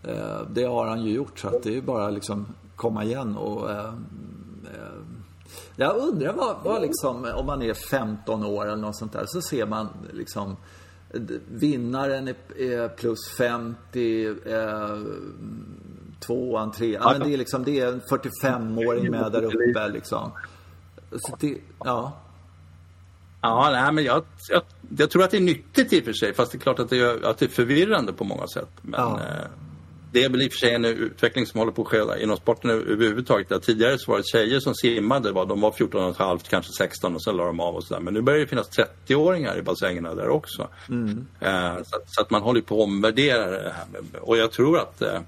Eh, 0.03 0.41
Det 0.49 0.63
har 0.63 0.87
han 0.87 1.03
ju 1.03 1.13
gjort. 1.13 1.39
Så 1.39 1.47
att 1.47 1.63
det 1.63 1.69
är 1.69 1.75
ju 1.75 1.81
bara 1.81 2.09
liksom 2.09 2.45
komma 2.75 3.03
igen 3.03 3.37
och 3.37 3.71
eh, 3.71 3.93
eh, 4.73 4.99
jag 5.75 5.97
undrar 5.97 6.33
vad, 6.33 6.55
vad 6.63 6.81
liksom, 6.81 7.31
om 7.35 7.45
man 7.45 7.61
är 7.61 7.73
15 7.73 8.45
år 8.45 8.65
eller 8.65 8.75
något 8.75 8.95
sånt 8.95 9.13
där, 9.13 9.25
så 9.27 9.41
ser 9.41 9.65
man 9.65 9.89
liksom 10.13 10.57
Vinnaren 11.47 12.27
är 12.57 12.87
plus 12.87 13.29
50, 13.37 14.27
eh, 14.27 14.97
tvåan, 16.19 16.71
trean. 16.71 17.01
Ja, 17.03 17.17
men 17.17 17.27
det 17.27 17.33
är 17.33 17.37
liksom, 17.37 17.63
det 17.63 17.79
är 17.79 17.87
en 17.87 18.01
45-åring 18.01 19.11
med 19.11 19.31
där 19.31 19.43
uppe 19.43 19.87
liksom. 19.87 20.31
Det, 21.39 21.57
ja. 21.79 22.13
Ja, 23.41 23.69
nej, 23.71 23.91
men 23.91 24.03
jag, 24.03 24.23
jag, 24.49 24.61
jag, 24.97 25.09
tror 25.09 25.23
att 25.23 25.31
det 25.31 25.37
är 25.37 25.41
nyttigt 25.41 25.93
i 25.93 25.99
och 25.99 26.05
för 26.05 26.13
sig. 26.13 26.33
Fast 26.33 26.51
det 26.51 26.57
är 26.57 26.59
klart 26.59 26.79
att 26.79 26.89
det 26.89 26.99
är, 26.99 27.25
att 27.25 27.37
det 27.37 27.45
är 27.45 27.49
förvirrande 27.49 28.13
på 28.13 28.23
många 28.23 28.47
sätt. 28.47 28.69
Men, 28.81 28.99
ja. 28.99 29.19
eh, 29.19 29.47
det 30.15 30.23
är 30.23 30.29
väl 30.29 30.41
i 30.41 30.47
och 30.47 30.51
för 30.51 30.59
sig 30.59 30.73
en 30.73 30.85
utveckling 30.85 31.45
som 31.45 31.59
håller 31.59 31.71
på 31.71 31.81
att 31.81 31.87
ske 31.87 32.23
inom 32.23 32.37
sporten 32.37 32.69
överhuvudtaget. 32.69 33.49
Där 33.49 33.59
tidigare 33.59 33.97
så 33.99 34.11
var 34.11 34.17
det 34.17 34.23
tjejer 34.23 34.59
som 34.59 34.75
simmade, 34.75 35.31
var, 35.31 35.45
de 35.45 35.61
var 35.61 35.71
14,5 35.71 36.39
kanske 36.49 36.71
16 36.71 37.15
och 37.15 37.23
sen 37.23 37.37
la 37.37 37.45
de 37.45 37.59
av 37.59 37.75
och 37.75 37.83
sådär. 37.83 38.01
Men 38.01 38.13
nu 38.13 38.21
börjar 38.21 38.39
det 38.39 38.47
finnas 38.47 38.69
30-åringar 38.77 39.57
i 39.57 39.61
bassängerna 39.61 40.15
där 40.15 40.29
också. 40.29 40.67
Mm. 40.89 41.27
Eh, 41.39 41.77
så, 41.77 41.97
så, 42.05 42.21
att 42.21 42.29
man 42.29 42.41
håller 42.41 42.61
på 42.61 42.75
att 42.75 42.87
omvärdera 42.87 43.51
det 43.51 43.73
här. 43.75 43.85
Och 44.21 44.37
jag 44.37 44.51
tror 44.51 44.79
att 44.79 45.01
Eh, 45.01 45.21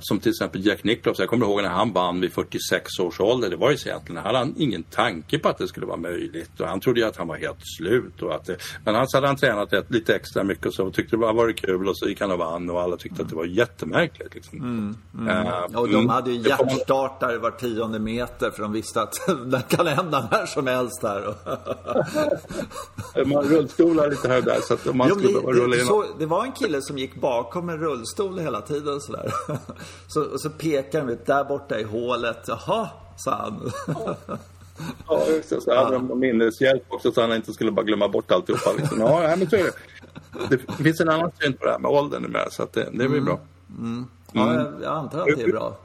som 0.00 0.20
till 0.20 0.30
exempel 0.30 0.66
Jack 0.66 0.84
Nicklaus, 0.84 1.18
jag 1.18 1.28
kommer 1.28 1.46
ihåg 1.46 1.62
när 1.62 1.68
han 1.68 1.92
vann 1.92 2.20
vid 2.20 2.32
46 2.32 2.98
års 2.98 3.20
ålder. 3.20 3.50
Det 3.50 3.56
var 3.56 3.70
ju 3.70 3.76
så 3.76 3.88
egentligen, 3.88 4.22
han 4.24 4.34
hade 4.34 4.52
ingen 4.56 4.82
tanke 4.82 5.38
på 5.38 5.48
att 5.48 5.58
det 5.58 5.68
skulle 5.68 5.86
vara 5.86 5.96
möjligt. 5.96 6.60
Och 6.60 6.66
han 6.66 6.80
trodde 6.80 7.00
ju 7.00 7.06
att 7.06 7.16
han 7.16 7.28
var 7.28 7.36
helt 7.36 7.58
slut. 7.78 8.22
Och 8.22 8.34
att 8.34 8.44
det, 8.44 8.56
men 8.84 8.94
han 8.94 9.06
hade 9.12 9.26
han 9.26 9.36
tränat 9.36 9.90
lite 9.90 10.14
extra 10.14 10.44
mycket 10.44 10.66
och 10.66 10.74
så 10.74 10.90
tyckte 10.90 11.16
det 11.16 11.20
var 11.20 11.52
kul 11.52 11.88
och 11.88 11.98
så 11.98 12.08
gick 12.08 12.20
han 12.20 12.32
och 12.32 12.38
vann 12.38 12.70
och 12.70 12.80
alla 12.80 12.96
tyckte 12.96 13.14
mm. 13.14 13.26
att 13.26 13.30
det 13.30 13.36
var 13.36 13.44
jättemärkligt. 13.44 14.34
Liksom. 14.34 14.58
Mm, 14.58 14.96
mm. 15.14 15.46
Uh, 15.46 15.80
och 15.80 15.88
de 15.88 15.94
mm. 15.94 16.08
hade 16.08 16.30
ju 16.30 16.48
hjärtstartare 16.48 17.38
var 17.38 17.50
tionde 17.50 17.98
meter 17.98 18.50
för 18.50 18.62
de 18.62 18.72
visste 18.72 19.02
att 19.02 19.14
det 19.50 19.62
kan 19.76 19.86
hända 19.86 20.28
när 20.30 20.46
som 20.46 20.66
helst 20.66 21.02
här. 21.02 21.34
man 23.26 23.44
rullstolar 23.44 24.10
lite 24.10 24.28
här 24.28 24.38
och 24.38 24.44
där 24.44 24.60
så 24.60 24.74
att 24.74 24.94
man 24.94 25.08
jo, 25.08 25.14
skulle 25.14 25.40
det, 25.40 25.46
rulla 25.46 25.76
det, 25.76 25.84
så, 25.84 26.04
det 26.18 26.26
var 26.26 26.44
en 26.44 26.52
kille 26.52 26.82
som 26.82 26.98
gick 26.98 27.20
bakom 27.20 27.68
en 27.68 27.78
rullstol 27.78 28.38
hela 28.38 28.60
tiden 28.60 29.00
sådär. 29.00 29.32
så, 30.08 30.22
och 30.22 30.40
så 30.40 30.50
pekar 30.50 31.00
han 31.00 31.08
ut 31.08 31.26
där 31.26 31.44
borta 31.44 31.80
i 31.80 31.82
hålet. 31.82 32.44
Jaha, 32.46 32.88
sa 33.16 33.34
han. 33.34 33.70
ja, 35.08 35.26
just 35.28 35.50
det. 35.50 35.60
Så 35.60 35.74
hade 35.74 35.94
ja. 35.94 35.98
de 35.98 36.20
minneshjälp 36.20 36.82
också 36.88 37.12
så 37.12 37.20
han 37.20 37.32
inte 37.32 37.52
skulle 37.52 37.72
bara 37.72 37.84
glömma 37.84 38.08
bort 38.08 38.30
alltihopa. 38.30 38.72
Liksom. 38.72 39.00
Ja, 39.00 39.36
men 39.36 39.50
så 39.50 39.56
är 39.56 39.64
det. 39.64 39.72
Det 40.48 40.82
finns 40.82 41.00
en 41.00 41.08
annan 41.08 41.30
syn 41.40 41.52
på 41.52 41.64
det 41.64 41.70
här 41.70 41.78
med 41.78 41.90
åldern 41.90 42.22
numera 42.22 42.50
så 42.50 42.62
att 42.62 42.72
det, 42.72 42.84
det 42.84 42.90
blir 42.90 43.06
mm. 43.06 43.24
bra. 43.24 43.40
Mm. 43.78 44.06
Ja, 44.32 44.54
jag, 44.54 44.72
jag, 44.82 44.96
antar 44.96 45.20
att 45.20 45.36
det 45.36 45.42
är 45.42 45.52
bra. 45.52 45.78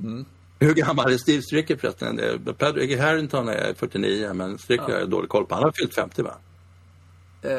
Mm. 0.00 0.24
Hur 0.58 0.74
gammal 0.74 1.12
är 1.12 1.16
Steve 1.16 1.42
Stricker 1.42 1.76
förresten? 1.76 2.20
Patrick 2.58 3.00
Harrington 3.00 3.48
är 3.48 3.74
49 3.74 4.32
men 4.34 4.58
Stricker 4.58 4.88
ja. 4.88 4.96
är 4.96 5.06
dålig 5.06 5.30
koll 5.30 5.46
på. 5.46 5.54
Han 5.54 5.64
har 5.64 5.72
fyllt 5.72 5.94
50 5.94 6.22
va? 6.22 6.34
Eh, 7.42 7.52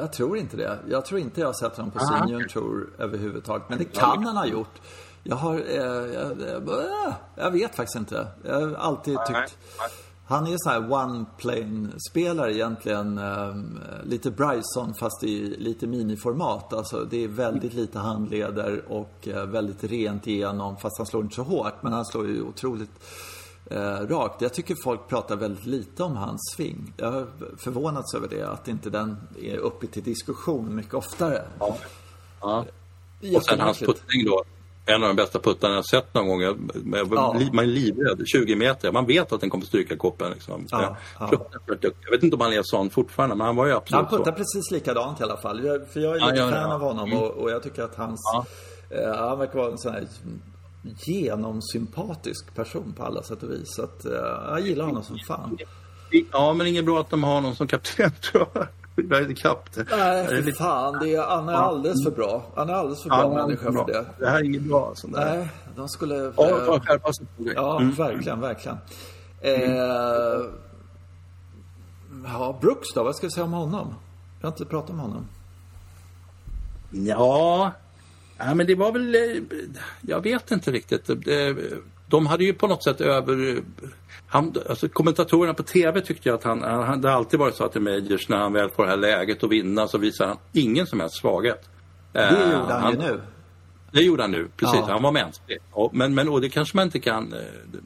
jag 0.00 0.12
tror 0.12 0.38
inte 0.38 0.56
det. 0.56 0.78
Jag 0.88 1.04
tror 1.04 1.20
inte 1.20 1.40
jag 1.40 1.48
har 1.48 1.52
sett 1.52 1.76
honom 1.76 1.90
på 1.90 1.98
Aha. 1.98 2.18
Senior 2.18 2.48
Tour 2.48 2.90
överhuvudtaget. 2.98 3.68
Men 3.68 3.78
det 3.78 3.84
kan 3.84 4.24
han 4.24 4.36
ha 4.36 4.46
gjort. 4.46 4.80
Jag 5.22 5.36
har... 5.36 5.54
Eh, 5.54 5.84
jag, 6.14 6.40
jag, 6.40 7.14
jag, 7.34 7.50
vet 7.50 7.74
faktiskt 7.74 7.96
inte. 7.96 8.26
Jag 8.44 8.60
har 8.60 8.74
alltid 8.74 9.18
tyckt... 9.26 9.58
Han 10.26 10.46
är 10.46 10.52
en 10.52 10.58
sån 10.58 10.72
här 10.72 10.92
one-plane-spelare 10.92 12.54
egentligen. 12.54 13.18
Eh, 13.18 13.54
lite 14.04 14.30
Bryson 14.30 14.94
fast 14.94 15.24
i 15.24 15.56
lite 15.58 15.86
miniformat. 15.86 16.72
Alltså 16.72 17.04
det 17.04 17.24
är 17.24 17.28
väldigt 17.28 17.74
lite 17.74 17.98
handleder 17.98 18.84
och 18.88 19.28
eh, 19.28 19.46
väldigt 19.46 19.84
rent 19.84 20.26
igenom. 20.26 20.76
Fast 20.76 20.98
han 20.98 21.06
slår 21.06 21.22
inte 21.22 21.34
så 21.34 21.42
hårt. 21.42 21.82
Men 21.82 21.92
han 21.92 22.04
slår 22.04 22.26
ju 22.26 22.42
otroligt 22.42 23.04
eh, 23.70 24.06
rakt. 24.06 24.40
Jag 24.40 24.54
tycker 24.54 24.76
folk 24.84 25.08
pratar 25.08 25.36
väldigt 25.36 25.66
lite 25.66 26.02
om 26.02 26.16
hans 26.16 26.52
sving. 26.56 26.92
Jag 26.96 27.12
har 27.12 27.26
förvånats 27.56 28.14
över 28.14 28.28
det, 28.28 28.42
att 28.42 28.68
inte 28.68 28.90
den 28.90 29.16
är 29.42 29.56
uppe 29.56 29.86
till 29.86 30.02
diskussion 30.02 30.74
mycket 30.74 30.94
oftare. 30.94 31.42
Ja. 31.58 31.76
ja. 32.40 32.64
Och 33.36 33.44
sen 33.44 33.60
hans 33.60 33.78
puttning 33.78 34.24
då. 34.24 34.44
En 34.86 35.02
av 35.02 35.08
de 35.08 35.16
bästa 35.16 35.38
puttarna 35.38 35.74
jag 35.74 35.86
sett 35.86 36.14
någon 36.14 36.28
gång. 36.28 36.42
Ja. 36.42 36.54
Man 37.52 37.64
är 37.64 37.66
livrädd. 37.66 38.22
20 38.26 38.56
meter. 38.56 38.92
Man 38.92 39.06
vet 39.06 39.32
att 39.32 39.40
den 39.40 39.50
kommer 39.50 39.64
stryka 39.64 39.96
koppen. 39.96 40.30
Liksom. 40.32 40.66
Ja, 40.70 40.96
ja. 41.18 41.30
Jag 42.04 42.10
vet 42.10 42.22
inte 42.22 42.36
om 42.36 42.40
han 42.40 42.52
är 42.52 42.62
sån 42.62 42.90
fortfarande, 42.90 43.36
men 43.36 43.46
han 43.46 43.56
var 43.56 43.66
ju 43.66 43.72
absolut 43.72 44.10
Han 44.10 44.18
puttar 44.18 44.32
så. 44.32 44.36
precis 44.36 44.70
likadant 44.70 45.20
i 45.20 45.22
alla 45.22 45.36
fall. 45.36 45.64
Jag, 45.64 45.88
för 45.88 46.00
jag 46.00 46.16
är 46.16 46.32
lite 46.32 46.50
fan 46.50 46.72
av 46.72 46.80
honom 46.80 47.12
mm. 47.12 47.22
och, 47.22 47.30
och, 47.30 47.50
jag 47.50 47.62
tycker 47.62 47.82
att 47.82 47.96
hans... 47.96 48.20
Eh, 48.90 49.16
han 49.16 49.38
verkar 49.38 49.58
vara 49.58 49.70
en 49.70 49.78
sån 49.78 49.92
här 49.92 50.06
genomsympatisk 50.82 52.54
person 52.54 52.92
på 52.96 53.04
alla 53.04 53.22
sätt 53.22 53.42
och 53.42 53.50
vis. 53.50 53.74
Så 53.74 53.82
att, 53.82 54.06
uh, 54.06 54.12
jag 54.48 54.60
gillar 54.60 54.84
honom 54.84 55.02
som 55.02 55.18
fan. 55.26 55.58
Ja, 56.32 56.52
men 56.52 56.66
inget 56.66 56.84
bra 56.84 57.00
att 57.00 57.10
de 57.10 57.22
har 57.22 57.40
någon 57.40 57.56
som 57.56 57.66
kapten 57.66 58.10
tror 58.32 58.48
jag. 58.54 59.38
kapten. 59.38 59.86
Nej, 59.90 60.26
för 60.26 60.42
lite... 60.42 60.58
fan. 60.58 60.98
Det 61.02 61.14
är, 61.14 61.22
han 61.22 61.48
är 61.48 61.52
alldeles 61.52 62.04
för 62.04 62.10
bra. 62.10 62.42
Han 62.54 62.68
är 62.68 62.74
alldeles 62.74 63.02
för 63.02 63.08
bra 63.08 63.22
ja, 63.22 63.46
människa 63.46 63.72
för 63.72 63.92
det. 63.92 64.06
Det 64.18 64.30
här 64.30 64.38
är 64.38 64.44
inget 64.44 64.62
bra. 64.62 64.92
Sånt 64.94 65.14
där. 65.14 65.36
Nej, 65.36 65.48
de 65.76 65.88
skulle... 65.88 66.32
Ja, 66.36 66.80
skärpa 66.86 67.12
sig 67.12 67.26
Ja, 67.54 67.80
mm. 67.80 67.94
verkligen, 67.94 68.40
verkligen. 68.40 68.78
Mm. 69.42 69.62
Eh, 69.62 70.40
ja, 72.24 72.58
Brooks 72.60 72.88
då? 72.94 73.02
Vad 73.02 73.16
ska 73.16 73.24
jag 73.24 73.32
säga 73.32 73.44
om 73.44 73.52
honom? 73.52 73.94
Jag 74.40 74.46
har 74.46 74.52
inte 74.52 74.64
pratat 74.64 74.90
om 74.90 74.98
honom. 74.98 75.26
Ja, 76.90 77.72
Ja, 78.46 78.54
men 78.54 78.66
det 78.66 78.74
var 78.74 78.92
väl, 78.92 79.14
eh, 79.14 79.42
jag 80.00 80.22
vet 80.22 80.50
inte 80.50 80.70
riktigt. 80.70 81.10
De 82.06 82.26
hade 82.26 82.44
ju 82.44 82.54
på 82.54 82.66
något 82.66 82.84
sätt 82.84 83.00
över... 83.00 83.62
Han, 84.26 84.54
alltså 84.68 84.88
kommentatorerna 84.88 85.54
på 85.54 85.62
TV 85.62 86.00
tyckte 86.00 86.28
jag 86.28 86.36
att 86.36 86.44
han, 86.44 86.62
han, 86.62 87.00
det 87.00 87.08
har 87.08 87.16
alltid 87.16 87.40
varit 87.40 87.54
så 87.54 87.64
att 87.64 87.76
i 87.76 87.80
Majors 87.80 88.28
när 88.28 88.36
han 88.36 88.52
väl 88.52 88.70
får 88.70 88.84
det 88.84 88.90
här 88.90 88.96
läget 88.96 89.42
och 89.42 89.52
vinna 89.52 89.88
så 89.88 89.98
visar 89.98 90.26
han 90.26 90.36
ingen 90.52 90.86
som 90.86 91.00
helst 91.00 91.20
svaghet. 91.20 91.68
Det 92.12 92.20
gjorde 92.20 92.56
han, 92.56 92.70
eh, 92.70 92.76
han 92.76 92.92
ju 92.92 92.98
nu. 92.98 93.20
Det 93.92 94.02
gjorde 94.02 94.22
han 94.22 94.30
nu, 94.30 94.48
precis. 94.56 94.80
Ja. 94.80 94.92
Han 94.92 95.02
var 95.02 95.12
mänsklig. 95.12 95.58
Men, 95.92 96.14
men 96.14 96.28
och 96.28 96.40
det 96.40 96.48
kanske 96.48 96.76
man 96.76 96.84
inte 96.84 97.00
kan, 97.00 97.32
eh, 97.32 97.38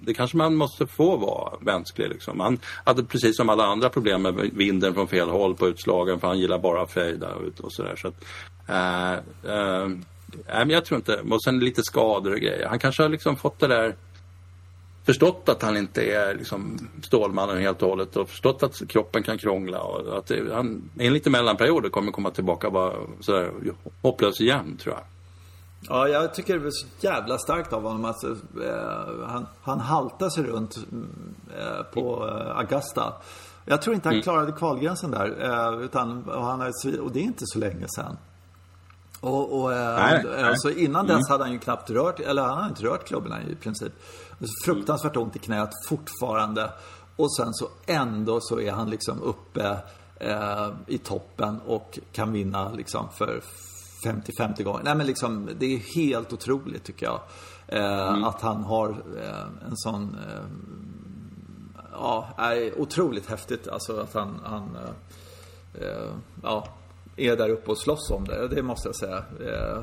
det 0.02 0.14
kanske 0.14 0.36
man 0.36 0.54
måste 0.54 0.86
få 0.86 1.16
vara 1.16 1.52
mänsklig. 1.60 2.08
Liksom. 2.08 2.40
Han 2.40 2.58
hade 2.84 3.04
precis 3.04 3.36
som 3.36 3.48
alla 3.48 3.64
andra 3.64 3.88
problem 3.88 4.22
med 4.22 4.34
vinden 4.34 4.94
från 4.94 5.08
fel 5.08 5.28
håll 5.28 5.54
på 5.54 5.68
utslagen 5.68 6.20
för 6.20 6.28
han 6.28 6.38
gillar 6.38 6.58
bara 6.58 6.82
att 6.82 6.92
fejda 6.92 7.28
och 7.60 7.72
sådär. 7.72 7.96
Så 7.96 8.08
att, 8.08 8.24
äh, 8.68 9.12
äh, 9.54 9.88
Nej, 10.36 10.58
men 10.58 10.70
jag 10.70 10.84
tror 10.84 10.96
inte. 10.96 11.20
Och 11.30 11.42
sen 11.42 11.58
lite 11.58 11.82
skador 11.82 12.32
och 12.32 12.38
grejer. 12.40 12.66
Han 12.68 12.78
kanske 12.78 13.02
har 13.02 13.08
liksom 13.08 13.36
fått 13.36 13.58
det 13.58 13.66
där 13.66 13.94
förstått 15.04 15.48
att 15.48 15.62
han 15.62 15.76
inte 15.76 16.02
är 16.02 16.34
liksom 16.34 16.88
Stålmannen 17.02 17.58
helt 17.58 17.82
och 17.82 17.88
hållet 17.88 18.16
och 18.16 18.28
förstått 18.28 18.62
att 18.62 18.88
kroppen 18.88 19.22
kan 19.22 19.38
krångla 19.38 19.80
och 19.80 20.18
att 20.18 20.26
det, 20.26 20.54
han 20.54 20.90
i 20.98 21.06
en 21.06 21.12
lite 21.12 21.30
mellanperiod 21.30 21.92
kommer 21.92 22.12
komma 22.12 22.30
tillbaka 22.30 22.66
och 22.66 22.72
vara 22.72 22.94
sådär 23.20 23.52
hopplös 24.02 24.40
igen 24.40 24.76
tror 24.76 24.94
jag. 24.94 25.04
Ja, 25.88 26.08
jag 26.08 26.34
tycker 26.34 26.58
det 26.58 26.66
är 26.66 26.70
så 26.70 26.86
jävla 27.00 27.38
starkt 27.38 27.72
av 27.72 27.82
honom 27.82 28.04
att 28.04 28.24
eh, 28.24 28.30
han, 29.26 29.46
han 29.62 29.80
haltar 29.80 30.28
sig 30.28 30.44
runt 30.44 30.76
eh, 31.58 31.82
på 31.94 32.28
eh, 32.28 32.58
Augusta. 32.58 33.12
Jag 33.64 33.82
tror 33.82 33.94
inte 33.94 34.08
han 34.08 34.14
Mm. 34.14 34.22
klarade 34.22 34.52
kvalgränsen 34.52 35.10
där. 35.10 35.36
Eh, 35.40 35.84
utan, 35.84 36.24
och, 36.24 36.44
han 36.44 36.60
har, 36.60 37.00
och 37.00 37.12
det 37.12 37.18
är 37.18 37.24
inte 37.24 37.44
så 37.46 37.58
länge 37.58 37.86
sedan. 37.88 38.16
Och, 39.24 39.60
och 39.60 39.72
eh, 39.72 39.96
Nej, 39.96 40.22
nej. 40.24 40.34
Mm. 40.34 40.48
alltså 40.48 40.70
innan 40.70 41.06
dess 41.06 41.28
hade 41.28 41.44
han 41.44 41.52
ju 41.52 41.58
knappt 41.58 41.90
rört, 41.90 42.20
eller 42.20 42.42
han 42.42 42.56
hade 42.56 42.68
inte 42.68 42.82
rört 42.82 43.04
klubborna 43.06 43.42
i 43.42 43.54
princip. 43.54 43.92
Fruktansvärt 44.64 45.16
ont 45.16 45.36
i 45.36 45.38
knät 45.38 45.70
fortfarande. 45.88 46.70
Och 47.16 47.36
sen 47.36 47.54
så 47.54 47.68
ändå 47.86 48.38
så 48.40 48.60
är 48.60 48.72
han 48.72 48.90
liksom 48.90 49.22
uppe 49.22 49.76
eh, 50.20 50.68
i 50.86 50.98
toppen 50.98 51.60
och 51.66 51.98
kan 52.12 52.32
vinna 52.32 52.72
liksom 52.72 53.08
för 53.12 53.40
50-50 54.04 54.62
gånger. 54.62 54.80
Nej 54.84 54.94
men 54.94 55.06
liksom, 55.06 55.48
det 55.58 55.74
är 55.74 55.78
helt 55.96 56.32
otroligt 56.32 56.84
tycker 56.84 57.06
jag. 57.06 57.20
Eh, 57.66 58.26
Att 58.26 58.40
han 58.40 58.64
har 58.64 58.88
eh, 58.90 59.66
en 59.68 59.76
sån 59.76 60.16
eh, 60.28 60.44
ja, 61.92 62.28
är 62.36 62.80
otroligt 62.80 63.26
häftigt. 63.30 63.68
Alltså 63.68 64.00
att 64.00 64.14
han, 64.14 64.40
han 64.44 64.76
eh, 65.74 66.10
ja, 66.42 66.68
är 67.16 67.36
där 67.36 67.48
uppe 67.48 67.70
och 67.70 67.78
slåss 67.78 68.10
om 68.10 68.24
det. 68.24 68.48
Det 68.48 68.62
måste 68.62 68.88
jag 68.88 68.96
säga. 68.96 69.16
Eh, 69.16 69.82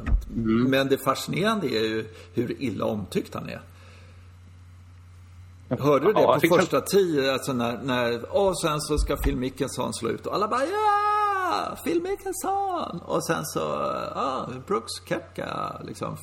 Men 0.68 0.88
det 0.88 0.98
fascinerande 0.98 1.68
är 1.68 1.84
ju 1.84 2.06
hur 2.34 2.62
illa 2.62 2.86
omtyckt 2.86 3.34
han 3.34 3.50
är. 3.50 3.62
Hörde 5.80 6.06
du 6.06 6.14
det 6.14 6.22
Ja, 6.22 6.40
på 6.50 6.56
första 6.56 6.82
tio? 6.82 7.34
Alltså 7.34 7.54
när, 7.54 7.78
när, 7.84 8.36
och 8.36 8.62
sen 8.62 8.82
så 8.82 8.98
ska 8.98 9.16
Phil 9.16 9.36
Mickelson 9.38 9.94
slå 9.94 10.10
ut 10.10 10.26
och 10.26 10.36
alla 10.36 10.48
bara 10.48 10.66
ja! 10.66 11.78
Phil 11.84 12.02
Mickelson! 12.02 13.02
Och 13.06 13.26
sen 13.26 13.46
så, 13.46 13.60
ja, 14.16 14.50
Brooks 14.68 15.00
Koepka 15.00 15.82
liksom. 15.84 16.18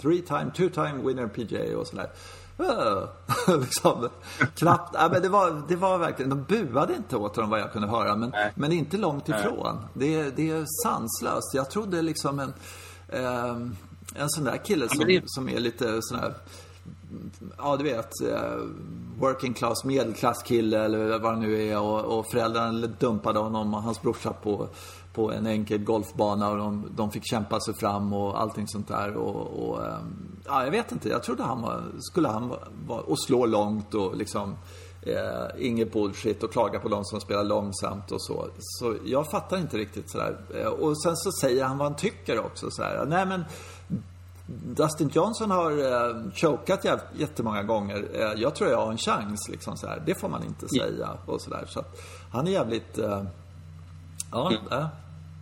Three 0.00 0.22
time, 0.22 0.50
two 0.56 0.68
time 0.74 1.02
winner 1.04 1.26
PGA 1.26 1.78
och 1.78 1.86
sådär. 1.86 2.10
Liksom, 3.60 4.08
knappt, 4.54 4.94
ja, 4.94 5.08
men 5.12 5.22
det 5.22 5.28
var, 5.28 5.62
det 5.68 5.76
var 5.76 5.98
verkligen, 5.98 6.30
de 6.30 6.42
buade 6.44 6.94
inte 6.94 7.16
åt 7.16 7.34
dem 7.34 7.50
vad 7.50 7.60
jag 7.60 7.72
kunde 7.72 7.88
höra, 7.88 8.16
men, 8.16 8.32
men 8.54 8.72
inte 8.72 8.96
långt 8.96 9.28
ifrån. 9.28 9.76
Det, 9.94 10.36
det 10.36 10.50
är 10.50 10.64
sanslöst. 10.84 11.54
Jag 11.54 11.70
trodde 11.70 12.02
liksom 12.02 12.38
en, 12.38 12.52
ehm, 13.08 13.76
en 14.14 14.30
sån 14.30 14.44
där 14.44 14.56
kille 14.64 14.88
som, 14.88 14.98
det- 15.06 15.22
som 15.26 15.48
är 15.48 15.58
lite 15.60 15.98
sån 16.00 16.18
här 16.18 16.34
ja 17.58 17.76
du 17.76 17.84
vet, 17.84 18.10
eh, 18.32 18.60
working 19.18 19.54
class, 19.54 19.84
medelklasskille 19.84 20.84
eller 20.84 21.18
vad 21.18 21.32
det 21.34 21.40
nu 21.40 21.62
är 21.68 21.78
och, 21.80 22.18
och 22.18 22.26
föräldrarna 22.30 22.86
dumpade 22.98 23.38
honom 23.38 23.74
och 23.74 23.82
hans 23.82 24.02
brorsa 24.02 24.32
på, 24.32 24.68
på 25.14 25.32
en 25.32 25.46
enkel 25.46 25.84
golfbana 25.84 26.50
och 26.50 26.56
de, 26.56 26.84
de 26.96 27.10
fick 27.10 27.22
kämpa 27.30 27.60
sig 27.60 27.74
fram 27.74 28.12
och 28.12 28.40
allting 28.40 28.68
sånt 28.68 28.88
där 28.88 29.14
och, 29.16 29.68
och 29.68 29.84
ehm, 29.86 30.35
ja 30.48 30.64
jag 30.64 30.70
vet 30.70 30.92
inte, 30.92 31.08
jag 31.08 31.22
trodde 31.22 31.42
han 31.42 31.62
var, 31.62 31.82
skulle 32.00 32.28
han 32.28 32.52
vara, 32.86 33.00
och 33.00 33.20
slå 33.22 33.46
långt 33.46 33.94
och 33.94 34.16
liksom 34.16 34.56
eh, 35.02 35.66
inget 35.66 35.92
bullshit 35.92 36.42
och 36.42 36.52
klaga 36.52 36.78
på 36.80 36.88
de 36.88 37.04
som 37.04 37.20
spelar 37.20 37.44
långsamt 37.44 38.12
och 38.12 38.22
så. 38.22 38.46
Så 38.58 38.94
jag 39.04 39.30
fattar 39.30 39.56
inte 39.58 39.76
riktigt 39.76 40.10
sådär. 40.10 40.36
Eh, 40.54 40.66
Och 40.66 41.02
sen 41.02 41.16
så 41.16 41.32
säger 41.32 41.64
han 41.64 41.78
vad 41.78 41.86
han 41.86 41.96
tycker 41.96 42.38
också 42.40 42.70
sådär. 42.70 43.04
Nej 43.08 43.26
men 43.26 43.44
Dustin 44.48 45.08
Johnson 45.14 45.50
har 45.50 45.70
eh, 45.70 46.16
chokat 46.34 46.84
jä- 46.84 47.00
jättemånga 47.16 47.62
gånger. 47.62 48.08
Eh, 48.12 48.40
jag 48.42 48.54
tror 48.54 48.70
jag 48.70 48.78
har 48.78 48.90
en 48.92 48.98
chans. 48.98 49.48
Liksom, 49.48 49.76
så 49.76 49.86
här. 49.86 50.02
Det 50.06 50.20
får 50.20 50.28
man 50.28 50.44
inte 50.44 50.68
säga. 50.68 51.08
Och 51.26 51.40
så 51.40 51.50
där. 51.50 51.64
Så 51.68 51.80
att, 51.80 52.00
han 52.32 52.46
är 52.46 52.50
jävligt... 52.50 52.98
Eh, 52.98 53.22
ja, 54.32 54.52
äh, 54.70 54.86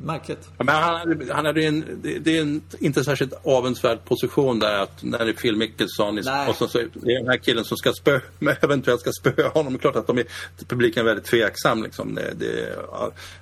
märkligt. 0.02 0.48
Ja, 0.58 0.64
Men 0.64 0.74
han, 0.74 0.94
hade- 0.94 1.34
han 1.34 1.44
hade 1.46 1.62
en, 1.64 1.84
det, 2.02 2.18
det 2.18 2.36
är 2.38 2.42
en 2.42 2.62
inte 2.78 3.04
särskilt 3.04 3.32
avundsvärd 3.44 4.04
position 4.04 4.58
där 4.58 4.78
att 4.78 5.02
när 5.02 5.18
det 5.18 5.30
är 5.30 5.32
Phil 5.32 5.56
Mickelson 5.56 6.14
Nej. 6.24 6.48
och 6.48 6.56
så, 6.56 6.68
så 6.68 6.78
är 6.78 6.88
det 6.94 7.14
den 7.18 7.28
här 7.28 7.36
killen 7.36 7.64
som 7.64 7.76
ska 7.76 7.92
spö, 7.92 8.20
eventuellt 8.60 9.00
ska 9.00 9.10
spöa 9.12 9.48
honom. 9.48 9.72
Det 9.72 9.76
är 9.76 9.80
klart 9.80 9.96
att 9.96 10.06
de 10.06 10.18
är, 10.18 10.24
publiken 10.68 11.00
är 11.00 11.04
väldigt 11.04 11.24
tveksam. 11.26 11.82
Liksom. 11.82 12.14
Det, 12.14 12.34
det, 12.38 12.76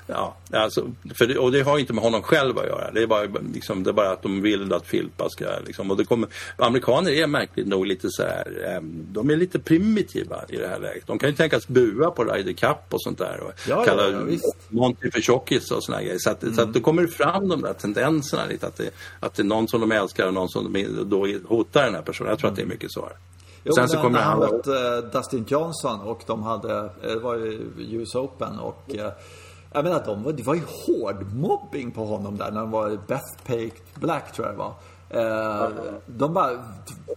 ja, 0.07 0.37
alltså, 0.53 0.91
det, 1.03 1.39
och 1.39 1.53
det 1.53 1.61
har 1.63 1.79
inte 1.79 1.93
med 1.93 2.05
honom 2.05 2.23
själv 2.23 2.59
att 2.59 2.67
göra. 2.67 2.91
Det 2.91 3.03
är 3.03 3.07
bara, 3.07 3.27
liksom, 3.55 3.85
det 3.85 3.91
är 3.91 3.95
bara 3.95 4.11
att 4.11 4.23
de 4.23 4.43
vill 4.43 4.73
att 4.73 4.87
Filpa 4.87 5.29
ska... 5.31 5.45
Liksom, 5.67 5.91
och 5.91 5.97
det 5.97 6.05
kommer, 6.05 6.29
amerikaner 6.57 7.11
är 7.11 7.27
märkligt 7.27 7.67
nog 7.67 7.87
lite 7.87 8.09
så 8.11 8.23
här, 8.23 8.77
em, 8.77 9.07
de 9.13 9.31
är 9.31 9.37
lite 9.37 9.59
primitiva 9.59 10.45
i 10.49 10.57
det 10.57 10.69
här 10.69 10.79
läget. 10.79 11.07
De 11.07 11.19
kan 11.19 11.29
ju 11.29 11.35
tänkas 11.37 11.69
bua 11.69 12.11
på 12.11 12.25
Ryder 12.25 12.53
Cup 12.53 12.79
och 12.95 13.03
sånt 13.03 13.19
där. 13.19 13.41
Och 13.41 13.53
Ja, 13.69 13.85
kalla 13.85 14.11
ja, 14.11 14.21
ja. 14.31 14.39
Monty 14.69 15.11
för 15.11 15.21
tjockis 15.21 15.71
och 15.71 15.85
såna 15.85 16.03
grejer. 16.03 16.19
Så, 16.19 16.31
att, 16.31 16.42
så 16.55 16.63
att 16.63 16.73
då 16.73 16.81
kommer 16.81 17.03
det 17.03 17.09
fram 17.09 17.49
de 17.49 17.61
där 17.63 17.73
tendenserna 17.73 18.45
lite. 18.47 18.67
Att 18.67 18.77
det, 18.77 18.91
att 19.21 19.35
det 19.35 19.43
är 19.43 19.45
någon 19.45 19.69
som 19.69 19.81
de 19.81 19.93
älskar 19.93 20.27
och 20.27 20.35
någon 20.35 20.49
som 20.49 20.73
de 20.73 20.87
då 21.05 21.27
hotar 21.49 21.85
den 21.85 21.95
här 21.95 22.03
personen. 22.03 22.31
Jag 22.31 22.39
tror 22.39 22.51
att 22.51 22.57
det 22.57 22.63
är 22.63 22.67
mycket 22.67 22.93
så. 22.93 23.09
Jo, 23.65 23.73
Sen 23.73 23.89
så 23.89 23.99
kommer 23.99 24.19
han 24.19 24.43
han... 24.43 24.51
mötte 24.57 25.03
eh, 25.05 25.11
Dustin 25.13 25.45
Johnson 25.49 26.01
och 26.01 26.23
de 26.27 26.43
hade, 26.43 26.79
eh, 26.79 26.91
det 27.03 27.19
var 27.19 27.35
ju 27.35 27.71
US 27.79 28.15
Open 28.15 28.59
och 28.59 28.95
eh, 28.95 29.13
jag 29.73 29.85
menar, 29.85 30.03
de, 30.07 30.23
var- 30.23 30.33
det 30.33 30.43
var 30.43 30.55
ju 30.55 30.63
hård 30.87 31.27
mobbing 31.35 31.91
på 31.91 32.05
honom 32.05 32.37
där 32.37 32.51
när 32.51 32.61
de 32.61 32.71
var 32.71 32.91
i 32.91 32.99
Bethpage 33.07 33.73
Black 33.95 34.33
tror 34.33 34.47
jag 34.47 34.55
det 34.55 34.59
var. 34.59 34.75
De, 36.07 36.35
bara, 36.35 36.51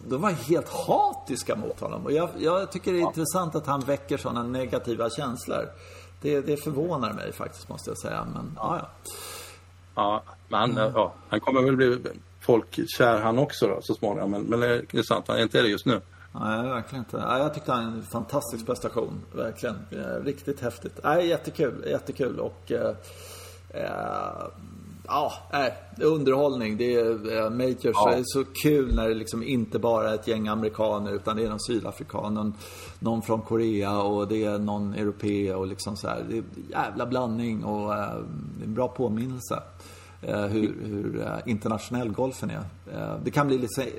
de 0.08 0.22
var 0.22 0.30
helt 0.32 0.70
hatiska 0.70 1.56
mot 1.56 1.80
honom 1.80 2.06
och 2.06 2.12
jag, 2.12 2.30
jag 2.38 2.72
tycker 2.72 2.94
det 2.94 2.98
är 3.00 3.02
intressant 3.02 3.56
att 3.56 3.68
han 3.68 3.80
väcker 3.82 4.18
sådana 4.18 4.44
negativa 4.44 5.10
känslor. 5.10 5.66
Det, 6.26 6.42
det 6.42 6.58
förvånar 6.58 7.14
mig 7.14 7.32
faktiskt 7.34 7.70
måste 7.70 7.90
jag 7.90 7.98
säga. 7.98 8.28
Men 8.34 8.52
ja, 8.56 8.78
ja. 8.82 9.12
Ja, 9.96 10.24
men 10.48 10.60
han, 10.60 10.92
ja, 10.96 11.14
han 11.30 11.40
kommer 11.40 11.62
väl 11.62 11.76
bli 11.76 12.00
folkkär 12.42 13.22
han 13.22 13.40
också 13.40 13.68
då, 13.68 13.80
så 13.82 13.94
småningom. 13.94 14.32
Men, 14.32 14.44
men 14.44 14.60
det 14.60 14.94
är 14.94 15.04
sant, 15.04 15.26
han 15.28 15.38
är 15.38 15.42
inte 15.44 15.62
det 15.62 15.68
just 15.68 15.86
nu. 15.86 16.02
Nej, 16.32 16.70
verkligen 16.70 17.06
inte. 17.06 17.18
Nej, 17.18 17.42
jag 17.42 17.54
tyckte 17.54 17.72
han 17.72 17.84
en 17.84 18.04
fantastisk 18.04 18.66
prestation. 18.66 19.22
Verkligen. 19.32 19.76
Eh, 19.92 20.24
Riktigt 20.24 20.62
häftigt. 20.62 21.00
Nej, 21.04 21.28
jättekul. 21.28 21.84
Jättekul. 21.88 22.40
Och... 22.40 22.72
Eh, 22.72 22.96
eh, 23.70 24.48
ja, 25.08 25.34
nej, 25.52 25.74
underhållning. 26.02 26.78
Det 26.78 26.96
är 26.96 27.38
eh, 27.38 27.50
majors. 27.50 27.84
Ja. 27.84 28.12
Är 28.12 28.24
så 28.26 28.44
kul 28.63 28.96
när 28.96 29.08
det 29.08 29.13
liksom 29.13 29.44
inte 29.44 29.80
bara 29.80 30.10
är 30.10 30.15
ett 30.15 30.28
gäng 30.28 30.48
amerikaner 30.48 31.12
utan 31.12 31.38
det 31.38 31.46
är 31.46 31.50
någon 31.50 31.60
sydafrikan, 31.60 32.54
någon, 33.00 33.22
från 33.22 33.41
Korea 33.41 33.98
och 34.02 34.28
det 34.28 34.44
är 34.44 34.60
någon 34.60 34.94
europé 34.94 35.54
och 35.54 35.68
liksom 35.68 35.98
så 35.98 36.08
här. 36.08 36.26
Det 36.30 36.38
är 36.38 36.38
en 36.38 36.65
jävla 36.70 37.06
blandning 37.06 37.63
och 37.63 37.94
är 37.94 38.24
en 38.63 38.74
bra 38.74 38.88
påminnelse. 38.88 39.63
Eh, 40.22 40.46
hur, 40.46 40.76
hur 40.84 41.41
internationell 41.46 42.12
golfen 42.12 42.50
är. 42.50 42.63
Det 43.24 43.32
kan 43.32 43.48
bli 43.48 43.58
lite 43.58 43.89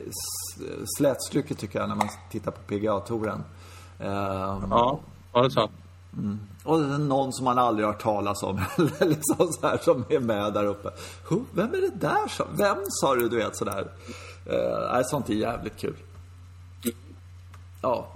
slätstruket 0.98 1.58
tycker 1.58 1.78
jag 1.78 1.88
när 1.88 1.96
man 1.96 2.08
tittar 2.30 2.50
på 2.50 2.60
PGA-touren. 2.66 3.44
Ja, 3.98 5.00
ja 5.32 5.40
det 5.40 5.46
är 5.46 5.48
sant 5.48 5.70
och 6.66 7.00
någon 7.00 7.32
som 7.32 7.44
man 7.44 7.58
aldrig 7.58 7.86
har 7.86 7.92
hört 7.92 8.02
talas 8.02 8.42
om 8.42 8.60
eller 8.76 9.06
liksom 9.08 9.52
så 9.52 9.66
här, 9.66 9.78
som 9.82 10.04
är 10.08 10.18
med 10.20 10.52
där 10.52 10.64
uppe. 10.64 10.90
Who, 11.28 11.40
vem 11.52 11.74
är 11.74 11.80
det 11.80 11.94
där? 12.00 12.28
som- 12.28 12.46
Vem 12.56 12.76
sa 12.88 13.14
du, 13.14 13.28
du 13.28 13.36
vet 13.36 13.56
sådär. 13.56 13.86
Eh, 14.46 15.00
sånt 15.04 15.30
är 15.30 15.34
jävligt 15.34 15.76
kul. 15.76 15.96
Ja. 17.82 18.06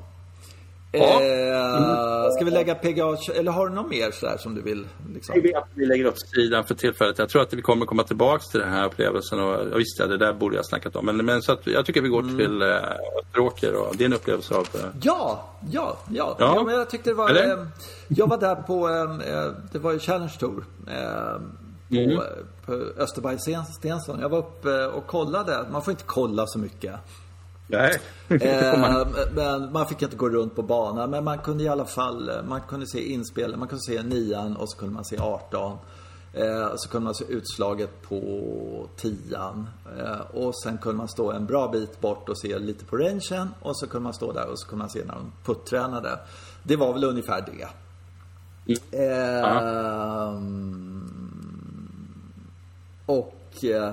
Eh, 0.92 2.30
ska 2.36 2.44
vi 2.44 2.50
lägga 2.50 2.74
PGA, 2.74 3.16
eller 3.34 3.52
har 3.52 3.68
du 3.68 3.74
något 3.74 3.90
mer 3.90 4.10
sådär 4.10 4.36
som 4.36 4.54
du 4.54 4.62
vill? 4.62 4.86
Liksom? 5.14 5.34
Vi, 5.42 5.52
vi 5.74 5.86
lägger 5.86 6.06
åt 6.06 6.20
sidan 6.34 6.64
för 6.64 6.74
tillfället. 6.74 7.18
Jag 7.18 7.28
tror 7.28 7.42
att 7.42 7.52
vi 7.52 7.62
kommer 7.62 7.86
komma 7.86 8.02
tillbaks 8.02 8.46
till 8.48 8.60
den 8.60 8.68
här 8.72 8.86
upplevelsen. 8.86 9.40
Och, 9.40 9.52
ja, 9.72 9.76
visst, 9.76 9.98
ja, 9.98 10.06
det 10.06 10.16
där 10.18 10.32
borde 10.32 10.56
jag 10.56 10.66
snackat 10.66 10.96
om. 10.96 11.06
Men, 11.06 11.16
men 11.26 11.42
så 11.42 11.52
att, 11.52 11.66
jag 11.66 11.86
tycker 11.86 12.02
vi 12.02 12.08
går 12.08 12.22
till 12.22 12.62
äh, 12.62 12.68
Österåker 13.22 13.74
och 13.74 13.96
din 13.96 14.12
upplevelse 14.12 14.54
av... 14.54 14.68
äh, 14.74 14.80
Ja, 15.02 15.48
ja, 15.70 15.96
ja. 16.08 16.36
Ja. 16.38 16.54
ja 16.56 16.62
men 16.64 16.74
jag 16.74 16.90
tyckte 16.90 17.10
det 17.10 17.14
var... 17.14 17.30
Eh, 17.30 17.66
jag 18.08 18.26
var 18.26 18.38
där 18.38 18.54
på, 18.54 18.88
eh, 18.88 19.34
eh, 19.34 19.50
det 19.72 19.78
var 19.78 19.92
ju 19.92 19.98
Challenge 19.98 20.32
Tour. 20.40 20.64
Eh, 20.86 20.94
på, 21.88 21.96
Mm. 21.96 22.20
på 22.66 22.72
Österberg 22.98 23.38
Stensson. 23.78 24.20
Jag 24.20 24.28
var 24.28 24.38
uppe 24.38 24.86
och 24.86 25.06
kollade. 25.06 25.66
Man 25.72 25.82
får 25.82 25.90
inte 25.90 26.04
kolla 26.06 26.46
så 26.46 26.58
mycket. 26.58 26.94
Nej, 27.70 28.00
Eh, 28.30 28.96
men 29.34 29.72
man 29.72 29.86
fick 29.86 30.02
inte 30.02 30.16
gå 30.16 30.28
runt 30.28 30.56
på 30.56 30.62
banan. 30.62 31.10
Men 31.10 31.24
man 31.24 31.38
kunde 31.38 31.64
i 31.64 31.68
alla 31.68 31.84
fall, 31.84 32.28
eh, 32.28 32.42
man 32.48 32.60
kunde 32.60 32.86
se 32.86 33.12
inspel, 33.12 33.56
man 33.56 33.68
kunde 33.68 33.82
se 33.82 34.02
nian 34.02 34.56
och 34.56 34.70
så 34.70 34.78
kunde 34.78 34.94
man 34.94 35.04
se 35.04 35.18
18. 35.18 35.78
Eh, 36.32 36.62
och 36.62 36.80
så 36.80 36.88
kunde 36.88 37.04
man 37.04 37.14
se 37.14 37.24
utslaget 37.28 38.02
på 38.02 38.88
tian. 38.96 39.68
Eh, 39.98 40.20
och 40.20 40.54
sen 40.62 40.78
kunde 40.78 40.98
man 40.98 41.08
stå 41.08 41.32
en 41.32 41.46
bra 41.46 41.68
bit 41.68 42.00
bort 42.00 42.28
och 42.28 42.38
se 42.38 42.58
lite 42.58 42.84
på 42.84 42.96
rangen. 42.96 43.48
Och 43.60 43.78
så 43.78 43.86
kunde 43.86 44.04
man 44.04 44.14
stå 44.14 44.32
där 44.32 44.46
och 44.46 44.58
så 44.60 44.68
kunde 44.68 44.82
man 44.82 44.90
se 44.90 45.04
när 45.04 45.14
de 45.14 45.32
puttränade. 45.44 46.18
Det 46.62 46.76
var 46.76 46.92
väl 46.92 47.04
ungefär 47.04 47.44
det. 47.46 47.68
Ehm, 48.92 50.40
och 53.06 53.64
eh, 53.64 53.92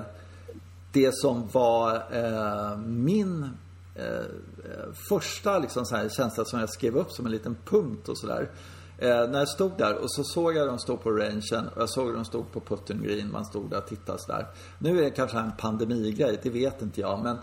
det 0.91 1.15
som 1.15 1.47
var 1.51 1.95
eh, 1.95 2.77
min 2.77 3.49
eh, 3.97 4.93
första 5.09 5.59
liksom 5.59 5.85
så 5.85 5.95
här 5.95 6.09
känsla 6.09 6.45
som 6.45 6.59
jag 6.59 6.69
skrev 6.69 6.97
upp 6.97 7.11
som 7.11 7.25
en 7.25 7.31
liten 7.31 7.57
punkt 7.65 8.09
och 8.09 8.17
sådär. 8.17 8.49
Eh, 8.97 9.29
när 9.29 9.39
jag 9.39 9.49
stod 9.49 9.77
där 9.77 9.95
och 9.95 10.11
så 10.11 10.23
såg 10.23 10.55
jag 10.55 10.67
dem 10.67 10.79
stå 10.79 10.97
på 10.97 11.11
rangen 11.11 11.67
och 11.75 11.81
jag 11.81 11.89
såg 11.89 12.13
dem 12.13 12.25
stå 12.25 12.43
på 12.43 12.59
putten 12.59 13.03
green. 13.03 13.31
Man 13.31 13.45
stod 13.45 13.69
där 13.69 13.77
och 13.77 13.87
tittade 13.87 14.19
sådär. 14.19 14.47
Nu 14.79 14.99
är 14.99 15.03
det 15.03 15.09
kanske 15.09 15.37
en 15.37 15.51
pandemigrej, 15.51 16.39
det 16.43 16.49
vet 16.49 16.81
inte 16.81 17.01
jag. 17.01 17.23
Men 17.23 17.37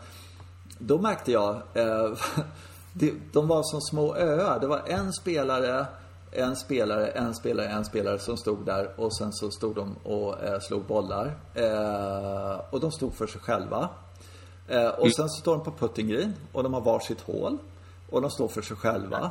då 0.78 0.98
märkte 0.98 1.32
jag, 1.32 1.54
eh, 1.74 2.12
de 3.32 3.48
var 3.48 3.62
som 3.62 3.80
små 3.80 4.16
öar. 4.16 4.60
Det 4.60 4.66
var 4.66 4.82
en 4.86 5.12
spelare, 5.12 5.86
en 6.30 6.56
spelare, 6.56 7.06
en 7.06 7.34
spelare, 7.34 7.68
en 7.68 7.84
spelare 7.84 8.18
som 8.18 8.36
stod 8.36 8.66
där 8.66 9.00
och 9.00 9.16
sen 9.16 9.32
så 9.32 9.50
stod 9.50 9.74
de 9.74 9.96
och 9.96 10.44
eh, 10.44 10.60
slog 10.60 10.84
bollar. 10.84 11.38
Eh, 11.54 12.60
och 12.70 12.80
de 12.80 12.92
stod 12.92 13.14
för 13.14 13.26
sig 13.26 13.40
själva. 13.40 13.88
Eh, 14.68 14.88
och 14.88 15.14
sen 15.14 15.28
så 15.28 15.40
står 15.40 15.56
de 15.56 15.64
på 15.64 15.70
putting 15.70 16.08
green 16.08 16.34
och 16.52 16.62
de 16.62 16.74
har 16.74 16.80
varsitt 16.80 17.20
hål. 17.20 17.58
Och 18.10 18.20
de 18.20 18.30
står 18.30 18.48
för 18.48 18.62
sig 18.62 18.76
själva. 18.76 19.30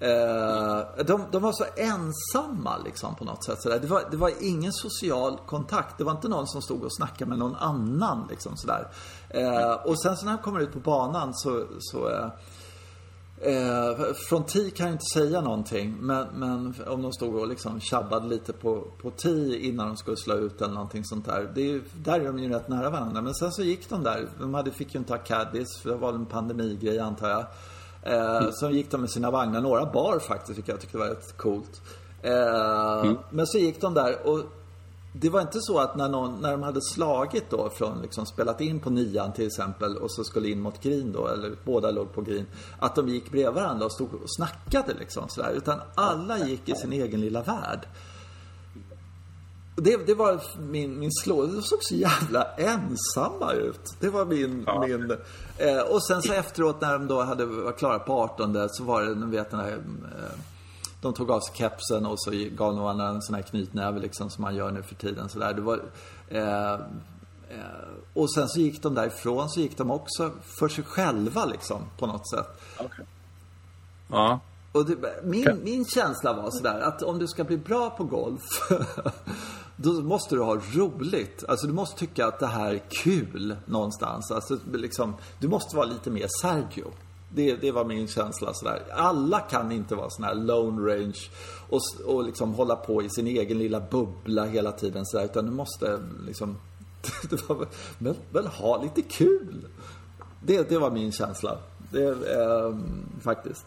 Eh, 0.00 1.04
de, 1.06 1.24
de, 1.30 1.42
var 1.42 1.52
så 1.52 1.64
ensamma 1.76 2.78
liksom 2.84 3.14
på 3.14 3.24
något 3.24 3.44
sätt. 3.44 3.62
Sådär. 3.62 3.78
Det, 3.78 3.86
var, 3.86 4.02
det 4.10 4.16
var 4.16 4.32
ingen 4.40 4.72
social 4.72 5.38
kontakt. 5.46 5.98
Det 5.98 6.04
var 6.04 6.12
inte 6.12 6.28
någon 6.28 6.46
som 6.46 6.62
stod 6.62 6.84
och 6.84 6.96
snackade 6.96 7.28
med 7.28 7.38
någon 7.38 7.56
annan. 7.56 8.26
Liksom, 8.30 8.56
sådär. 8.56 8.88
Eh, 9.28 9.72
och 9.72 10.02
sen 10.02 10.16
så 10.16 10.24
när 10.24 10.32
de 10.32 10.42
kommer 10.42 10.60
ut 10.60 10.72
på 10.72 10.78
banan 10.78 11.34
så, 11.34 11.66
så 11.80 12.10
eh, 12.10 12.28
eh, 13.40 14.14
från 14.28 14.46
tee 14.46 14.70
kan 14.70 14.86
jag 14.86 14.94
inte 14.94 15.04
säga 15.14 15.40
någonting. 15.40 15.96
Men, 16.00 16.26
men 16.34 16.74
om 16.86 17.02
de 17.02 17.12
stod 17.12 17.34
och 17.34 17.48
liksom 17.48 17.80
tjabbade 17.80 18.26
lite 18.28 18.52
på, 18.52 18.84
på 19.02 19.10
tee 19.10 19.58
innan 19.58 19.86
de 19.86 19.96
skulle 19.96 20.16
slå 20.16 20.34
ut 20.34 20.62
eller 20.62 20.74
någonting 20.74 21.04
sånt 21.04 21.26
där. 21.26 21.50
Det 21.54 21.72
är, 21.72 21.80
där 22.04 22.20
är 22.20 22.24
de 22.24 22.38
ju 22.38 22.48
rätt 22.48 22.68
nära 22.68 22.90
varandra. 22.90 23.22
Men 23.22 23.34
sen 23.34 23.52
så 23.52 23.62
gick 23.62 23.88
de 23.88 24.02
där. 24.02 24.28
De 24.40 24.54
hade, 24.54 24.70
fick 24.70 24.94
ju 24.94 24.98
inte 24.98 25.12
ha 25.12 25.18
caddies 25.18 25.78
för 25.82 25.90
det 25.90 25.96
var 25.96 26.12
en 26.12 26.26
pandemigrej 26.26 26.98
antar 26.98 27.28
jag. 27.28 27.44
Eh, 28.02 28.36
mm. 28.36 28.52
Så 28.52 28.70
gick 28.70 28.90
de 28.90 29.00
med 29.00 29.10
sina 29.10 29.30
vagnar. 29.30 29.60
Några 29.60 29.86
bar 29.86 30.18
faktiskt, 30.18 30.58
vilket 30.58 30.72
jag 30.72 30.80
tyckte 30.80 30.98
var 30.98 31.06
rätt 31.06 31.36
coolt. 31.36 31.82
Eh, 32.22 33.00
mm. 33.02 33.16
Men 33.30 33.46
så 33.46 33.58
gick 33.58 33.80
de 33.80 33.94
där 33.94 34.26
och 34.26 34.40
det 35.12 35.28
var 35.28 35.40
inte 35.40 35.58
så 35.60 35.78
att 35.78 35.96
när, 35.96 36.08
någon, 36.08 36.40
när 36.40 36.50
de 36.50 36.62
hade 36.62 36.80
slagit 36.82 37.50
då 37.50 37.70
från 37.70 38.02
liksom 38.02 38.26
spelat 38.26 38.60
in 38.60 38.80
på 38.80 38.90
nian 38.90 39.32
till 39.32 39.46
exempel 39.46 39.96
och 39.96 40.12
så 40.12 40.24
skulle 40.24 40.48
in 40.48 40.60
mot 40.60 40.82
green 40.82 41.12
då, 41.12 41.28
eller 41.28 41.56
båda 41.64 41.90
låg 41.90 42.12
på 42.12 42.22
green. 42.22 42.46
Att 42.78 42.94
de 42.94 43.08
gick 43.08 43.30
bredvid 43.30 43.54
varandra 43.54 43.86
och 43.86 43.92
stod 43.92 44.14
och 44.14 44.36
snackade 44.36 44.94
liksom 44.98 45.28
sådär. 45.28 45.52
Utan 45.56 45.80
alla 45.94 46.38
gick 46.38 46.68
i 46.68 46.74
sin 46.74 46.92
egen 46.92 47.20
lilla 47.20 47.42
värld. 47.42 47.86
Det, 49.76 50.06
det 50.06 50.14
var 50.14 50.40
min, 50.58 50.98
min 50.98 51.12
slå. 51.12 51.46
De 51.46 51.62
såg 51.62 51.78
så 51.82 51.94
jävla 51.94 52.44
ensamma 52.56 53.52
ut. 53.52 53.94
Det 54.00 54.08
var 54.08 54.24
min... 54.24 54.64
Ja. 54.66 54.86
min 54.86 55.16
eh, 55.56 55.80
och 55.80 56.06
sen 56.06 56.22
så 56.22 56.32
efteråt 56.32 56.80
när 56.80 56.92
de 56.92 57.06
då 57.06 57.22
hade 57.22 57.46
var 57.46 57.72
klara 57.72 57.98
på 57.98 58.12
18 58.12 58.68
så 58.70 58.84
var 58.84 59.02
det, 59.02 59.14
ni 59.14 59.36
vet 59.36 59.50
den 59.50 59.60
här... 59.60 59.72
Eh, 59.72 60.38
de 61.00 61.14
tog 61.14 61.30
av 61.30 61.40
sig 61.40 61.54
kepsen 61.54 62.06
och 62.06 62.20
så 62.20 62.30
gav 62.30 62.74
de 62.74 62.82
varandra 62.82 63.08
en 63.08 63.22
sån 63.22 63.34
här 63.34 63.42
knytnäve 63.42 64.00
liksom 64.00 64.30
som 64.30 64.42
man 64.42 64.54
gör 64.54 64.70
nu 64.70 64.82
för 64.82 64.94
tiden. 64.94 65.28
Så 65.28 65.38
där. 65.38 65.54
Det 65.54 65.60
var, 65.60 65.82
eh, 66.28 66.72
eh, 66.72 66.78
och 68.14 68.32
sen 68.32 68.48
så 68.48 68.60
gick 68.60 68.82
de 68.82 68.94
därifrån 68.94 69.48
så 69.48 69.60
gick 69.60 69.78
de 69.78 69.90
också 69.90 70.30
för 70.58 70.68
sig 70.68 70.84
själva 70.84 71.44
liksom 71.44 71.82
på 71.98 72.06
något 72.06 72.30
sätt. 72.30 72.46
Okay. 72.78 73.04
Ja. 74.08 74.40
Och 74.72 74.86
det, 74.86 75.24
min, 75.24 75.60
min 75.64 75.84
känsla 75.84 76.32
var 76.32 76.50
sådär 76.50 76.80
att 76.80 77.02
om 77.02 77.18
du 77.18 77.26
ska 77.26 77.44
bli 77.44 77.56
bra 77.56 77.90
på 77.90 78.04
golf 78.04 78.42
då 79.76 79.92
måste 79.92 80.34
du 80.34 80.42
ha 80.42 80.56
roligt. 80.74 81.44
Alltså 81.48 81.66
du 81.66 81.72
måste 81.72 81.98
tycka 81.98 82.26
att 82.26 82.38
det 82.38 82.46
här 82.46 82.74
är 82.74 82.82
kul 83.04 83.56
någonstans. 83.66 84.30
Alltså 84.30 84.58
liksom, 84.72 85.16
du 85.38 85.48
måste 85.48 85.76
vara 85.76 85.86
lite 85.86 86.10
mer 86.10 86.26
Sergio. 86.42 86.92
Det, 87.30 87.56
det 87.56 87.70
var 87.72 87.84
min 87.84 88.08
känsla 88.08 88.54
sådär. 88.54 88.82
Alla 88.92 89.40
kan 89.40 89.72
inte 89.72 89.94
vara 89.94 90.10
sån 90.10 90.24
här 90.24 90.34
lone 90.34 90.92
range 90.92 91.18
och, 91.68 91.80
och 92.06 92.24
liksom 92.24 92.54
hålla 92.54 92.76
på 92.76 93.02
i 93.02 93.10
sin 93.10 93.26
egen 93.26 93.58
lilla 93.58 93.80
bubbla 93.80 94.44
hela 94.44 94.72
tiden 94.72 95.06
sådär. 95.06 95.24
Utan 95.24 95.44
du 95.44 95.50
måste 95.50 96.00
liksom, 96.26 96.56
var, 97.48 97.66
men, 97.98 98.14
men 98.30 98.46
ha 98.46 98.82
lite 98.82 99.02
kul. 99.02 99.66
Det, 100.42 100.68
det 100.68 100.78
var 100.78 100.90
min 100.90 101.12
känsla. 101.12 101.58
Det, 101.92 102.08
eh, 102.08 102.76
faktiskt. 103.20 103.66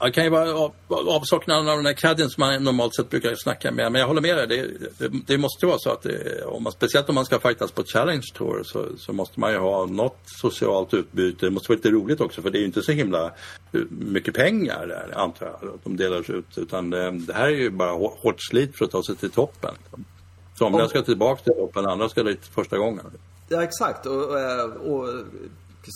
Det 0.00 0.10
kan 0.10 0.24
ju 0.24 0.30
vara 0.30 0.70
avsaknaden 0.88 1.68
av 1.68 1.76
den 1.76 1.84
där 1.84 1.92
cadden 1.92 2.30
som 2.30 2.40
man 2.40 2.64
normalt 2.64 2.94
sett 2.94 3.10
brukar 3.10 3.34
snacka 3.34 3.70
med. 3.70 3.92
Men 3.92 4.00
jag 4.00 4.08
håller 4.08 4.20
med 4.20 4.36
dig. 4.36 4.46
Det, 4.46 5.08
det, 5.08 5.18
det 5.26 5.38
måste 5.38 5.66
vara 5.66 5.78
så 5.78 5.90
att 5.90 6.02
det, 6.02 6.44
om 6.44 6.62
man, 6.62 6.72
speciellt 6.72 7.08
om 7.08 7.14
man 7.14 7.24
ska 7.24 7.38
fightas 7.38 7.70
på 7.70 7.84
Challenge 7.84 8.26
Tour 8.34 8.62
så, 8.64 8.86
så, 8.98 9.12
måste 9.12 9.40
man 9.40 9.52
ju 9.52 9.58
ha 9.58 9.86
något 9.86 10.18
socialt 10.24 10.94
utbyte. 10.94 11.46
Det 11.46 11.50
måste 11.50 11.68
vara 11.68 11.76
lite 11.76 11.90
roligt 11.90 12.20
också 12.20 12.42
för 12.42 12.50
det 12.50 12.58
är 12.58 12.60
ju 12.60 12.66
inte 12.66 12.82
så 12.82 12.92
himla 12.92 13.32
mycket 13.90 14.34
pengar 14.34 14.86
där 14.86 15.18
antar 15.18 15.46
jag 15.46 15.74
att 15.74 15.84
de 15.84 15.96
delar 15.96 16.30
ut. 16.30 16.58
Utan 16.58 16.90
det, 16.90 17.32
här 17.34 17.44
är 17.44 17.56
ju 17.56 17.70
bara 17.70 17.90
hårt 17.92 18.42
slit 18.42 18.78
för 18.78 18.84
att 18.84 18.90
ta 18.90 19.02
sig 19.02 19.16
till 19.16 19.30
toppen. 19.30 19.74
Somliga 20.58 20.88
ska 20.88 21.02
tillbaka 21.02 21.42
till 21.42 21.52
toppen, 21.52 21.86
andra 21.86 22.08
ska 22.08 22.22
dit 22.22 22.46
första 22.54 22.78
gången. 22.78 23.04
Ja 23.48 23.62
exakt 23.62 24.06
och, 24.06 24.22
och, 24.22 24.40
eh, 24.40 24.64
och 24.64 25.08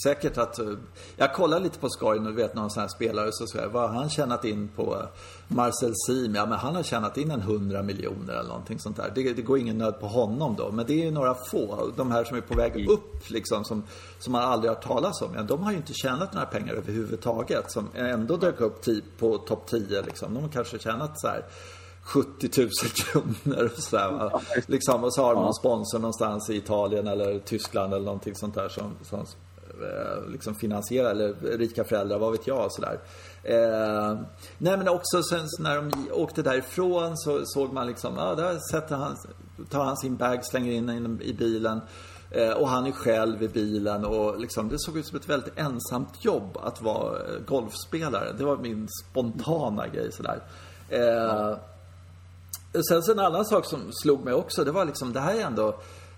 säkert 0.04 0.38
att... 0.38 0.58
Eh, 0.58 0.66
jag 1.16 1.34
kollar 1.34 1.60
lite 1.60 1.78
på 1.78 1.88
skoj 1.88 2.20
nu, 2.20 2.32
vet 2.32 2.54
någon 2.54 2.70
sån 2.70 2.80
här 2.80 2.88
spelare 2.88 3.28
så 3.32 3.46
säger 3.46 3.68
vad 3.68 3.90
har 3.90 3.96
han 3.96 4.10
tjänat 4.10 4.44
in 4.44 4.68
på 4.68 4.96
eh, 4.96 5.06
Marcel 5.48 5.92
Sim? 6.06 6.34
Ja, 6.34 6.46
men 6.46 6.58
han 6.58 6.76
har 6.76 6.82
tjänat 6.82 7.16
in 7.16 7.30
en 7.30 7.40
hundra 7.40 7.82
miljoner 7.82 8.32
eller 8.32 8.48
någonting 8.48 8.78
sånt 8.78 8.96
där. 8.96 9.12
Det, 9.14 9.32
det, 9.32 9.42
går 9.42 9.58
ingen 9.58 9.78
nöd 9.78 10.00
på 10.00 10.06
honom 10.06 10.56
då. 10.56 10.70
Men 10.70 10.86
det 10.86 10.92
är 10.92 11.04
ju 11.04 11.10
några 11.10 11.34
få. 11.34 11.92
De 11.96 12.10
här 12.10 12.24
som 12.24 12.36
är 12.36 12.40
på 12.40 12.54
väg 12.54 12.76
mm. 12.76 12.88
upp 12.88 13.30
liksom, 13.30 13.64
som, 13.64 13.82
som 14.18 14.32
man 14.32 14.42
aldrig 14.42 14.70
har 14.70 14.80
talat 14.80 15.22
om. 15.22 15.34
Ja, 15.34 15.42
de 15.42 15.62
har 15.62 15.70
ju 15.70 15.76
inte 15.76 15.92
tjänat 15.94 16.32
några 16.32 16.46
pengar 16.46 16.74
överhuvudtaget. 16.74 17.72
Som 17.72 17.88
ändå 17.94 18.36
dök 18.36 18.60
upp 18.60 18.84
på 19.18 19.38
topp 19.38 19.66
10 19.66 20.02
liksom. 20.02 20.34
De 20.34 20.42
har 20.42 20.50
kanske 20.50 20.78
tjänat 20.78 21.20
så 21.20 21.28
här 21.28 21.44
70 22.02 22.60
000 22.60 22.70
kronor. 22.94 23.70
Och, 23.76 23.82
så 23.82 23.96
här, 23.96 24.30
liksom, 24.66 25.04
och 25.04 25.14
så 25.14 25.22
har 25.22 25.34
de 25.34 25.42
någon 25.42 25.54
sponsor 25.54 25.98
någonstans 25.98 26.50
i 26.50 26.56
Italien 26.56 27.06
eller 27.06 27.38
Tyskland 27.38 27.94
eller 27.94 28.04
någonting 28.04 28.34
sånt 28.34 28.54
där 28.54 28.68
som, 28.68 28.96
som 29.02 29.26
Eh, 29.82 30.30
liksom 30.30 30.54
finansiera 30.54 31.10
eller 31.10 31.34
rika 31.58 31.84
föräldrar, 31.84 32.18
vad 32.18 32.32
vet 32.32 32.46
jag 32.46 32.72
sådär. 32.72 33.00
Eh, 33.42 34.20
nej 34.58 34.76
men 34.76 34.88
också 34.88 35.22
sen 35.22 35.46
när 35.58 35.76
de 35.76 35.90
åkte 36.12 36.42
därifrån 36.42 37.16
så 37.16 37.40
såg 37.44 37.72
man 37.72 37.86
liksom, 37.86 38.14
ja 38.16 38.34
där 38.34 38.58
sätter 38.70 38.96
han, 38.96 39.16
tar 39.70 39.84
han 39.84 39.96
sin 39.96 40.16
bag, 40.16 40.44
slänger 40.44 40.72
in 40.72 40.86
den 40.86 41.22
i 41.22 41.32
bilen. 41.32 41.80
Eh, 42.30 42.52
och 42.52 42.68
han 42.68 42.86
är 42.86 42.92
själv 42.92 43.42
i 43.42 43.48
bilen 43.48 44.04
och 44.04 44.40
liksom, 44.40 44.68
det 44.68 44.78
såg 44.78 44.98
ut 44.98 45.06
som 45.06 45.16
ett 45.16 45.28
väldigt 45.28 45.58
ensamt 45.58 46.24
jobb 46.24 46.58
att 46.62 46.82
vara 46.82 47.18
eh, 47.18 47.40
golfspelare. 47.46 48.32
Det 48.38 48.44
var 48.44 48.56
min 48.56 48.88
spontana 48.88 49.88
grej 49.88 50.12
sådär. 50.12 50.42
Eh, 50.88 51.56
sen 52.88 53.02
så 53.02 53.12
en 53.12 53.18
annan 53.18 53.44
sak 53.44 53.66
som 53.66 53.92
slog 53.92 54.24
mig 54.24 54.34
också, 54.34 54.64
det 54.64 54.72
var 54.72 54.84
liksom, 54.84 55.12
det 55.12 55.20
här 55.20 55.34
är 55.34 55.44
ändå 55.44 55.76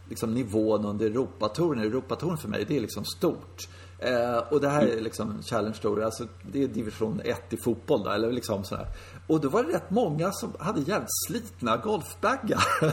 liksom 0.08 0.34
nivån 0.34 0.84
under 0.84 1.06
Europatouren. 1.06 1.82
Europatouren 1.82 2.38
för 2.38 2.48
mig, 2.48 2.64
det 2.68 2.76
är 2.76 2.80
liksom 2.80 3.04
stort. 3.04 3.68
Eh, 3.98 4.38
och 4.38 4.60
det 4.60 4.68
här 4.68 4.86
är 4.86 5.00
liksom 5.00 5.42
Challenge 5.42 5.76
Tour, 5.82 6.02
alltså 6.02 6.26
det 6.52 6.62
är 6.62 6.68
division 6.68 7.20
1 7.24 7.52
i 7.52 7.56
fotboll 7.56 8.02
då, 8.02 8.10
eller 8.10 8.32
liksom 8.32 8.64
sådär. 8.64 8.86
Och 9.26 9.40
då 9.40 9.48
var 9.48 9.62
det 9.62 9.72
rätt 9.72 9.90
många 9.90 10.32
som 10.32 10.52
hade 10.58 10.80
jävligt 10.80 11.08
slitna 11.28 11.76
golfbaggar. 11.76 12.64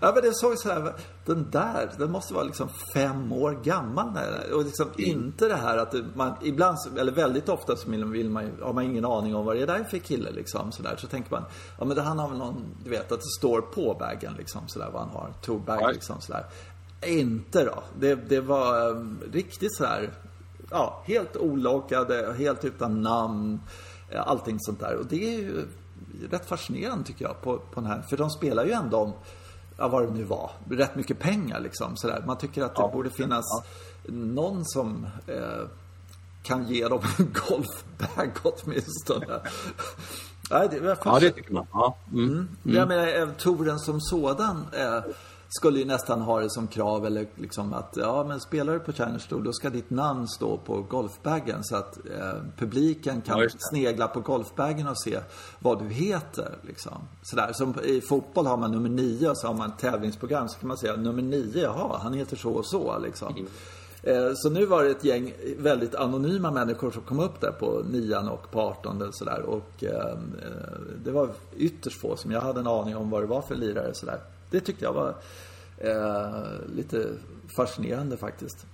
ja 0.00 0.12
men 0.14 0.22
det 0.22 0.34
såg 0.34 0.58
sådär, 0.58 0.94
den 1.24 1.50
där, 1.50 1.90
den 1.98 2.10
måste 2.10 2.34
vara 2.34 2.44
liksom 2.44 2.68
fem 2.94 3.32
år 3.32 3.60
gammal. 3.62 4.18
Och 4.54 4.64
liksom 4.64 4.88
mm. 4.88 5.10
inte 5.10 5.48
det 5.48 5.56
här 5.56 5.78
att 5.78 5.94
man, 6.14 6.34
ibland, 6.42 6.78
eller 6.98 7.12
väldigt 7.12 7.48
ofta 7.48 7.76
så 7.76 7.90
vill 7.90 8.30
man, 8.30 8.50
har 8.62 8.72
man 8.72 8.84
ingen 8.84 9.04
aning 9.04 9.34
om 9.34 9.44
vad 9.44 9.56
det 9.56 9.62
är 9.62 9.66
där 9.66 9.84
för 9.84 9.98
kille 9.98 10.30
liksom 10.30 10.72
sådär. 10.72 10.96
Så 10.98 11.06
tänker 11.06 11.30
man, 11.30 11.44
ja 11.78 11.84
men 11.84 11.96
det, 11.96 12.02
han 12.02 12.18
har 12.18 12.28
väl 12.28 12.38
någon, 12.38 12.64
du 12.84 12.90
vet 12.90 13.12
att 13.12 13.20
det 13.20 13.30
står 13.38 13.60
på 13.60 13.96
bagen 13.98 14.34
liksom 14.38 14.68
sådär 14.68 14.88
vad 14.92 15.02
han 15.02 15.10
har. 15.10 15.32
Tourbag 15.42 15.92
liksom 15.92 16.20
sådär. 16.20 16.44
Inte 17.06 17.64
då. 17.64 17.82
Det, 17.98 18.14
det 18.14 18.40
var 18.40 18.90
um, 18.90 19.20
riktigt 19.32 19.76
sådär, 19.76 20.10
ja, 20.70 21.02
helt 21.06 21.36
ologgade, 21.36 22.34
helt 22.38 22.64
utan 22.64 23.02
namn. 23.02 23.60
Allting 24.16 24.56
sånt 24.60 24.80
där. 24.80 24.96
Och 24.96 25.06
det 25.06 25.34
är 25.34 25.38
ju 25.38 25.66
rätt 26.30 26.48
fascinerande 26.48 27.04
tycker 27.04 27.24
jag 27.24 27.40
på, 27.42 27.58
på 27.58 27.80
den 27.80 27.90
här. 27.90 28.02
För 28.02 28.16
de 28.16 28.30
spelar 28.30 28.64
ju 28.64 28.72
ändå 28.72 28.96
om, 28.96 29.12
ja, 29.76 29.88
vad 29.88 30.02
det 30.02 30.12
nu 30.12 30.24
var, 30.24 30.50
rätt 30.70 30.96
mycket 30.96 31.18
pengar 31.18 31.60
liksom. 31.60 31.96
Sådär. 31.96 32.22
Man 32.26 32.38
tycker 32.38 32.62
att 32.62 32.76
det 32.76 32.82
ja. 32.82 32.90
borde 32.92 33.10
finnas 33.10 33.44
ja. 33.48 33.64
någon 34.12 34.64
som 34.64 35.06
eh, 35.26 35.68
kan 36.42 36.68
ge 36.68 36.88
dem 36.88 37.00
en 37.18 37.36
golfbag 37.48 38.30
åtminstone. 38.42 39.26
Nej, 40.50 40.68
det, 40.70 40.96
ja, 41.04 41.18
det 41.20 41.30
tycker 41.30 41.52
man. 41.52 41.66
Ja. 41.72 41.96
Mm. 42.12 42.24
Mm. 42.24 42.48
Mm. 42.64 42.76
Jag 42.76 42.88
menar, 42.88 43.22
eh, 43.22 43.28
touren 43.38 43.78
som 43.78 44.00
sådan 44.00 44.66
eh, 44.72 45.02
skulle 45.52 45.78
ju 45.78 45.84
nästan 45.84 46.20
ha 46.20 46.40
det 46.40 46.50
som 46.50 46.66
krav 46.66 47.06
eller 47.06 47.26
liksom 47.36 47.72
att 47.72 47.94
ja 47.96 48.24
men 48.28 48.40
spelar 48.40 48.72
du 48.72 48.78
på 48.80 48.92
Challenge 48.92 49.22
Tour 49.28 49.42
då 49.42 49.52
ska 49.52 49.70
ditt 49.70 49.90
namn 49.90 50.28
stå 50.28 50.56
på 50.56 50.82
golfbagen 50.82 51.64
så 51.64 51.76
att 51.76 51.96
eh, 51.96 52.34
publiken 52.56 53.20
kan 53.20 53.40
ja, 53.40 53.48
snegla 53.58 54.08
på 54.08 54.20
golfbagen 54.20 54.88
och 54.88 55.02
se 55.02 55.20
vad 55.58 55.78
du 55.78 55.88
heter. 55.88 56.58
Liksom. 56.62 57.08
Sådär. 57.22 57.52
Som 57.52 57.74
i 57.84 58.00
fotboll 58.00 58.46
har 58.46 58.56
man 58.56 58.72
nummer 58.72 58.88
nio 58.88 59.30
och 59.30 59.38
så 59.38 59.46
har 59.46 59.54
man 59.54 59.76
tävlingsprogram 59.76 60.48
så 60.48 60.58
kan 60.58 60.68
man 60.68 60.78
säga 60.78 60.96
nummer 60.96 61.22
nio, 61.22 61.62
jaha 61.62 61.98
han 62.02 62.12
heter 62.12 62.36
så 62.36 62.50
och 62.50 62.66
så 62.66 62.98
liksom. 62.98 63.34
Mm. 63.36 63.46
Eh, 64.02 64.32
så 64.34 64.50
nu 64.50 64.66
var 64.66 64.84
det 64.84 64.90
ett 64.90 65.04
gäng 65.04 65.32
väldigt 65.58 65.94
anonyma 65.94 66.50
människor 66.50 66.90
som 66.90 67.02
kom 67.02 67.20
upp 67.20 67.40
där 67.40 67.52
på 67.52 67.82
nian 67.90 68.28
och 68.28 68.50
på 68.50 68.60
18 68.60 69.12
sådär. 69.12 69.42
Och 69.42 69.84
eh, 69.84 70.18
det 71.04 71.10
var 71.10 71.28
ytterst 71.56 72.00
få 72.00 72.16
som 72.16 72.30
jag 72.30 72.40
hade 72.40 72.60
en 72.60 72.66
aning 72.66 72.96
om 72.96 73.10
vad 73.10 73.22
det 73.22 73.26
var 73.26 73.42
för 73.42 73.54
lirare 73.54 73.94
sådär. 73.94 74.20
Det 74.50 74.60
tyckte 74.60 74.84
jag 74.84 74.92
var 74.92 75.14
eh, 75.78 76.74
lite 76.76 77.06
fascinerande 77.56 78.16
faktiskt. 78.16 78.66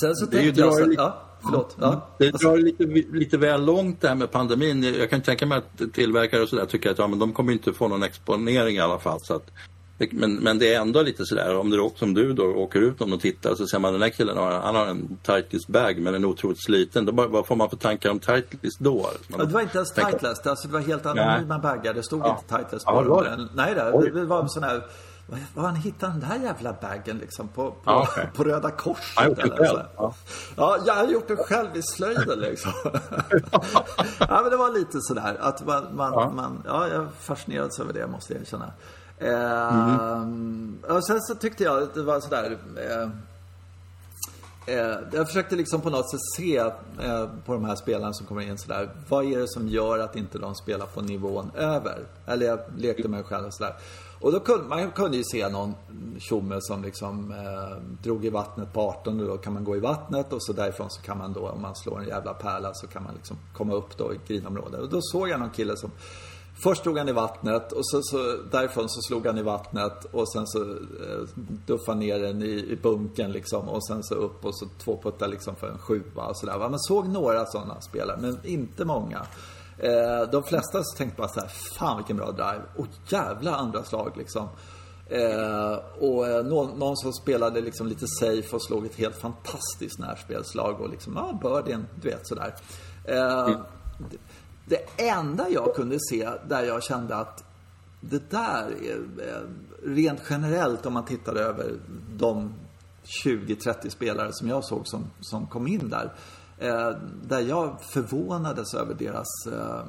Sen 0.00 0.16
så 0.16 0.26
tänkte 0.26 0.60
jag 0.60 0.74
så, 0.74 0.92
ja, 0.96 1.22
förlåt. 1.42 1.76
Ja, 1.80 2.08
det 2.18 2.30
drar 2.30 2.56
lite, 2.56 2.84
lite 3.12 3.38
väl 3.38 3.64
långt 3.64 4.00
det 4.00 4.08
här 4.08 4.14
med 4.14 4.30
pandemin. 4.30 4.82
Jag 4.82 5.10
kan 5.10 5.22
tänka 5.22 5.46
mig 5.46 5.58
att 5.58 5.92
tillverkare 5.92 6.42
och 6.42 6.48
sådär 6.48 6.66
tycker 6.66 6.90
att 6.90 6.98
ja, 6.98 7.06
men 7.06 7.18
de 7.18 7.32
kommer 7.32 7.52
inte 7.52 7.72
få 7.72 7.88
någon 7.88 8.02
exponering 8.02 8.76
i 8.76 8.80
alla 8.80 8.98
fall. 8.98 9.20
Så 9.20 9.34
att 9.34 9.50
men, 9.98 10.34
men 10.34 10.58
det 10.58 10.74
är 10.74 10.80
ändå 10.80 11.02
lite 11.02 11.26
sådär, 11.26 11.56
om 11.56 11.70
du, 11.70 11.90
som 11.96 12.14
du 12.14 12.32
då 12.32 12.44
åker 12.44 12.80
ut 12.80 13.00
och 13.00 13.20
tittar 13.20 13.54
så 13.54 13.66
ser 13.66 13.78
man 13.78 13.92
den 13.92 14.02
här 14.02 14.08
killen, 14.08 14.36
han 14.36 14.74
har 14.74 14.86
en 14.86 15.18
Titleist 15.22 15.68
bag 15.68 15.98
men 15.98 16.12
den 16.12 16.24
är 16.24 16.28
otroligt 16.28 16.64
sliten. 16.64 17.06
Då, 17.06 17.12
vad 17.12 17.46
får 17.46 17.56
man 17.56 17.70
för 17.70 17.76
tankar 17.76 18.10
om 18.10 18.18
Titleist 18.18 18.78
då? 18.78 19.10
Ja, 19.28 19.44
det 19.44 19.52
var 19.52 19.60
inte 19.60 19.76
ens 19.76 19.92
Titleist, 19.92 20.46
alltså, 20.46 20.68
det 20.68 20.74
var 20.74 20.80
helt 20.80 21.06
anonyma 21.06 21.58
baggar. 21.58 21.94
Det 21.94 22.02
stod 22.02 22.20
ja. 22.20 22.38
inte 22.40 22.58
Titleist 22.58 22.86
på 22.86 23.04
ja, 23.08 23.22
dem. 23.22 23.48
Nej, 23.54 23.74
det, 23.74 24.10
det 24.10 24.24
var 24.24 24.46
sån 24.46 24.62
här 24.62 24.82
var 25.54 25.62
han 25.62 25.76
hittade 25.76 26.12
den 26.12 26.20
där 26.20 26.46
jävla 26.46 26.72
bagen 26.72 27.18
liksom? 27.18 27.48
På, 27.48 27.70
på, 27.70 27.80
ja, 27.84 28.02
okay. 28.02 28.26
på 28.34 28.44
Röda 28.44 28.70
Korset? 28.70 29.12
Jag 29.16 29.38
eller 29.38 29.56
själv. 29.56 29.78
Ja. 29.96 30.14
ja, 30.56 30.78
jag 30.86 30.94
har 30.94 31.06
gjort 31.06 31.28
det 31.28 31.36
själv 31.36 31.76
i 31.76 31.82
slöjden 31.82 32.38
liksom. 32.40 32.72
ja, 34.18 34.40
men 34.42 34.50
det 34.50 34.56
var 34.56 34.78
lite 34.78 35.00
sådär 35.00 35.36
att 35.40 35.66
man, 35.66 35.96
man, 35.96 36.12
ja. 36.12 36.30
man 36.30 36.62
ja, 36.66 36.88
jag 36.88 37.06
fascinerades 37.20 37.80
över 37.80 37.92
det 37.92 38.06
måste 38.06 38.32
jag 38.32 38.42
erkänna. 38.42 38.72
Ehm, 39.24 40.02
mm. 40.02 40.78
och 40.88 41.06
sen 41.06 41.20
så 41.20 41.34
tyckte 41.34 41.64
jag 41.64 41.82
att 41.82 41.94
det 41.94 42.02
var 42.02 42.20
sådär... 42.20 42.58
Eh, 42.76 43.08
eh, 44.76 44.96
jag 45.12 45.26
försökte 45.26 45.56
liksom 45.56 45.80
på 45.80 45.90
något 45.90 46.10
sätt 46.10 46.20
se 46.36 46.56
eh, 46.56 47.28
på 47.44 47.52
de 47.52 47.64
här 47.64 47.76
spelarna 47.76 48.12
som 48.12 48.26
kommer 48.26 48.42
in 48.42 48.58
sådär. 48.58 48.90
Vad 49.08 49.24
är 49.24 49.38
det 49.38 49.48
som 49.48 49.68
gör 49.68 49.98
att 49.98 50.16
inte 50.16 50.38
de 50.38 50.54
spelar 50.54 50.86
på 50.86 51.00
nivån 51.00 51.50
över? 51.54 52.06
Eller 52.26 52.46
jag 52.46 52.60
lekte 52.76 53.02
med 53.02 53.10
mig 53.10 53.22
själv 53.22 53.46
och 53.46 53.54
sådär. 53.54 53.74
Och 54.22 54.32
då 54.32 54.40
kunde 54.40 54.64
man 54.64 54.90
kunde 54.90 55.16
ju 55.16 55.22
se 55.24 55.48
någon 55.48 55.74
tjomme 56.18 56.58
som 56.60 56.82
liksom 56.82 57.30
eh, 57.32 58.02
drog 58.02 58.24
i 58.24 58.30
vattnet 58.30 58.72
på 58.72 58.80
18 58.80 59.20
och 59.20 59.26
då 59.26 59.36
kan 59.38 59.52
man 59.52 59.64
gå 59.64 59.76
i 59.76 59.80
vattnet 59.80 60.32
och 60.32 60.42
så 60.42 60.52
därifrån 60.52 60.90
så 60.90 61.02
kan 61.02 61.18
man 61.18 61.32
då, 61.32 61.48
om 61.48 61.62
man 61.62 61.76
slår 61.76 62.00
en 62.00 62.08
jävla 62.08 62.34
pärla 62.34 62.74
så 62.74 62.86
kan 62.86 63.02
man 63.02 63.14
liksom 63.14 63.36
komma 63.52 63.74
upp 63.74 63.98
då 63.98 64.14
i 64.14 64.18
grinområdet. 64.26 64.80
Och 64.80 64.88
då 64.88 64.98
såg 65.00 65.28
jag 65.28 65.40
någon 65.40 65.50
kille 65.50 65.76
som 65.76 65.90
Först 66.54 66.84
drog 66.84 66.98
han 66.98 67.08
i 67.08 67.12
vattnet 67.12 67.72
och 67.72 67.86
så, 67.86 68.02
så, 68.02 68.16
därifrån 68.50 68.88
så 68.88 69.00
slog 69.00 69.26
han 69.26 69.38
i 69.38 69.42
vattnet 69.42 70.04
och 70.04 70.32
sen 70.32 70.46
så 70.46 70.62
eh, 70.62 71.28
duffade 71.66 71.98
ner 71.98 72.18
den 72.18 72.42
i, 72.42 72.66
i 72.70 72.78
bunken 72.82 73.32
liksom 73.32 73.68
och 73.68 73.86
sen 73.86 74.02
så 74.02 74.14
upp 74.14 74.44
och 74.44 74.58
så 74.58 74.66
två 74.84 75.00
puttar 75.02 75.28
liksom 75.28 75.56
för 75.56 75.68
en 75.68 75.78
sjua 75.78 76.26
och 76.26 76.36
sådär. 76.36 76.58
Man 76.58 76.80
såg 76.80 77.08
några 77.08 77.46
sådana 77.46 77.80
spelare 77.80 78.18
men 78.20 78.38
inte 78.44 78.84
många. 78.84 79.26
Eh, 79.78 80.30
de 80.32 80.42
flesta 80.42 80.84
så 80.84 80.96
tänkte 80.96 81.16
bara 81.16 81.28
så 81.28 81.40
här, 81.40 81.48
fan 81.78 81.96
vilken 81.96 82.16
bra 82.16 82.30
drive. 82.30 82.62
Och 82.76 82.86
jävla 83.08 83.56
andra 83.56 83.84
slag 83.84 84.12
liksom. 84.16 84.48
Eh, 85.06 85.78
och 86.00 86.28
eh, 86.28 86.44
någon, 86.44 86.78
någon, 86.78 86.96
som 86.96 87.12
spelade 87.12 87.60
liksom 87.60 87.86
lite 87.86 88.06
safe 88.06 88.56
och 88.56 88.62
slog 88.62 88.86
ett 88.86 88.94
helt 88.94 89.16
fantastiskt 89.16 89.98
närspelslag 89.98 90.80
och 90.80 90.90
liksom, 90.90 91.12
ja, 91.16 91.38
birdien, 91.42 91.86
du 91.94 92.08
vet 92.08 92.26
sådär. 92.26 92.54
Eh, 93.04 93.46
mm. 93.46 93.60
Det 94.64 95.02
enda 95.02 95.48
jag 95.48 95.74
kunde 95.74 95.98
se 96.10 96.30
där 96.48 96.62
jag 96.62 96.82
kände 96.82 97.16
att 97.16 97.44
det 98.00 98.30
där 98.30 98.66
är 98.82 99.28
eh, 99.28 99.42
rent 99.84 100.20
generellt 100.30 100.86
om 100.86 100.92
man 100.92 101.04
tittar 101.04 101.34
över 101.34 101.72
de 102.16 102.54
20-30 103.24 103.88
spelare 103.88 104.32
som 104.32 104.48
jag 104.48 104.64
såg 104.64 104.88
som, 104.88 105.04
som 105.20 105.46
kom 105.46 105.66
in 105.66 105.88
där. 105.88 106.12
Eh, 106.58 106.90
där 107.22 107.40
jag 107.40 107.76
förvånades 107.80 108.74
över 108.74 108.94
deras 108.94 109.46
eh, 109.46 109.84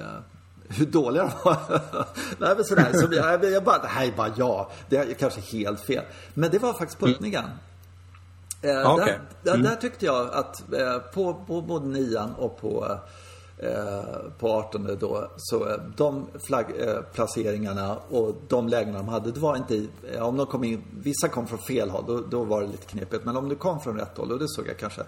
eh, 0.00 0.20
hur 0.68 0.86
dåliga 0.86 1.22
de 1.22 1.30
var. 1.44 1.56
Nej, 2.38 2.54
men 2.56 2.64
sådär, 2.64 2.92
så 2.92 3.08
jag, 3.14 3.44
jag 3.44 3.64
bara, 3.64 3.78
det 3.78 3.88
här 3.88 4.06
är 4.06 4.12
bara 4.16 4.32
jag. 4.36 4.70
Det 4.88 4.96
är 4.96 5.14
kanske 5.14 5.40
helt 5.40 5.80
fel. 5.80 6.04
Men 6.34 6.50
det 6.50 6.58
var 6.58 6.72
faktiskt 6.72 7.00
puttningen. 7.00 7.44
Mm. 7.44 8.80
Eh, 8.80 8.94
okay. 8.94 9.14
där, 9.42 9.54
mm. 9.54 9.62
där, 9.62 9.76
tyckte 9.76 10.06
jag 10.06 10.34
att 10.34 10.72
eh, 10.72 10.98
på, 10.98 11.34
på 11.46 11.62
både 11.62 11.86
nian 11.86 12.34
och 12.34 12.60
på 12.60 12.98
Eh, 13.62 14.30
på 14.38 14.52
18 14.52 14.96
då. 15.00 15.30
Så 15.36 15.68
eh, 15.68 15.76
de 15.96 16.26
flagg, 16.46 16.66
eh, 16.78 17.96
och 18.08 18.34
de 18.48 18.68
lägena 18.68 18.98
de 18.98 19.08
hade, 19.08 19.32
det 19.32 19.40
var 19.40 19.56
inte 19.56 19.86
eh, 20.12 20.22
om 20.22 20.36
de 20.36 20.46
kom 20.46 20.64
in, 20.64 20.82
vissa 21.02 21.28
kom 21.28 21.46
från 21.46 21.58
fel 21.58 21.90
håll, 21.90 22.04
då, 22.06 22.20
då 22.20 22.44
var 22.44 22.60
det 22.60 22.66
lite 22.66 22.86
knepigt. 22.86 23.24
Men 23.24 23.36
om 23.36 23.48
du 23.48 23.56
kom 23.56 23.80
från 23.80 23.98
rätt 23.98 24.18
håll, 24.18 24.32
och 24.32 24.38
det 24.38 24.48
såg 24.48 24.68
jag 24.68 24.78
kanske 24.78 25.02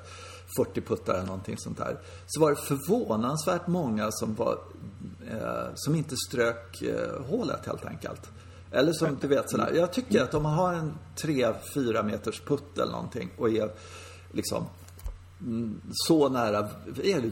40 0.56 0.80
puttar 0.80 1.14
eller 1.14 1.26
någonting 1.26 1.58
sånt 1.58 1.78
där. 1.78 1.98
Så 2.26 2.40
var 2.40 2.50
det 2.50 2.56
förvånansvärt 2.56 3.66
många 3.66 4.08
som 4.10 4.34
var, 4.34 4.58
eh, 5.30 5.70
som 5.74 5.94
inte 5.94 6.16
strök 6.16 6.82
eh, 6.82 7.22
hålet 7.30 7.66
helt 7.66 7.86
enkelt. 7.86 8.30
Eller 8.72 8.92
som 8.92 9.18
du 9.20 9.26
vet 9.28 9.50
sådär, 9.50 9.72
jag 9.74 9.92
tycker 9.92 10.22
att 10.22 10.34
om 10.34 10.42
man 10.42 10.54
har 10.54 10.74
en 10.74 10.94
3-4 11.16 12.02
meters 12.02 12.40
putt 12.40 12.78
eller 12.78 12.92
någonting 12.92 13.30
och 13.38 13.50
är 13.50 13.70
liksom 14.32 14.64
så 15.92 16.28
nära. 16.28 16.68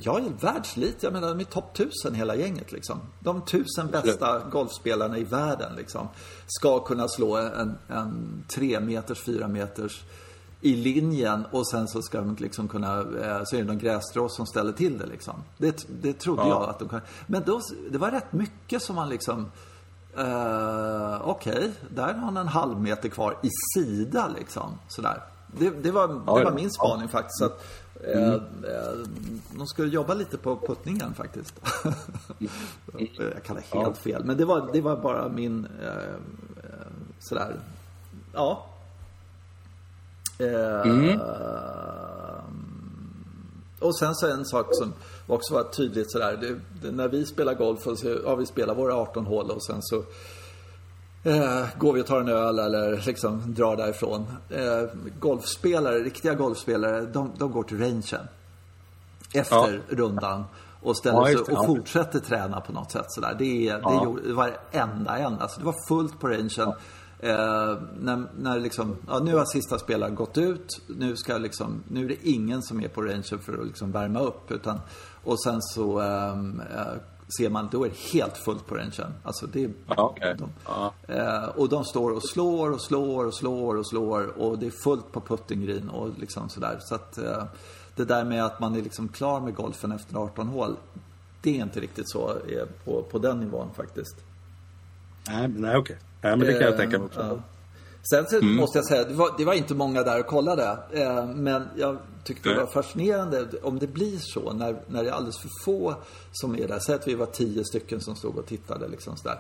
Jag 0.01 0.27
är 0.27 0.41
världselit. 0.41 1.03
Jag 1.03 1.13
menar, 1.13 1.29
de 1.29 1.41
är 1.41 1.45
topp 1.45 1.75
tusen 1.75 2.15
hela 2.15 2.37
gänget 2.37 2.73
liksom. 2.73 3.01
De 3.21 3.45
tusen 3.45 3.87
bästa 3.91 4.39
golfspelarna 4.39 5.19
i 5.19 5.25
världen 5.25 5.77
liksom. 5.77 6.09
Ska 6.47 6.79
kunna 6.79 7.09
slå 7.09 7.37
en, 7.37 7.79
en 7.89 8.45
tre 8.49 8.81
meters, 8.81 9.21
fyra 9.21 9.49
meters 9.49 10.03
i 10.61 10.77
linjen 10.77 11.47
och 11.51 11.69
sen 11.69 11.89
så 11.89 12.03
ska 12.03 12.19
de 12.19 12.37
liksom 12.39 12.69
kunna, 12.69 12.99
eh, 12.99 13.41
så 13.45 13.57
är 13.57 13.61
det 13.61 13.65
någon 13.65 13.79
grässtrå 13.79 14.29
som 14.29 14.47
ställer 14.47 14.73
till 14.73 14.99
det 14.99 15.07
liksom. 15.07 15.35
Det, 15.59 15.87
det 16.03 16.13
trodde 16.13 16.43
ja. 16.43 16.49
jag 16.49 16.71
att 16.71 16.79
de 16.79 16.89
kunde. 16.89 17.05
Men 17.27 17.43
då, 17.47 17.61
det 17.91 17.99
var 17.99 18.11
rätt 18.11 18.33
mycket 18.33 18.83
som 18.83 18.97
man 18.97 19.09
liksom, 19.09 19.39
uh, 20.19 21.21
okej, 21.23 21.53
okay, 21.53 21.71
där 21.89 22.15
har 22.15 22.21
han 22.21 22.37
en 22.37 22.49
halv 22.49 22.81
meter 22.81 23.09
kvar 23.09 23.37
i 23.43 23.49
sida 23.75 24.31
liksom. 24.39 24.79
Sådär. 24.89 25.23
Det, 25.59 25.71
det 25.71 25.91
var, 25.91 26.09
det 26.09 26.45
var 26.45 26.53
min 26.53 26.71
spaning 26.71 27.09
faktiskt. 27.09 27.43
Att, 27.43 27.65
Mm. 28.05 28.25
Eh, 28.25 28.35
eh, 28.35 28.99
de 29.57 29.67
skulle 29.67 29.89
jobba 29.89 30.15
lite 30.15 30.39
på 30.39 30.57
puttningen 30.57 31.15
faktiskt. 31.15 31.55
Jag 33.19 33.43
kallar 33.43 33.61
helt 33.61 33.73
ja. 33.73 33.95
fel. 33.95 34.25
Men 34.25 34.37
det 34.37 34.45
var, 34.45 34.71
det 34.73 34.81
var 34.81 34.97
bara 34.97 35.29
min 35.29 35.67
eh, 35.83 36.17
sådär, 37.19 37.57
ja. 38.33 38.67
Mm. 40.85 41.21
Och 43.79 43.99
sen 43.99 44.15
så 44.15 44.27
en 44.27 44.45
sak 44.45 44.67
som 44.71 44.93
också 45.27 45.55
var 45.55 45.63
tydligt 45.63 46.13
sådär. 46.13 46.37
Det, 46.41 46.61
det, 46.83 46.93
när 46.93 47.09
vi 47.09 47.27
spelar 47.27 47.55
golf, 47.55 47.87
och 47.87 47.99
så, 47.99 48.19
ja, 48.25 48.35
vi 48.35 48.47
spelar 48.47 48.75
våra 48.75 48.95
18 48.95 49.27
hål 49.27 49.51
och 49.51 49.65
sen 49.65 49.83
så 49.83 50.05
Eh, 51.23 51.67
går 51.79 51.93
vi 51.93 52.03
och 52.03 52.07
tar 52.07 52.21
en 52.21 52.29
öl 52.29 52.59
eller 52.59 53.03
liksom 53.07 53.55
drar 53.55 53.77
därifrån. 53.77 54.27
Eh, 54.51 54.83
golfspelare, 55.19 55.99
riktiga 55.99 56.35
golfspelare, 56.35 57.01
de, 57.01 57.33
de 57.39 57.53
går 57.53 57.63
till 57.63 57.79
rangen. 57.79 58.29
Efter 59.35 59.83
ja. 59.89 59.97
rundan. 59.97 60.45
Och 60.83 60.97
ställer 60.97 61.19
ja, 61.19 61.27
sig 61.27 61.57
och 61.57 61.67
fortsätter 61.67 62.21
träna 62.21 62.61
på 62.61 62.73
något 62.73 62.93
sätt 62.93 63.05
sådär. 63.09 63.37
Det, 63.39 63.65
ja. 63.65 63.91
det, 63.91 64.05
gjorde, 64.05 64.29
det 64.29 64.35
var 64.35 64.57
enda 64.71 65.19
en. 65.19 65.41
Alltså 65.41 65.61
det 65.61 65.67
var 65.67 65.89
fullt 65.89 66.21
på 66.21 66.29
rangen. 66.29 66.51
Ja. 66.57 66.77
Eh, 67.23 67.79
när, 68.01 68.27
när 68.39 68.61
liksom, 68.61 68.97
ja, 69.09 69.19
nu 69.19 69.37
har 69.37 69.45
sista 69.45 69.79
spelaren 69.79 70.15
gått 70.15 70.39
ut. 70.39 70.81
Nu, 70.87 71.17
ska 71.17 71.39
liksom, 71.39 71.83
nu 71.89 72.05
är 72.05 72.09
det 72.09 72.29
ingen 72.29 72.63
som 72.63 72.81
är 72.81 72.89
på 72.89 73.03
rangen 73.03 73.23
för 73.23 73.61
att 73.61 73.67
liksom 73.67 73.93
värma 73.93 74.21
upp. 74.21 74.51
Utan, 74.51 74.81
och 75.25 75.43
sen 75.43 75.63
så 75.63 76.01
ehm, 76.01 76.61
eh, 76.61 76.93
ser 77.39 77.51
man, 77.51 77.69
då 77.73 77.85
är 77.85 77.89
det 77.89 78.19
helt 78.19 78.37
fullt 78.37 78.67
på 78.67 78.75
rangen. 78.75 79.15
Alltså 79.23 79.47
det 79.47 79.65
är, 79.65 79.71
okay. 80.01 80.35
de, 80.35 80.51
eh, 81.15 81.45
och 81.45 81.69
de 81.69 81.85
står 81.85 82.11
och 82.11 82.29
slår 82.29 82.71
och 82.71 82.83
slår 82.83 83.27
och 83.27 83.35
slår 83.35 83.77
och 83.77 83.87
slår 83.87 84.39
och 84.39 84.59
det 84.59 84.67
är 84.67 84.73
fullt 84.85 85.13
på 85.13 85.21
putting 85.21 85.67
green 85.67 85.91
och 85.91 86.19
liksom 86.19 86.49
sådär. 86.49 86.79
Så 86.81 86.95
att 86.95 87.19
eh, 87.19 87.45
det 87.97 88.05
där 88.05 88.25
med 88.25 88.45
att 88.45 88.61
man 88.61 88.75
är 88.77 88.83
liksom 88.83 89.09
klar 89.09 89.41
med 89.41 89.55
golfen 89.55 89.93
efter 89.93 90.17
18 90.17 90.49
hål, 90.49 90.77
det 91.43 91.51
är 91.51 91.63
inte 91.63 91.81
riktigt 91.81 92.11
så 92.11 92.31
eh, 92.31 92.67
på, 92.85 93.03
på 93.03 93.19
den 93.19 93.41
nivån 93.41 93.69
faktiskt. 93.77 94.17
Nej, 95.29 95.49
nej 95.49 95.77
okej. 95.77 95.81
Okay. 95.81 95.97
Nej, 96.23 96.37
men 96.37 96.47
det 96.47 96.53
kan 96.53 96.63
jag 96.63 96.77
tänka 96.77 96.99
mig 96.99 97.07
också. 97.07 97.43
Sen 98.03 98.27
så 98.27 98.37
mm. 98.37 98.57
måste 98.57 98.79
jag 98.79 98.85
säga, 98.85 99.05
det 99.05 99.15
var, 99.15 99.35
det 99.39 99.45
var, 99.45 99.55
inte 99.55 99.75
många 99.75 100.03
där 100.03 100.21
och 100.21 100.27
kollade. 100.27 100.79
Eh, 100.93 101.27
men 101.27 101.69
jag 101.77 101.99
tyckte 102.25 102.49
det 102.49 102.55
var 102.55 102.67
fascinerande 102.67 103.49
om 103.63 103.79
det 103.79 103.87
blir 103.87 104.19
så 104.19 104.53
när, 104.53 104.83
när 104.87 105.03
det 105.03 105.09
är 105.09 105.13
alldeles 105.13 105.39
för 105.39 105.51
få 105.65 105.95
som 106.33 106.55
är 106.55 106.69
där. 106.69 106.79
Säg 106.79 106.95
att 106.95 107.09
vi 107.09 107.15
var 107.15 107.27
tio 107.27 107.65
stycken 107.65 108.01
som 108.01 108.17
stod 108.17 108.39
och 108.39 108.47
tittade. 108.47 108.89
Liksom 108.89 109.17
så 109.17 109.29
där. 109.29 109.39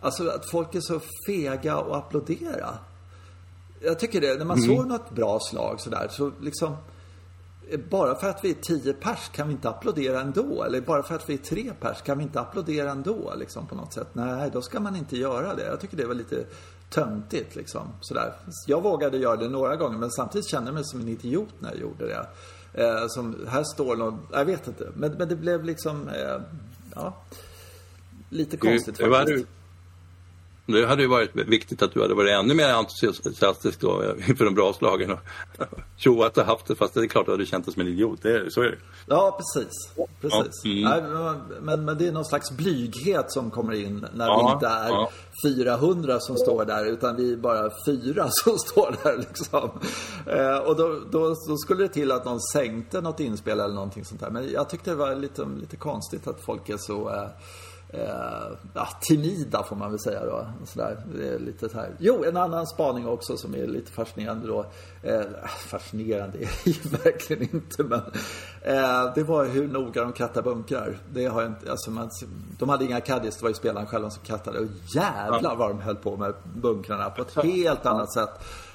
Alltså 0.00 0.28
att 0.28 0.50
folk 0.50 0.74
är 0.74 0.80
så 0.80 1.00
fega 1.26 1.74
att 1.74 1.92
applådera. 1.92 2.78
Jag 3.80 3.98
tycker 3.98 4.20
det, 4.20 4.38
när 4.38 4.44
man 4.44 4.58
mm. 4.58 4.76
såg 4.76 4.86
något 4.86 5.10
bra 5.10 5.40
slag 5.40 5.80
sådär 5.80 6.08
så 6.10 6.32
liksom 6.40 6.76
bara 7.90 8.14
för 8.14 8.28
att 8.28 8.44
vi 8.44 8.50
är 8.50 8.54
tio 8.54 8.92
pers 8.92 9.28
kan 9.32 9.48
vi 9.48 9.52
inte 9.52 9.68
applådera 9.68 10.20
ändå. 10.20 10.62
Eller 10.62 10.80
bara 10.80 11.02
för 11.02 11.14
att 11.14 11.28
vi 11.28 11.34
är 11.34 11.38
tre 11.38 11.72
pers 11.80 12.02
kan 12.02 12.18
vi 12.18 12.24
inte 12.24 12.40
applådera 12.40 12.90
ändå. 12.90 13.34
Liksom, 13.36 13.66
på 13.66 13.74
något 13.74 13.94
sätt. 13.94 14.08
Nej, 14.12 14.50
då 14.52 14.62
ska 14.62 14.80
man 14.80 14.96
inte 14.96 15.16
göra 15.16 15.54
det. 15.54 15.66
Jag 15.66 15.80
tycker 15.80 15.96
det 15.96 16.06
var 16.06 16.14
lite 16.14 16.44
töntigt 16.90 17.56
liksom. 17.56 17.88
Sådär. 18.00 18.32
Jag 18.66 18.82
vågade 18.82 19.18
göra 19.18 19.36
det 19.36 19.48
några 19.48 19.76
gånger 19.76 19.98
men 19.98 20.10
samtidigt 20.10 20.50
kände 20.50 20.68
jag 20.68 20.74
mig 20.74 20.84
som 20.84 21.00
en 21.00 21.08
idiot 21.08 21.54
när 21.58 21.70
jag 21.70 21.80
gjorde 21.80 22.06
det. 22.06 22.26
Eh, 22.74 23.04
som, 23.08 23.46
här 23.48 23.64
står 23.64 23.96
någon, 23.96 24.18
jag 24.32 24.44
vet 24.44 24.66
inte. 24.66 24.88
Men, 24.94 25.12
men 25.12 25.28
det 25.28 25.36
blev 25.36 25.64
liksom, 25.64 26.08
eh, 26.08 26.40
ja, 26.94 27.16
lite 28.28 28.56
konstigt 28.56 28.98
det 28.98 29.10
faktiskt. 29.10 29.46
Det 30.70 30.86
hade 30.86 31.02
ju 31.02 31.08
varit 31.08 31.34
viktigt 31.34 31.82
att 31.82 31.92
du 31.94 32.02
hade 32.02 32.14
varit 32.14 32.30
ännu 32.30 32.54
mer 32.54 32.68
entusiastisk 32.68 33.80
då 33.80 34.14
inför 34.28 34.44
de 34.44 34.54
bra 34.54 34.72
slagen 34.72 35.10
och 35.10 35.18
tjoat 35.96 36.38
och 36.38 36.44
haft 36.44 36.66
det. 36.66 36.74
Fast 36.74 36.94
det 36.94 37.00
är 37.00 37.06
klart 37.06 37.22
att 37.22 37.26
du 37.26 37.32
hade 37.32 37.46
känt 37.46 37.64
dig 37.64 37.74
som 37.74 37.82
en 37.82 37.88
idiot. 37.88 38.22
Det, 38.22 38.52
så 38.52 38.60
är 38.60 38.64
det. 38.64 38.78
Ja, 39.06 39.38
precis. 39.38 39.72
precis. 40.20 40.64
Ja, 40.64 40.94
mm. 40.96 41.22
Nej, 41.22 41.34
men, 41.60 41.84
men 41.84 41.98
det 41.98 42.08
är 42.08 42.12
någon 42.12 42.24
slags 42.24 42.50
blyghet 42.50 43.32
som 43.32 43.50
kommer 43.50 43.72
in 43.72 44.06
när 44.14 44.26
ja, 44.26 44.46
vi 44.46 44.52
inte 44.52 44.66
är 44.66 44.88
ja. 44.88 45.10
400 45.46 46.20
som 46.20 46.36
står 46.36 46.64
där 46.64 46.86
utan 46.86 47.16
vi 47.16 47.32
är 47.32 47.36
bara 47.36 47.70
fyra 47.86 48.28
som 48.30 48.58
står 48.58 48.96
där 49.02 49.16
liksom. 49.16 49.70
Eh, 50.26 50.58
och 50.58 50.76
då, 50.76 51.00
då, 51.10 51.34
då, 51.48 51.56
skulle 51.56 51.82
det 51.82 51.88
till 51.88 52.12
att 52.12 52.24
någon 52.24 52.40
sänkte 52.40 53.00
något 53.00 53.20
inspel 53.20 53.60
eller 53.60 53.74
någonting 53.74 54.04
sånt 54.04 54.20
där. 54.20 54.30
Men 54.30 54.50
jag 54.52 54.68
tyckte 54.68 54.90
det 54.90 54.96
var 54.96 55.14
lite, 55.14 55.44
lite 55.60 55.76
konstigt 55.76 56.28
att 56.28 56.40
folk 56.40 56.68
är 56.68 56.76
så 56.78 57.08
eh, 57.08 57.28
eh, 57.92 58.56
ja, 58.74 58.88
timida 59.00 59.62
får 59.62 59.76
man 59.76 59.90
väl 59.90 60.00
säga 60.00 60.24
då. 60.24 60.46
Sådär. 60.64 60.96
Lite 61.38 61.68
så 61.68 61.76
här. 61.76 61.90
Jo, 61.98 62.24
en 62.24 62.36
annan 62.36 62.66
spaning 62.66 63.06
också 63.06 63.36
som 63.36 63.54
är 63.54 63.66
lite 63.66 63.92
fascinerande 63.92 64.46
då. 64.46 64.66
Eh, 65.02 65.22
fascinerande 65.66 66.38
är 66.38 66.50
det 66.64 66.70
ju 66.70 66.90
verkligen 67.04 67.42
inte 67.42 67.84
men 67.84 68.00
eh, 68.62 69.14
det 69.14 69.22
var 69.22 69.44
hur 69.44 69.68
noga 69.68 70.02
de 70.02 70.12
krattade 70.12 70.42
bunkrar. 70.42 70.98
Det 71.12 71.26
har 71.26 71.46
inte, 71.46 71.70
alltså 71.70 71.90
man, 71.90 72.10
de 72.58 72.68
hade 72.68 72.84
inga 72.84 73.00
caddies, 73.00 73.36
det 73.36 73.42
var 73.42 73.50
ju 73.50 73.54
spelaren 73.54 73.86
själva 73.86 74.10
som 74.10 74.22
krattade. 74.22 74.58
Och 74.58 74.66
jävlar 74.94 75.56
vad 75.56 75.70
de 75.70 75.80
höll 75.80 75.96
på 75.96 76.16
med 76.16 76.34
bunkrarna 76.54 77.10
på 77.10 77.22
ett 77.22 77.34
helt 77.44 77.86
annat 77.86 78.12
sätt 78.12 78.30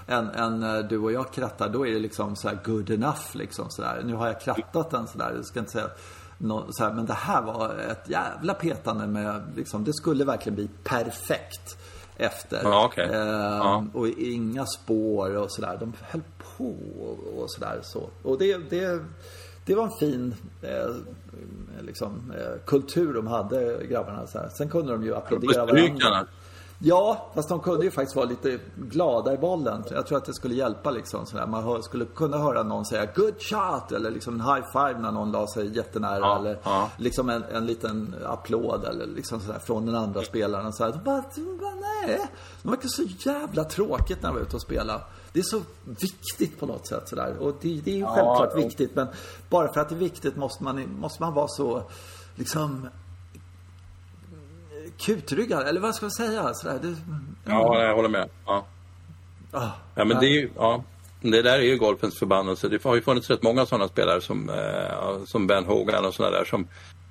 än, 0.08 0.30
än 0.30 0.64
eh, 0.64 0.80
du 0.80 0.98
och 0.98 1.12
jag 1.12 1.34
krattar. 1.34 1.70
Då 1.70 1.88
är 1.88 1.92
det 1.92 2.00
liksom 2.00 2.36
så 2.36 2.50
good 2.66 2.90
enough 2.90 3.26
liksom 3.34 3.70
sådär. 3.70 4.02
Nu 4.06 4.16
har 4.16 4.28
jag 4.28 4.42
krattat 4.42 4.92
den 4.92 5.08
sådär. 5.08 5.34
Jag 5.36 5.46
ska 5.46 5.60
inte 5.60 5.72
säga 5.72 5.90
så 6.70 6.84
här, 6.84 6.94
men 6.94 7.06
det 7.06 7.14
här 7.14 7.42
var 7.42 7.76
ett 7.92 8.10
jävla 8.10 8.54
petande 8.54 9.08
med, 9.08 9.42
liksom, 9.56 9.84
det 9.84 9.94
skulle 9.94 10.26
verkligen 10.26 10.56
bli 10.56 10.70
perfekt 10.84 11.78
efter. 12.18 12.60
Ja, 12.64 12.86
okay. 12.86 13.06
eh, 13.06 13.58
ja. 13.58 13.86
Och 13.94 14.08
inga 14.08 14.66
spår 14.66 15.36
och 15.36 15.52
sådär. 15.52 15.78
De 15.80 15.94
höll 16.02 16.22
på 16.58 16.76
och 17.38 17.52
sådär. 17.52 17.80
Så. 17.84 18.10
Och 18.24 18.38
det, 18.38 18.70
det, 18.70 19.00
det 19.66 19.76
var 19.76 19.84
en 19.84 19.98
fin 20.00 20.36
eh, 20.62 20.96
liksom, 21.82 22.34
eh, 22.38 22.66
kultur 22.66 23.14
de 23.14 23.28
hade, 23.28 23.88
grabbarna. 23.88 24.28
Så 24.28 24.38
här. 24.38 24.50
Sen 24.58 24.70
kunde 24.70 24.92
de 24.92 25.04
ju 25.04 25.16
applådera 25.16 25.66
varandra. 25.66 26.26
Ja, 26.80 27.32
fast 27.36 27.50
de 27.50 27.60
kunde 27.60 27.86
ju 27.86 27.92
faktiskt 27.92 28.16
vara 28.16 28.26
lite 28.26 28.60
glada 28.76 29.34
i 29.34 29.38
bollen. 29.38 29.84
Jag 29.92 30.08
tror 30.08 30.18
att 30.18 30.26
det 30.26 30.34
skulle 30.34 30.56
hjälpa 30.56 30.92
liksom. 30.92 31.26
Sådär. 31.26 31.48
Man 31.48 31.84
skulle 31.84 32.06
kunna 32.06 32.38
höra 32.38 32.64
någon 32.64 32.86
säga 32.86 33.06
good 33.16 33.42
shot 33.42 33.92
eller 33.92 34.12
liksom 34.12 34.34
en 34.34 34.42
high 34.42 34.66
five 34.72 35.00
när 35.00 35.12
någon 35.12 35.32
la 35.32 35.48
sig 35.48 35.76
jättenära. 35.76 36.20
Ja, 36.20 36.40
eller 36.40 36.60
ja. 36.64 36.90
liksom 36.98 37.30
en, 37.30 37.44
en 37.44 37.66
liten 37.66 38.16
applåd 38.26 38.86
eller 38.86 39.06
liksom 39.06 39.40
sådär 39.40 39.60
från 39.60 39.86
den 39.86 39.96
andra 39.96 40.22
spelaren. 40.22 40.74
Så 40.74 40.84
här, 40.84 40.92
de 40.92 41.04
bara, 41.04 41.24
bara, 41.60 41.76
nej. 41.76 42.30
Det 42.62 42.70
verkar 42.70 42.88
så 42.88 43.04
jävla 43.30 43.64
tråkigt 43.64 44.22
när 44.22 44.30
de 44.30 44.36
var 44.36 44.42
ute 44.42 44.56
och 44.56 44.62
spelade. 44.62 45.02
Det 45.34 45.40
är 45.40 45.44
så 45.44 45.62
viktigt 45.84 46.60
på 46.60 46.66
något 46.66 46.88
sätt 46.88 47.10
sådär. 47.10 47.38
Och 47.40 47.56
det, 47.62 47.82
det 47.82 47.92
är 47.92 47.96
ju 47.96 48.02
ja, 48.02 48.16
självklart 48.16 48.66
viktigt. 48.66 48.96
Men 48.96 49.08
bara 49.50 49.74
för 49.74 49.82
att 49.82 49.90
det 49.90 49.96
är 49.96 50.00
viktigt 50.00 50.36
måste 50.36 50.64
man, 50.64 51.00
måste 51.00 51.24
man 51.24 51.34
vara 51.34 51.48
så 51.48 51.84
liksom 52.36 52.88
kutryggad, 54.98 55.68
eller 55.68 55.82
vad 55.82 55.96
ska 55.96 56.06
jag 56.06 56.14
säga? 56.14 56.54
Sådär, 56.54 56.80
det, 56.82 56.96
ja. 57.46 57.76
ja, 57.76 57.84
jag 57.84 57.96
håller 57.96 58.10
med. 58.10 58.30
Ja. 58.46 58.66
Ah, 59.52 59.70
ja, 59.96 60.06
men 60.06 60.20
det, 60.20 60.26
är 60.26 60.30
ju, 60.30 60.50
ja, 60.56 60.84
det 61.22 61.42
där 61.42 61.60
är 61.60 61.64
ju 61.64 61.78
golfens 61.78 62.20
förbannelse. 62.20 62.68
Det 62.68 62.84
har 62.84 62.96
ju 62.96 63.02
funnits 63.02 63.30
rätt 63.30 63.44
många 63.44 63.66
sådana 63.66 63.88
spelare 63.88 64.22
som, 64.22 64.50
eh, 64.50 65.26
som 65.26 65.48
Ben 65.48 65.66
Hogan 65.66 66.06
och 66.06 66.14
sådana 66.14 66.38
där 66.38 66.46
som, 66.46 66.68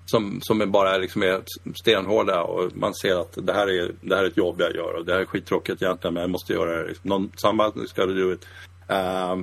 som, 0.06 0.38
som 0.42 0.70
bara 0.70 0.96
liksom 0.96 1.22
är 1.22 1.42
stenhårda 1.74 2.42
och 2.42 2.76
man 2.76 2.94
ser 2.94 3.20
att 3.20 3.38
det 3.42 3.52
här, 3.52 3.70
är, 3.70 3.92
det 4.00 4.16
här 4.16 4.22
är 4.22 4.28
ett 4.28 4.36
jobb 4.36 4.56
jag 4.58 4.74
gör 4.74 4.94
och 4.94 5.04
det 5.04 5.12
här 5.12 5.20
är 5.20 5.24
skittråkigt 5.24 5.82
egentligen 5.82 6.14
men 6.14 6.20
jag 6.20 6.30
måste 6.30 6.52
göra 6.52 6.82
det. 6.82 6.94
Någon, 7.02 7.32
samma 7.36 7.72
ska 7.86 8.06
du 8.06 8.14
do 8.14 8.32
it. 8.32 8.46
Uh, 8.90 9.36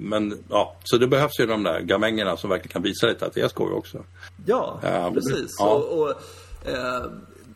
men 0.00 0.38
ja, 0.48 0.76
så 0.84 0.96
det 0.96 1.06
behövs 1.06 1.40
ju 1.40 1.46
de 1.46 1.62
där 1.62 1.80
gamängerna 1.80 2.36
som 2.36 2.50
verkligen 2.50 2.72
kan 2.72 2.82
visa 2.82 3.06
lite 3.06 3.26
att 3.26 3.34
det 3.34 3.40
är 3.40 3.48
skoj 3.48 3.72
också. 3.72 4.04
Ja, 4.46 4.80
uh, 4.84 5.14
precis. 5.14 5.56
Ja. 5.58 5.70
Och, 5.70 6.02
och 6.02 6.08
uh, 6.68 7.12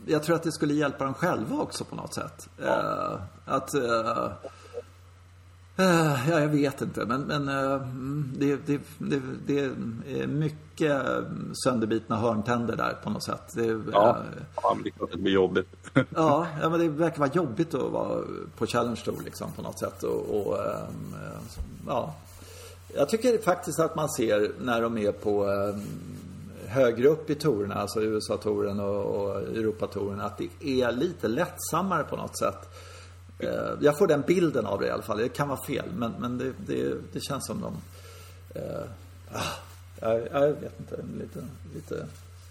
jag 0.07 0.23
tror 0.23 0.37
att 0.37 0.43
det 0.43 0.53
skulle 0.53 0.75
hjälpa 0.75 1.05
dem 1.05 1.15
själva 1.15 1.57
också 1.57 1.85
på 1.85 1.97
något 1.97 2.15
sätt. 2.15 2.49
Ja. 2.57 2.67
Uh, 2.67 3.21
att... 3.45 3.75
Uh, 3.75 3.83
uh, 5.79 6.31
ja, 6.31 6.41
jag 6.41 6.49
vet 6.49 6.81
inte. 6.81 7.07
Men, 7.07 7.21
men 7.21 7.47
det, 8.39 8.57
det, 8.67 8.81
det, 8.99 9.23
det, 9.47 9.59
är 9.59 10.27
mycket 10.27 11.03
sönderbitna 11.65 12.17
hörntänder 12.17 12.77
där 12.77 12.99
på 13.03 13.11
något 13.11 13.25
sätt. 13.25 13.43
Det, 13.55 13.67
ja, 13.93 14.19
ja 14.63 14.77
det 14.83 14.89
är 14.89 14.91
klart 14.91 15.11
att 15.11 15.17
det 15.17 15.23
blir 15.23 15.33
jobbigt. 15.33 15.69
ja, 15.95 16.47
ja, 16.61 16.69
men 16.69 16.81
det 16.81 16.89
verkar 16.89 17.19
vara 17.19 17.31
jobbigt 17.35 17.75
att 17.75 17.93
vara 17.93 18.23
på 18.59 18.67
Challenge 18.67 19.01
Tour 19.05 19.23
liksom 19.25 19.53
på 19.53 19.63
något 19.63 19.79
sätt. 19.79 20.03
Och, 20.03 20.37
och 20.37 20.55
um, 20.55 21.15
ja. 21.87 22.15
Jag 22.95 23.09
tycker 23.09 23.39
faktiskt 23.39 23.81
att 23.81 23.97
man 23.97 24.09
ser 24.09 24.53
när 24.61 24.83
de 24.83 24.99
är 24.99 25.13
på 25.13 25.45
um, 25.45 25.83
högre 26.73 27.09
upp 27.09 27.31
i 27.31 27.35
torerna, 27.35 27.75
alltså 27.75 28.03
USA-touren 28.03 28.81
och, 28.81 29.05
och 29.05 29.41
Europatouren, 29.41 30.21
att 30.21 30.39
det 30.39 30.83
är 30.83 30.93
lite 30.93 31.29
lättsammare 31.29 32.05
på 32.05 32.17
något 32.17 32.39
sätt. 32.39 32.69
Eh, 33.39 33.71
jag 33.81 33.99
får 33.99 34.07
den 34.07 34.23
bilden 34.27 34.67
av 34.67 34.81
det 34.81 34.87
i 34.87 34.91
alla 34.91 35.03
fall. 35.03 35.19
Det 35.19 35.29
kan 35.29 35.49
vara 35.49 35.67
fel, 35.67 35.85
men, 35.95 36.13
men 36.19 36.39
det, 36.39 36.53
det, 36.67 36.95
det 37.13 37.21
känns 37.21 37.47
som 37.47 37.61
de... 37.61 37.77
Eh, 38.61 38.85
ah, 39.33 39.59
jag, 40.01 40.29
jag, 40.33 40.49
vet 40.49 40.81
inte, 40.81 40.97
lite... 41.19 41.45
lite 41.75 42.07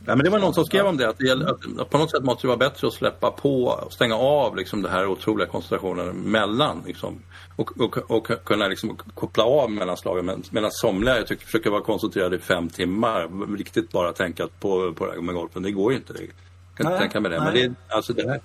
Ja, 0.06 0.16
men 0.16 0.24
det 0.24 0.30
var 0.30 0.40
någon 0.40 0.54
som 0.54 0.66
skrev 0.66 0.86
om 0.86 0.98
det, 0.98 1.10
att, 1.10 1.18
det 1.18 1.28
gäller, 1.28 1.46
att 1.82 1.90
på 1.90 1.98
något 1.98 2.12
sätt 2.12 2.24
måste 2.24 2.42
det 2.42 2.48
vara 2.48 2.58
bättre 2.58 2.88
att 2.88 2.94
släppa 2.94 3.32
på 3.32 3.64
och 3.66 3.94
stänga 3.94 4.16
av 4.16 4.56
liksom, 4.56 4.82
den 4.82 4.92
här 4.92 5.08
otroliga 5.08 5.48
koncentrationen 5.48 6.16
mellan. 6.16 6.84
Liksom, 6.86 7.22
och, 7.56 7.82
och, 7.82 8.12
och 8.12 8.46
kunna 8.46 8.68
liksom, 8.68 8.98
koppla 9.14 9.44
av 9.44 9.72
mellan 9.72 9.98
slagen. 9.98 10.44
Medan 10.52 10.72
somliga 10.72 11.18
jag 11.18 11.28
tycker, 11.28 11.46
försöker 11.46 11.70
vara 11.70 11.82
koncentrerade 11.82 12.36
i 12.36 12.40
fem 12.40 12.70
timmar. 12.70 13.56
Riktigt 13.58 13.92
bara 13.92 14.14
tänka 14.14 14.48
på, 14.60 14.94
på 14.94 15.06
det 15.06 15.12
här 15.12 15.22
med 15.22 15.36
golfen. 15.36 15.64
Det 15.64 15.72
går 15.72 15.92
ju 15.92 15.98
inte. 15.98 16.14
Jag 16.14 16.30
kan 16.76 16.86
nej, 16.86 16.86
inte 16.86 16.98
tänka 16.98 17.20
mig 17.20 17.32
det. 17.32 17.44
Nej. 17.44 17.54
Men 17.54 17.74
det, 17.74 17.96
alltså, 17.96 18.14
det 18.14 18.30
här, 18.30 18.42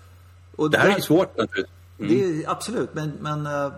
och 0.56 0.70
det 0.70 0.78
här 0.78 0.96
är 0.96 1.00
svårt 1.00 1.36
naturligtvis. 1.36 1.76
Mm. 1.98 2.10
Det 2.10 2.44
är, 2.44 2.50
absolut, 2.50 2.94
men, 2.94 3.12
men 3.20 3.46
äh, 3.46 3.72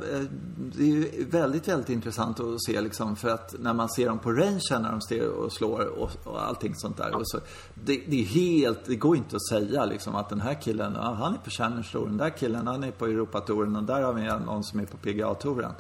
det 0.57 0.85
är 0.85 1.31
väldigt, 1.31 1.69
väldigt 1.69 1.89
intressant 1.89 2.41
att 2.41 2.63
se 2.63 2.81
liksom 2.81 3.17
för 3.17 3.29
att 3.29 3.55
när 3.59 3.75
man 3.75 3.89
ser 3.89 4.07
dem 4.07 4.19
på 4.19 4.33
rangen 4.33 4.61
när 4.71 4.91
de 4.91 5.01
står 5.01 5.29
och 5.29 5.53
slår 5.53 5.87
och, 5.87 6.11
och 6.25 6.47
allting 6.47 6.75
sånt 6.75 6.97
där. 6.97 7.15
Och 7.15 7.29
så, 7.29 7.39
det, 7.75 8.03
det, 8.09 8.21
är 8.21 8.25
helt, 8.25 8.85
det 8.87 8.97
går 8.97 9.17
inte 9.17 9.37
att 9.37 9.49
säga 9.49 9.85
liksom 9.85 10.15
att 10.15 10.29
den 10.29 10.41
här 10.41 10.55
killen, 10.55 10.93
ja, 10.97 11.13
han 11.13 11.35
är 11.35 11.39
på 11.39 11.51
Challenge 11.51 11.89
Tour, 11.93 12.07
den 12.07 12.17
där 12.17 12.31
killen 12.31 12.67
han 12.67 12.85
är 12.85 12.91
på 12.91 13.07
Europatouren 13.07 13.77
och 13.77 13.85
där 13.85 14.03
har 14.03 14.13
vi 14.13 14.27
någon 14.47 14.65
som 14.65 14.81
är 14.81 14.87
på 14.87 14.97
PGA-touren. 14.97 15.73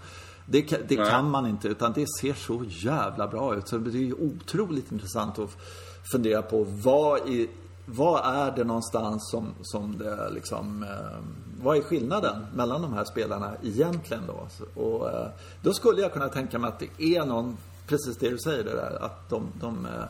Det, 0.46 0.88
det 0.88 0.96
kan 0.96 1.30
man 1.30 1.46
inte, 1.46 1.68
utan 1.68 1.92
det 1.92 2.06
ser 2.20 2.34
så 2.34 2.64
jävla 2.68 3.28
bra 3.28 3.56
ut. 3.56 3.68
Så 3.68 3.78
det 3.78 4.08
är 4.08 4.20
otroligt 4.20 4.92
intressant 4.92 5.38
att 5.38 5.56
fundera 6.12 6.42
på 6.42 6.64
vad, 6.64 7.28
i, 7.28 7.50
vad 7.86 8.20
är 8.24 8.56
det 8.56 8.64
någonstans 8.64 9.30
som, 9.30 9.54
som 9.62 9.98
det 9.98 10.30
liksom 10.30 10.82
eh, 10.82 10.88
vad 11.62 11.76
är 11.76 11.82
skillnaden 11.82 12.46
mellan 12.54 12.82
de 12.82 12.92
här 12.92 13.04
spelarna 13.04 13.52
egentligen 13.62 14.22
då? 14.26 14.48
Och 14.82 15.10
eh, 15.10 15.28
då 15.62 15.72
skulle 15.72 16.02
jag 16.02 16.12
kunna 16.12 16.28
tänka 16.28 16.58
mig 16.58 16.68
att 16.68 16.78
det 16.78 17.16
är 17.16 17.24
någon, 17.26 17.56
precis 17.86 18.16
det 18.16 18.30
du 18.30 18.38
säger 18.38 18.64
det 18.64 18.74
där, 18.74 19.04
att 19.04 19.30
de, 19.30 19.46
de 19.60 19.86
eh, 19.86 20.02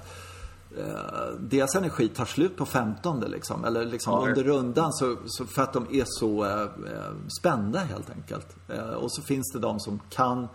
eh 0.79 1.35
deras 1.41 1.75
energi 1.75 2.09
tar 2.09 2.25
slut 2.25 2.57
på 2.57 2.67
15 2.67 3.21
liksom. 3.21 3.65
Eller 3.65 3.85
liksom 3.85 4.13
ja, 4.13 4.29
under 4.29 4.45
rundan 4.45 4.93
så, 4.93 5.17
så, 5.27 5.45
för 5.45 5.63
att 5.63 5.73
de 5.73 5.87
är 5.93 6.05
så 6.07 6.45
eh, 6.45 6.63
eh, 6.63 7.13
spända 7.41 7.79
helt 7.79 8.11
enkelt. 8.11 8.57
Eh, 8.69 8.91
och 8.91 9.13
så 9.13 9.23
finns 9.23 9.53
det 9.53 9.59
de 9.59 9.81
som 9.81 10.01
kan 10.11 10.49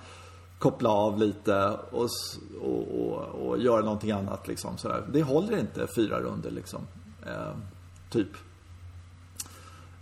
koppla 0.59 0.89
av 0.89 1.17
lite 1.17 1.77
och, 1.91 2.09
och, 2.61 2.99
och, 2.99 3.47
och 3.47 3.57
göra 3.57 3.81
någonting 3.81 4.11
annat 4.11 4.47
liksom. 4.47 4.77
Sådär. 4.77 5.03
Det 5.11 5.23
håller 5.23 5.57
inte 5.57 5.87
fyra 5.95 6.19
runder 6.19 6.51
liksom. 6.51 6.81
typ. 8.09 8.29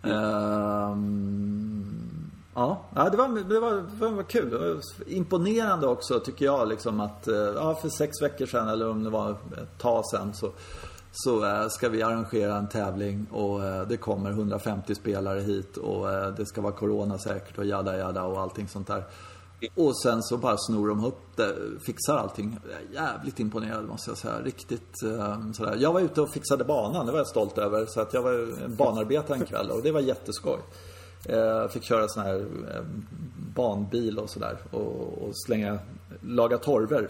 Um, 0.04 1.92
ja, 2.56 2.86
det 2.96 3.18
var, 3.18 3.50
det, 3.50 3.60
var, 3.60 3.72
det 3.72 4.16
var 4.16 4.24
kul. 4.24 4.50
Det 4.50 4.58
var 4.58 4.82
imponerande 5.08 5.88
också 5.88 6.20
tycker 6.20 6.46
jag 6.46 6.68
liksom 6.68 7.00
att, 7.00 7.28
eh, 7.28 7.36
ja 7.36 7.76
för 7.76 7.90
sex 7.90 8.22
veckor 8.22 8.46
sedan 8.46 8.70
eller 8.70 8.90
om 8.90 9.04
det 9.04 9.10
var 9.10 9.32
ett 9.32 9.78
tag 9.78 10.06
sedan 10.06 10.34
så 10.34 10.52
så 11.14 11.46
eh, 11.46 11.68
ska 11.68 11.90
vi 11.90 12.04
arrangera 12.04 12.58
en 12.58 12.70
tävling 12.70 13.26
och 13.32 13.64
eh, 13.64 13.88
det 13.88 13.98
kommer 13.98 14.30
150 14.30 14.96
spelare 14.96 15.40
hit 15.40 15.78
och 15.78 16.08
det 16.38 16.46
ska 16.46 16.62
vara 16.62 16.74
coronasäkert 16.74 17.58
och 17.58 17.66
jada 17.66 17.98
jada 17.98 18.24
och 18.24 18.42
allting 18.42 18.68
sånt 18.68 18.88
där. 18.88 19.04
Och 19.76 20.02
sen 20.02 20.24
så 20.24 20.38
bara 20.38 20.58
snor 20.58 20.88
de 20.88 21.06
upp 21.06 21.36
det, 21.36 21.56
fixar 21.86 22.18
allting. 22.18 22.60
Jävligt 22.94 23.40
imponerad 23.40 23.86
måste 23.86 24.12
jag 24.12 24.18
säga. 24.18 24.40
Riktigt 24.40 25.04
um, 25.04 25.54
sådär. 25.54 25.78
Jag 25.80 25.94
var 25.94 26.02
ute 26.02 26.22
och 26.22 26.30
fixade 26.30 26.64
banan, 26.64 27.06
det 27.06 27.12
var 27.12 27.20
jag 27.20 27.28
stolt 27.28 27.58
över. 27.58 27.86
Så 27.86 28.02
att 28.02 28.14
jag 28.14 28.22
var 28.22 28.68
banarbetare 28.68 29.38
en 29.38 29.46
kväll 29.46 29.72
och 29.72 29.82
det 29.84 29.92
var 29.92 30.00
jätteskoj. 30.00 30.60
Eh, 31.26 31.68
fick 31.68 31.84
köra 31.84 32.08
sån 32.08 32.24
här 32.24 32.40
eh, 32.76 32.84
banbil 33.56 34.20
och 34.20 34.30
sådär. 34.30 34.58
Och, 34.72 35.24
och 35.24 35.32
slänga, 35.46 35.80
laga 36.22 36.58
torver. 36.58 37.10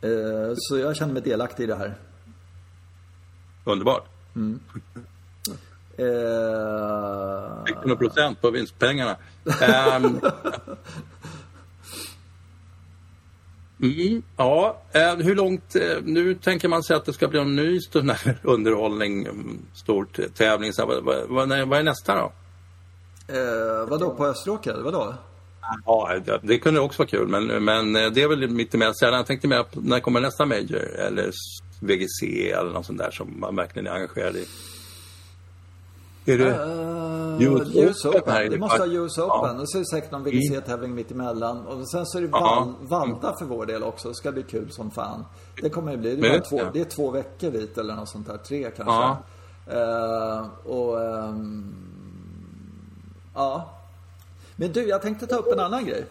Eh, 0.00 0.52
så 0.56 0.78
jag 0.78 0.96
känner 0.96 1.12
mig 1.12 1.22
delaktig 1.22 1.64
i 1.64 1.66
det 1.66 1.76
här. 1.76 1.98
Underbart. 3.64 4.04
Eh, 5.98 7.64
Fick 7.66 7.76
du 7.82 7.88
några 7.88 7.96
procent 7.96 8.40
på 8.40 8.50
vinstpengarna? 8.50 9.16
Ehm. 9.62 10.20
Mm, 13.82 14.22
ja, 14.36 14.82
eh, 14.92 15.14
hur 15.16 15.34
långt... 15.34 15.76
eh, 15.76 15.96
Nu 16.04 16.34
tänker 16.34 16.68
man 16.68 16.82
sig 16.82 16.96
att 16.96 17.04
det 17.04 17.12
ska 17.12 17.28
bli 17.28 17.40
en 17.40 17.56
ny 17.56 17.80
underhållning, 18.42 19.26
mm, 19.26 19.58
stor 19.74 20.08
tävling. 20.34 20.72
Så 20.72 20.86
vad, 20.86 21.04
vad, 21.04 21.48
vad, 21.68 21.78
är 21.78 21.82
nästa 21.82 22.14
då? 22.14 22.32
eh, 23.34 23.88
vadå, 23.88 24.14
på 24.14 24.26
Österåker? 24.26 24.76
Vadå? 24.84 25.14
Ja, 25.86 26.18
det, 26.24 26.40
det 26.42 26.58
kunde 26.58 26.80
också 26.80 26.98
vara 27.02 27.08
kul, 27.08 27.28
men, 27.28 27.64
men 27.64 27.96
eh, 27.96 28.10
det 28.10 28.22
är 28.22 28.28
väl 28.28 28.38
lite 28.38 28.78
mer 28.78 28.92
sällan. 28.92 29.16
Jag 29.16 29.26
tänkte 29.26 29.48
mer 29.48 29.62
på 29.62 29.80
när 29.80 30.00
kommer 30.00 30.20
nästa 30.20 30.46
Major 30.46 30.82
eller 30.98 31.30
VGC 31.80 32.50
eller 32.52 32.70
något 32.72 32.86
sånt 32.86 32.98
där 32.98 33.10
som 33.10 33.40
man 33.40 33.56
verkligen 33.56 33.86
är 33.86 33.90
engagerad 33.90 34.36
i. 34.36 34.46
Är 36.28 36.38
det... 36.38 36.44
Uh, 36.44 37.42
US 37.42 37.68
US 37.74 38.04
Open 38.04 38.20
Open. 38.20 38.32
här 38.32 38.42
i 38.42 38.48
Det 38.48 38.58
måste 38.58 38.78
vara. 38.78 38.88
US 38.88 39.12
Ja. 39.16 39.40
Open. 39.40 39.60
Och 39.60 39.70
så 39.70 39.78
är 39.78 39.80
det 39.80 39.86
säkert 39.86 40.10
någon 40.12 40.24
VGC-tävling 40.24 40.94
mitt 40.94 41.10
emellan. 41.10 41.66
Och 41.66 41.90
sen 41.90 42.06
så 42.06 42.18
är 42.18 42.22
det 42.22 42.28
Ja. 42.32 42.68
Val, 42.78 43.08
Valda 43.10 43.34
för 43.38 43.44
vår 43.44 43.66
del 43.66 43.82
också. 43.82 44.08
Det 44.08 44.14
ska 44.14 44.32
bli 44.32 44.42
kul 44.42 44.70
som 44.70 44.90
fan. 44.90 45.24
Det 45.62 45.68
kommer 45.70 45.92
ju 45.92 45.98
bli. 45.98 46.16
Det 46.16 46.22
Men 46.22 46.30
är, 46.30 46.34
det- 46.34 46.38
bara 46.40 46.48
två, 46.48 46.58
ja. 46.58 46.70
det 46.72 46.80
är 46.80 46.84
två 46.84 47.10
veckor 47.10 47.50
dit 47.50 47.78
eller 47.78 47.94
något 47.94 48.08
sånt 48.08 48.26
där. 48.26 48.36
Tre 48.36 48.70
kanske. 48.76 48.94
Ja. 48.94 49.16
Eh, 49.66 50.46
och... 50.72 51.02
ehm, 51.04 51.74
ja. 53.34 53.70
Men 54.56 54.72
du, 54.72 54.88
jag 54.88 55.02
tänkte 55.02 55.26
ta 55.26 55.36
upp 55.36 55.52
en 55.52 55.60
annan 55.60 55.84
grej. 55.86 56.04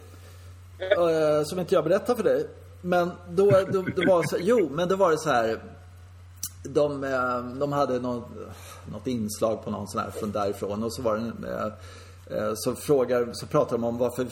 Eh, 0.80 1.44
som 1.46 1.60
inte 1.60 1.76
jag 1.76 1.84
berättar 1.84 2.16
för 2.16 2.24
dig. 2.24 2.48
Men 2.82 3.12
då, 3.30 3.52
då, 3.72 3.82
då 3.96 4.12
var 4.14 4.22
det 4.22 4.28
så, 4.28 4.38
jo, 4.40 4.70
men 4.72 4.88
då 4.90 4.96
var 4.96 5.12
det 5.12 5.18
så 5.18 5.30
här. 5.30 5.60
De, 6.64 7.04
eh, 7.04 7.40
de 7.60 7.72
hade 7.72 8.00
något, 8.00 8.30
något 8.92 9.08
inslag 9.08 9.64
på 9.64 9.72
någon 9.72 9.88
sån 9.88 10.02
här 10.02 10.12
från 10.12 10.32
därifrån 10.32 10.84
och 10.84 10.94
så 10.94 11.02
var 11.02 11.16
det 11.16 11.50
eh, 11.50 12.38
eh, 12.38 12.52
så 12.56 12.76
frågar, 12.76 13.30
så 13.34 13.46
pratar 13.46 13.78
de 13.78 13.84
om 13.84 13.98
varför, 13.98 14.28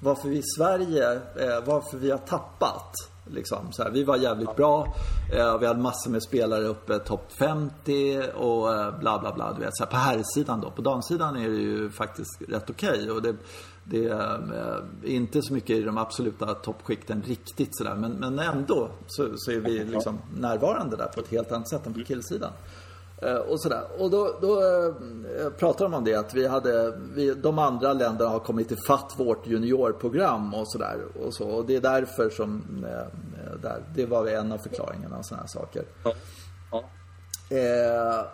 varför 0.00 0.28
vi 0.28 0.38
i 0.38 0.42
Sverige, 0.56 1.20
varför 1.64 1.96
vi 1.96 2.10
har 2.10 2.18
tappat. 2.18 2.94
Liksom, 3.26 3.72
så 3.72 3.82
här, 3.82 3.90
vi 3.90 4.04
var 4.04 4.16
jävligt 4.16 4.56
bra. 4.56 4.94
Eh, 5.32 5.58
vi 5.58 5.66
hade 5.66 5.80
massor 5.80 6.10
med 6.10 6.22
spelare 6.22 6.64
uppe 6.64 6.98
topp 6.98 7.32
50 7.38 8.22
och 8.34 8.74
eh, 8.74 8.98
bla 8.98 9.18
bla 9.18 9.32
bla. 9.32 9.52
Du 9.52 9.60
vet, 9.60 9.76
så 9.76 9.84
här, 9.84 9.90
på 9.90 9.96
herrsidan 9.96 10.60
då. 10.60 10.70
På 10.70 10.82
damsidan 10.82 11.36
är 11.36 11.48
det 11.48 11.56
ju 11.56 11.90
faktiskt 11.90 12.42
rätt 12.48 12.70
okej. 12.70 13.10
och 13.10 13.22
det, 13.22 13.36
det 13.84 14.08
är 14.08 14.82
eh, 15.04 15.14
inte 15.14 15.42
så 15.42 15.54
mycket 15.54 15.70
i 15.70 15.82
de 15.82 15.98
absoluta 15.98 16.54
toppskikten 16.54 17.22
riktigt 17.22 17.76
sådär. 17.76 17.94
Men, 17.94 18.12
men 18.12 18.38
ändå 18.38 18.90
så, 19.06 19.28
så 19.36 19.50
är 19.50 19.60
vi 19.60 19.84
liksom 19.84 20.18
närvarande 20.36 20.96
där 20.96 21.06
på 21.06 21.20
ett 21.20 21.28
helt 21.28 21.52
annat 21.52 21.68
sätt 21.68 21.86
än 21.86 21.94
på 21.94 22.00
killsidan. 22.00 22.52
Eh, 23.22 23.36
och 23.36 23.60
sådär. 23.60 23.82
Och 23.98 24.10
då, 24.10 24.38
då 24.40 24.60
eh, 24.60 25.50
pratar 25.58 25.84
de 25.84 25.94
om 25.94 26.04
det 26.04 26.14
att 26.14 26.34
vi 26.34 26.46
hade, 26.46 26.98
vi, 27.14 27.34
de 27.34 27.58
andra 27.58 27.92
länderna 27.92 28.30
har 28.30 28.40
kommit 28.40 28.70
ifatt 28.70 29.14
vårt 29.16 29.46
juniorprogram 29.46 30.54
och 30.54 30.72
sådär. 30.72 30.96
Och, 31.24 31.34
så, 31.34 31.48
och 31.48 31.66
det 31.66 31.76
är 31.76 31.80
därför 31.80 32.30
som, 32.30 32.62
där, 33.62 33.82
det 33.94 34.06
var 34.06 34.26
en 34.26 34.52
av 34.52 34.58
förklaringarna 34.58 35.18
och 35.18 35.26
sådana 35.26 35.42
här 35.42 35.48
saker. 35.48 35.84
Ja. 36.04 36.14
Eh, 37.48 38.26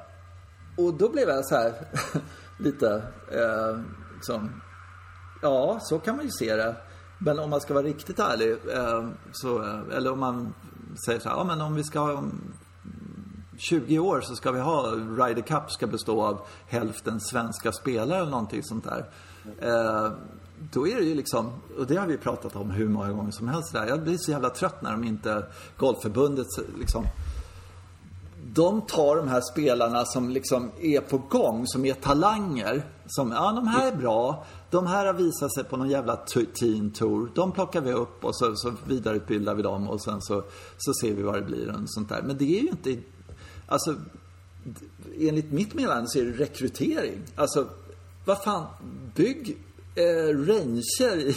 och 0.77 0.95
då 0.95 1.09
blev 1.09 1.29
jag 1.29 1.45
så 1.45 1.55
här 1.55 1.73
lite 2.59 3.03
eh, 3.33 3.81
liksom, 4.15 4.63
ja, 5.43 5.79
så 5.83 5.99
kan 5.99 6.17
man 6.17 6.25
ju 6.25 6.31
se 6.31 6.57
det. 6.57 6.77
Men 7.19 7.39
om 7.39 7.51
man 7.51 7.61
ska 7.61 7.75
vara 7.75 7.85
riktigt 7.85 8.19
ärlig, 8.19 8.51
eh, 8.51 9.09
så, 9.33 9.63
eh, 9.63 9.97
eller 9.97 10.13
om 10.13 10.21
man 10.21 10.55
säger 11.07 11.21
så 11.21 11.29
här, 11.29 11.37
ja 11.37 11.45
men 11.45 11.61
om 11.61 11.75
vi 11.75 11.85
ska 11.85 12.01
ha 12.01 12.11
mm, 12.11 12.53
20 13.59 13.99
år 13.99 14.21
så 14.21 14.37
ska 14.37 14.53
vi 14.53 14.61
ha 14.61 14.83
Ryder 14.93 15.43
Cup 15.43 15.71
ska 15.71 15.87
bestå 15.87 16.23
av 16.23 16.41
hälften 16.67 17.21
svenska 17.21 17.73
spelare 17.73 18.19
eller 18.21 18.31
någonting 18.31 18.63
sånt 18.63 18.85
där. 18.85 19.05
Mm. 19.61 20.13
då 20.73 20.89
är 20.89 20.97
det 20.97 21.03
ju 21.03 21.15
liksom, 21.15 21.53
och 21.79 21.87
det 21.87 21.97
har 21.97 22.07
vi 22.07 22.19
pratat 22.19 22.57
om 22.57 22.71
hur 22.71 22.89
många 22.89 23.13
gånger 23.13 23.31
som 23.31 23.49
helst 23.49 23.73
där. 23.73 23.87
Jag 23.87 24.03
blir 24.03 24.17
så 24.19 24.31
jävla 24.31 24.51
trött 24.51 24.83
när 24.83 24.93
de 24.93 25.05
inte, 25.05 25.47
Golfförbundet 25.77 26.47
liksom 26.79 27.07
de 28.55 28.81
tar 28.81 29.17
de 29.17 29.29
här 29.29 29.41
spelarna 29.41 30.05
som 30.05 30.31
liksom 30.31 30.71
är 30.81 31.01
på 31.01 31.19
gång, 31.19 31.67
som 31.67 31.85
är 31.85 31.95
talanger. 31.95 32.83
Som, 33.07 33.33
ja 33.33 33.53
de 33.53 33.67
här 33.67 33.93
är 33.93 33.97
bra. 33.97 34.45
De 34.71 34.87
här 34.87 35.07
har 35.07 35.15
visat 35.15 35.55
sig 35.55 35.65
på 35.65 35.77
någon 35.77 35.91
jävla 35.91 36.17
teen 36.17 36.91
tour. 36.91 37.31
De 37.35 37.53
plockar 37.53 37.81
vi 37.81 37.93
upp 37.93 38.25
och 38.25 38.37
så, 38.37 38.57
så 38.57 38.75
vidareutbildar 38.87 39.55
vi 39.55 39.63
dem 39.63 39.89
och 39.89 40.03
sen 40.03 40.21
så, 40.21 40.45
så 40.79 40.93
ser 41.01 41.15
vi 41.15 41.23
vad 41.23 41.35
det 41.35 41.43
blir 41.43 41.69
och 41.69 41.81
sånt 41.87 42.09
där. 42.09 42.23
Men 42.23 42.39
det 42.39 42.59
är 42.59 42.63
ju 42.63 42.69
inte, 42.69 42.97
alltså 43.67 43.97
enligt 45.19 45.53
mitt 45.53 45.75
menande 45.75 46.09
så 46.09 46.19
är 46.19 46.25
det 46.25 46.33
rekrytering. 46.33 47.23
Alltså, 47.35 47.69
vad 48.25 48.43
fan, 48.43 48.67
bygg 49.15 49.59
eh, 49.95 50.37
ranger 50.37 51.19
i, 51.19 51.37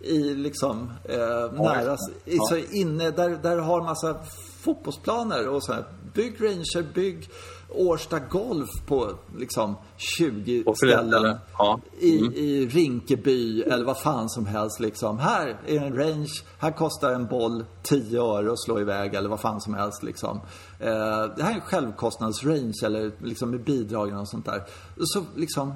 i 0.00 0.34
liksom 0.34 0.90
eh, 1.04 1.52
nära, 1.52 1.96
i, 2.24 2.36
så 2.38 2.56
inne, 2.56 3.10
där, 3.10 3.38
där 3.42 3.58
har 3.58 3.82
massa 3.82 4.20
fotbollsplaner 4.60 5.48
och 5.48 5.64
så 5.64 5.72
här. 5.72 5.84
Bygg 6.14 6.42
ranger, 6.42 6.92
bygg 6.94 7.28
Årsta 7.74 8.18
Golf 8.18 8.70
på 8.86 9.10
liksom 9.36 9.76
20 9.96 10.64
På 10.64 10.74
Skellefteå, 10.74 11.08
ställen. 11.08 11.38
Ja. 11.58 11.80
I, 11.98 12.16
I 12.34 12.66
Rinkeby 12.66 13.62
eller 13.62 13.84
vad 13.84 13.98
fan 13.98 14.28
som 14.28 14.46
helst 14.46 14.80
liksom. 14.80 15.18
Här 15.18 15.56
är 15.66 15.76
en 15.76 15.96
range, 15.96 16.32
här 16.58 16.70
kostar 16.70 17.12
en 17.12 17.26
boll 17.26 17.64
10 17.82 18.22
öre 18.22 18.52
att 18.52 18.60
slå 18.60 18.80
iväg 18.80 19.14
eller 19.14 19.28
vad 19.28 19.40
fan 19.40 19.60
som 19.60 19.74
helst 19.74 20.02
liksom. 20.02 20.40
Eh, 20.78 21.24
det 21.36 21.42
här 21.42 21.50
är 21.50 21.54
en 21.54 21.60
självkostnadsrange 21.60 22.80
eller 22.84 23.12
liksom 23.18 23.50
med 23.50 23.64
bidragen 23.64 24.18
och 24.18 24.28
sånt 24.28 24.46
där. 24.46 24.62
Så 25.00 25.24
liksom 25.36 25.68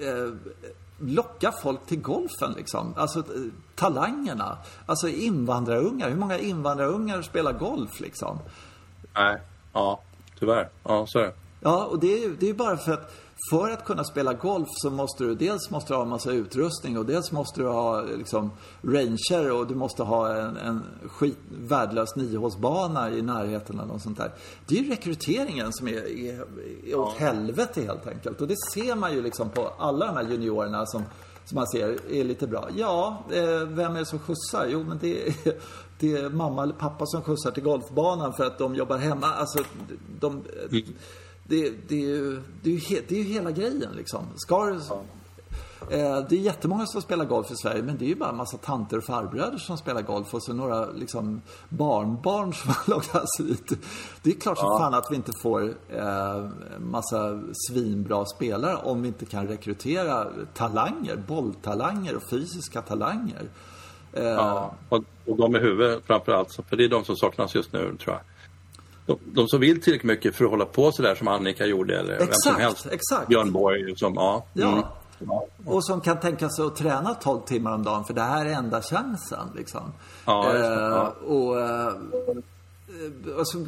eh, 0.00 0.54
locka 0.98 1.52
folk 1.52 1.86
till 1.86 2.00
golfen 2.00 2.52
liksom. 2.56 2.94
Alltså 2.96 3.18
eh, 3.18 3.24
talangerna. 3.74 4.58
Alltså 4.86 5.08
invandrarungar. 5.08 6.08
Hur 6.10 6.16
många 6.16 6.38
invandrarungar 6.38 7.22
spelar 7.22 7.52
golf 7.52 8.00
liksom? 8.00 8.38
Nej, 9.14 9.40
ja, 9.72 10.00
tyvärr. 10.38 10.68
Ja, 10.82 11.06
så 11.08 11.18
är 11.18 11.22
det. 11.22 11.32
Ja, 11.60 11.84
och 11.84 11.98
det 11.98 12.12
är 12.12 12.18
ju 12.18 12.36
det 12.40 12.48
är 12.48 12.54
bara 12.54 12.76
för 12.76 12.92
att 12.92 13.14
för 13.50 13.70
att 13.70 13.84
kunna 13.84 14.04
spela 14.04 14.32
golf 14.32 14.68
så 14.70 14.90
måste 14.90 15.24
du 15.24 15.34
dels 15.34 15.70
måste 15.70 15.92
du 15.92 15.96
ha 15.96 16.02
en 16.02 16.08
massa 16.08 16.30
utrustning 16.30 16.98
och 16.98 17.06
dels 17.06 17.32
måste 17.32 17.60
du 17.60 17.68
ha 17.68 18.00
liksom 18.00 18.50
ranger 18.82 19.52
och 19.52 19.66
du 19.66 19.74
måste 19.74 20.02
ha 20.02 20.36
en, 20.36 20.56
en 20.56 20.82
skit, 21.08 21.38
värdelös 21.50 22.16
niohålsbana 22.16 23.10
i 23.10 23.22
närheten 23.22 23.78
eller 23.78 23.88
något 23.88 24.02
sånt 24.02 24.18
där. 24.18 24.32
Det 24.66 24.78
är 24.78 24.82
ju 24.82 24.90
rekryteringen 24.90 25.72
som 25.72 25.88
är, 25.88 26.18
är, 26.18 26.44
är 26.86 26.94
åt 26.94 27.16
helvete 27.16 27.82
helt 27.82 28.06
enkelt. 28.06 28.40
Och 28.40 28.48
det 28.48 28.56
ser 28.74 28.94
man 28.94 29.12
ju 29.12 29.22
liksom 29.22 29.50
på 29.50 29.72
alla 29.78 30.06
de 30.06 30.16
här 30.16 30.30
juniorerna 30.30 30.86
som, 30.86 31.02
som 31.44 31.56
man 31.56 31.66
ser 31.66 32.12
är 32.12 32.24
lite 32.24 32.46
bra. 32.46 32.68
Ja, 32.76 33.24
eh, 33.32 33.68
vem 33.68 33.94
är 33.94 33.98
det 33.98 34.06
som 34.06 34.18
skjutsar? 34.18 34.66
Jo, 34.68 34.84
men 34.88 34.98
det 34.98 35.28
är, 35.28 35.34
det 35.98 36.16
är 36.16 36.30
mamma 36.30 36.62
eller 36.62 36.74
pappa 36.74 37.06
som 37.06 37.22
skjutsar 37.22 37.50
till 37.50 37.62
golfbanan 37.62 38.32
för 38.32 38.44
att 38.44 38.58
de 38.58 38.74
jobbar 38.74 38.98
hemma. 38.98 39.26
Alltså, 39.26 39.58
de, 40.20 40.42
det, 41.48 41.72
det, 41.88 41.94
är 41.94 42.06
ju, 42.08 42.42
det, 42.62 42.70
är 42.70 42.74
ju 42.74 42.80
he, 42.80 43.00
det 43.08 43.14
är 43.14 43.18
ju 43.18 43.32
hela 43.32 43.50
grejen 43.50 43.92
liksom. 43.96 44.26
Ska, 44.36 44.70
eh, 44.70 46.18
det 46.28 46.36
är 46.36 46.40
jättemånga 46.40 46.86
som 46.86 47.02
spelar 47.02 47.24
golf 47.24 47.50
i 47.50 47.56
Sverige 47.56 47.82
men 47.82 47.98
det 47.98 48.04
är 48.04 48.08
ju 48.08 48.14
bara 48.14 48.30
en 48.30 48.36
massa 48.36 48.56
tanter 48.56 48.98
och 48.98 49.04
farbröder 49.04 49.58
som 49.58 49.78
spelar 49.78 50.02
golf 50.02 50.34
och 50.34 50.42
så 50.42 50.52
några 50.52 50.86
liksom 50.90 51.40
barnbarn 51.68 52.54
som 52.54 52.70
har 52.70 52.82
lockas 52.90 53.28
hit. 53.38 53.72
Det 54.22 54.30
är 54.30 54.40
klart 54.40 54.58
som 54.58 54.78
fan 54.78 54.94
att 54.94 55.10
vi 55.10 55.16
inte 55.16 55.32
får 55.42 55.74
eh, 55.88 56.48
massa 56.80 57.40
svinbra 57.68 58.24
spelare 58.24 58.76
om 58.76 59.02
vi 59.02 59.08
inte 59.08 59.26
kan 59.26 59.46
rekrytera 59.46 60.26
talanger, 60.54 61.16
bolltalanger 61.16 62.16
och 62.16 62.30
fysiska 62.30 62.82
talanger. 62.82 63.50
Eh, 64.16 64.24
Ja, 64.24 64.74
och, 64.88 65.04
och 65.26 65.36
de 65.36 65.52
med 65.52 65.60
huvudet 65.60 66.02
framför 66.06 66.32
allt. 66.32 66.58
För 66.68 66.76
det 66.76 66.84
är 66.84 66.88
de 66.88 67.04
som 67.04 67.16
saknas 67.16 67.54
just 67.54 67.72
nu, 67.72 67.96
tror 68.04 68.14
jag. 68.14 68.20
De, 69.06 69.18
de 69.34 69.48
som 69.48 69.60
vill 69.60 69.82
tillräckligt 69.82 70.08
mycket 70.08 70.34
för 70.36 70.44
att 70.44 70.50
hålla 70.50 70.64
på 70.64 70.92
sådär 70.92 71.14
som 71.14 71.28
Annika 71.28 71.66
gjorde 71.66 71.98
eller 72.00 72.18
vem 72.18 72.18
som 72.18 72.28
Exakt, 72.28 72.58
helst. 72.60 72.86
exakt. 72.90 73.28
Björn 73.28 73.52
Borg 73.52 73.96
som, 73.96 74.14
ja. 74.14 74.44
Ja. 74.52 74.68
Mm. 74.72 74.84
ja. 75.18 75.46
Och 75.64 75.84
som 75.84 76.00
kan 76.00 76.20
tänka 76.20 76.48
sig 76.48 76.64
att 76.64 76.76
träna 76.76 77.14
12 77.14 77.40
timmar 77.40 77.74
om 77.74 77.82
dagen 77.82 78.04
för 78.04 78.14
det 78.14 78.22
här 78.22 78.46
är 78.46 78.50
enda 78.50 78.82
chansen. 78.82 79.48
Liksom. 79.56 79.92
Ja. 80.24 80.56
Eh, 80.56 81.02
och, 81.06 81.56
Eh, 82.88 83.38
alltså, 83.38 83.58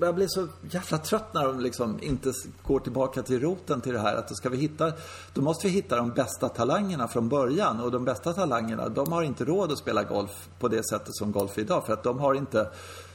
jag 0.00 0.14
blir 0.14 0.26
så 0.28 0.48
jävla 0.70 0.98
trött 0.98 1.34
när 1.34 1.44
de 1.44 1.60
liksom 1.60 1.98
inte 2.02 2.32
går 2.62 2.80
tillbaka 2.80 3.22
till 3.22 3.40
roten 3.40 3.80
till 3.80 3.92
det 3.92 3.98
här. 3.98 4.16
Att 4.16 4.28
då, 4.28 4.34
ska 4.34 4.48
vi 4.48 4.56
hitta, 4.56 4.92
då 5.34 5.42
måste 5.42 5.66
vi 5.66 5.72
hitta 5.72 5.96
de 5.96 6.10
bästa 6.10 6.48
talangerna 6.48 7.08
från 7.08 7.28
början. 7.28 7.80
Och 7.80 7.90
de 7.90 8.04
bästa 8.04 8.32
talangerna, 8.32 8.88
de 8.88 9.12
har 9.12 9.22
inte 9.22 9.44
råd 9.44 9.72
att 9.72 9.78
spela 9.78 10.02
golf 10.02 10.48
på 10.58 10.68
det 10.68 10.88
sättet 10.88 11.16
som 11.16 11.32
golf 11.32 11.58
är 11.58 11.62
idag. 11.62 11.86
För 11.86 11.92
att 11.92 12.02
de 12.02 12.18
har 12.18 12.34
inte, 12.34 12.70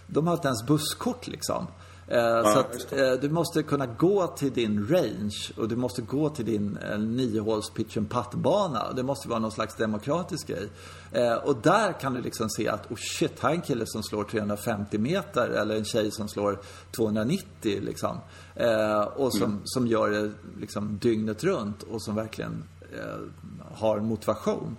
de 0.07 0.27
har 0.27 0.33
inte 0.33 0.47
ens 0.47 0.65
busskort 0.65 1.27
liksom. 1.27 1.67
Eh, 2.07 2.17
ja, 2.17 2.43
så 2.43 2.59
att 2.59 2.93
eh, 2.93 3.11
du 3.21 3.29
måste 3.29 3.63
kunna 3.63 3.85
gå 3.85 4.27
till 4.27 4.53
din 4.53 4.87
range 4.87 5.51
och 5.57 5.67
du 5.67 5.75
måste 5.75 6.01
gå 6.01 6.29
till 6.29 6.45
din 6.45 6.77
eh, 6.77 6.99
niohåls 6.99 7.69
pitch 7.69 7.97
and 7.97 8.09
putt-bana. 8.09 8.93
Det 8.93 9.03
måste 9.03 9.29
vara 9.29 9.39
någon 9.39 9.51
slags 9.51 9.75
demokratisk 9.75 10.47
grej. 10.47 10.69
Eh, 11.11 11.33
och 11.33 11.55
där 11.61 11.99
kan 11.99 12.13
du 12.13 12.21
liksom 12.21 12.49
se 12.49 12.67
att, 12.67 12.91
oh 12.91 12.97
shit, 12.97 13.39
här 13.39 13.49
är 13.49 13.53
en 13.53 13.61
kille 13.61 13.85
som 13.87 14.03
slår 14.03 14.23
350 14.23 14.97
meter 14.97 15.49
eller 15.49 15.75
en 15.75 15.85
tjej 15.85 16.11
som 16.11 16.27
slår 16.27 16.59
290 16.95 17.45
liksom. 17.81 18.17
Och 19.15 19.33
som, 19.33 19.43
mm. 19.43 19.61
som 19.63 19.87
gör 19.87 20.09
det 20.09 20.31
liksom 20.59 20.97
dygnet 20.97 21.43
runt 21.43 21.83
och 21.83 22.01
som 22.01 22.15
verkligen 22.15 22.63
har 23.71 23.99
motivation. 23.99 24.77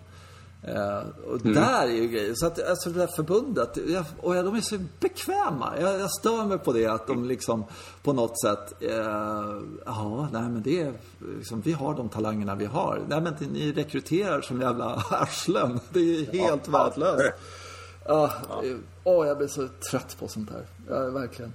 Uh, 0.69 1.03
och 1.27 1.45
mm. 1.45 1.55
där 1.55 1.83
är 1.83 1.93
ju 1.93 2.09
grejen. 2.09 2.37
Så 2.37 2.47
att 2.47 2.69
alltså 2.69 2.91
det 2.91 2.99
där 2.99 3.07
förbundet, 3.07 3.79
jag, 3.89 4.05
och 4.21 4.37
ja, 4.37 4.43
de 4.43 4.55
är 4.55 4.61
så 4.61 4.79
bekväma. 5.01 5.75
Jag, 5.81 6.01
jag 6.01 6.11
stör 6.11 6.45
mig 6.45 6.59
på 6.59 6.73
det 6.73 6.87
att 6.87 7.07
de 7.07 7.25
liksom 7.25 7.65
på 8.03 8.13
något 8.13 8.41
sätt, 8.41 8.73
uh, 8.83 9.63
ja, 9.87 10.29
nej 10.33 10.43
men 10.43 10.63
det 10.63 10.81
är, 10.81 10.93
liksom, 11.39 11.61
vi 11.61 11.73
har 11.73 11.95
de 11.95 12.09
talangerna 12.09 12.55
vi 12.55 12.65
har. 12.65 13.03
Nej 13.09 13.21
men 13.21 13.35
ni 13.53 13.73
rekryterar 13.73 14.41
som 14.41 14.61
jävla 14.61 14.85
arslen. 15.11 15.81
Det 15.91 16.01
är 16.01 16.33
helt 16.33 16.63
ja, 16.67 16.73
värdelöst. 16.73 17.33
Ja. 18.05 18.33
oh, 19.05 19.27
jag 19.27 19.39
blir 19.39 19.49
så 19.49 19.69
trött 19.91 20.17
på 20.19 20.29
sånt 20.29 20.51
här. 20.51 20.67
Ja, 20.89 21.11
verkligen. 21.11 21.53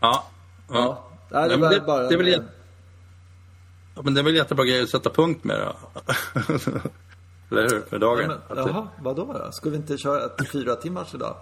Ja. 0.00 0.24
Ja. 0.68 0.74
ja. 0.74 1.08
Nej, 1.30 1.48
det, 1.48 1.68
det, 1.68 1.80
bara, 1.80 2.08
det 2.08 2.14
är 2.14 2.18
väl 2.18 2.42
Ja, 3.94 4.02
men 4.02 4.14
det 4.14 4.20
är 4.20 4.24
väl 4.24 4.34
jättebra 4.34 4.64
grej 4.64 4.82
att 4.82 4.88
sätta 4.88 5.10
punkt 5.10 5.44
med 5.44 5.60
då. 5.60 5.74
Eller 7.52 7.68
hur? 7.68 7.80
För 7.80 7.98
dagen. 7.98 8.30
Ja, 8.30 8.54
men, 8.54 8.66
jaha, 8.66 8.88
vadå 9.02 9.24
då? 9.24 9.52
Ska 9.52 9.70
vi 9.70 9.76
inte 9.76 9.98
köra 9.98 10.24
ett 10.24 10.48
fyra 10.52 10.76
timmars 10.76 11.14
idag? 11.14 11.36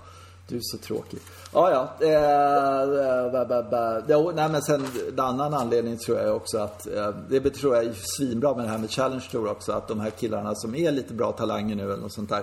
Du 0.51 0.57
är 0.57 0.61
så 0.63 0.79
tråkig. 0.79 1.21
Ja, 1.53 1.71
ja. 1.71 2.07
Eh, 2.07 3.33
bä, 3.33 3.63
bä, 3.71 4.03
Jo, 4.09 4.33
nej, 4.35 4.49
men 4.49 4.63
sen 4.63 4.87
en 5.09 5.21
annan 5.21 5.55
anledning 5.55 5.99
tror 5.99 6.19
jag 6.19 6.37
också 6.37 6.59
att 6.59 6.87
eh, 6.87 7.09
det 7.29 7.51
tror 7.51 7.77
jag 7.77 7.85
är 7.85 7.93
svinbra 8.17 8.55
med 8.55 8.65
det 8.65 8.71
här 8.71 8.79
med 8.79 8.91
Challenge 8.91 9.25
Tour 9.31 9.51
också. 9.51 9.73
Att 9.73 9.89
de 9.89 10.01
här 10.01 10.11
killarna 10.11 10.55
som 10.55 10.75
är 10.75 10.93
lite 10.93 11.15
bra 11.15 11.33
talanger 11.33 11.77
nu 11.77 11.85
eller 11.85 11.97
något 11.97 12.13
sånt 12.13 12.29
där 12.29 12.43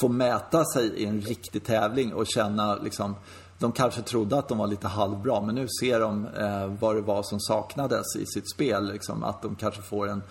får 0.00 0.08
mäta 0.08 0.64
sig 0.64 0.86
i 0.86 1.04
en 1.04 1.20
riktig 1.20 1.64
tävling 1.64 2.14
och 2.14 2.26
känna 2.26 2.74
liksom 2.76 3.14
de 3.58 3.72
kanske 3.72 4.02
trodde 4.02 4.38
att 4.38 4.48
de 4.48 4.58
var 4.58 4.66
lite 4.66 4.88
halvbra 4.88 5.40
men 5.40 5.54
nu 5.54 5.66
ser 5.80 6.00
de 6.00 6.26
eh, 6.26 6.66
vad 6.80 6.96
det 6.96 7.02
var 7.02 7.22
som 7.22 7.40
saknades 7.40 8.16
i 8.16 8.26
sitt 8.26 8.50
spel. 8.50 8.92
Liksom, 8.92 9.24
att 9.24 9.42
de 9.42 9.54
kanske 9.54 9.82
får 9.82 10.08
en 10.08 10.22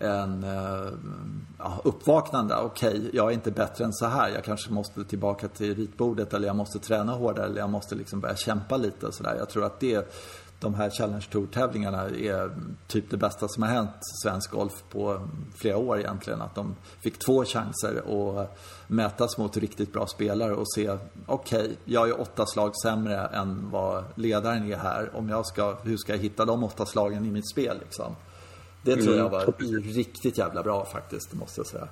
en 0.00 0.44
eh, 0.44 0.92
ja, 1.58 1.80
uppvaknande. 1.84 2.56
Okej, 2.56 2.98
okay, 2.98 3.10
jag 3.12 3.28
är 3.28 3.34
inte 3.34 3.50
bättre 3.50 3.84
än 3.84 3.92
så 3.92 4.06
här. 4.06 4.28
Jag 4.28 4.44
kanske 4.44 4.72
måste 4.72 5.04
tillbaka 5.04 5.48
till 5.48 5.74
ritbordet 5.74 6.34
eller 6.34 6.46
jag 6.46 6.56
måste 6.56 6.78
träna 6.78 7.12
hårdare 7.12 7.46
eller 7.46 7.60
jag 7.60 7.70
måste 7.70 7.94
liksom 7.94 8.20
börja 8.20 8.36
kämpa 8.36 8.76
lite 8.76 9.06
och 9.06 9.14
så 9.14 9.22
där. 9.22 9.36
Jag 9.36 9.48
tror 9.48 9.64
att 9.64 9.80
det, 9.80 10.12
de 10.60 10.74
här 10.74 10.90
Challenge 10.90 11.26
Tour-tävlingarna 11.30 12.02
är 12.02 12.50
typ 12.86 13.10
det 13.10 13.16
bästa 13.16 13.48
som 13.48 13.62
har 13.62 13.70
hänt 13.70 13.90
svensk 14.22 14.50
golf 14.50 14.84
på 14.90 15.28
flera 15.56 15.76
år 15.76 15.98
egentligen. 15.98 16.42
Att 16.42 16.54
de 16.54 16.74
fick 17.00 17.18
två 17.18 17.44
chanser 17.44 18.02
att 18.40 18.58
mätas 18.86 19.38
mot 19.38 19.56
riktigt 19.56 19.92
bra 19.92 20.06
spelare 20.06 20.54
och 20.54 20.72
se, 20.74 20.90
okej, 21.26 21.60
okay, 21.60 21.76
jag 21.84 22.08
är 22.08 22.20
åtta 22.20 22.46
slag 22.46 22.72
sämre 22.82 23.26
än 23.26 23.70
vad 23.70 24.04
ledaren 24.14 24.72
är 24.72 24.76
här. 24.76 25.10
Om 25.16 25.28
jag 25.28 25.46
ska, 25.46 25.76
hur 25.82 25.96
ska 25.96 26.12
jag 26.12 26.20
hitta 26.20 26.44
de 26.44 26.64
åtta 26.64 26.86
slagen 26.86 27.24
i 27.24 27.30
mitt 27.30 27.50
spel 27.50 27.76
liksom? 27.80 28.16
Det 28.82 28.96
tror 28.96 29.16
jag 29.16 29.26
mm. 29.26 29.32
var 29.32 29.92
riktigt 29.94 30.38
jävla 30.38 30.62
bra 30.62 30.84
faktiskt, 30.92 31.34
måste 31.34 31.60
jag 31.60 31.66
säga. 31.66 31.88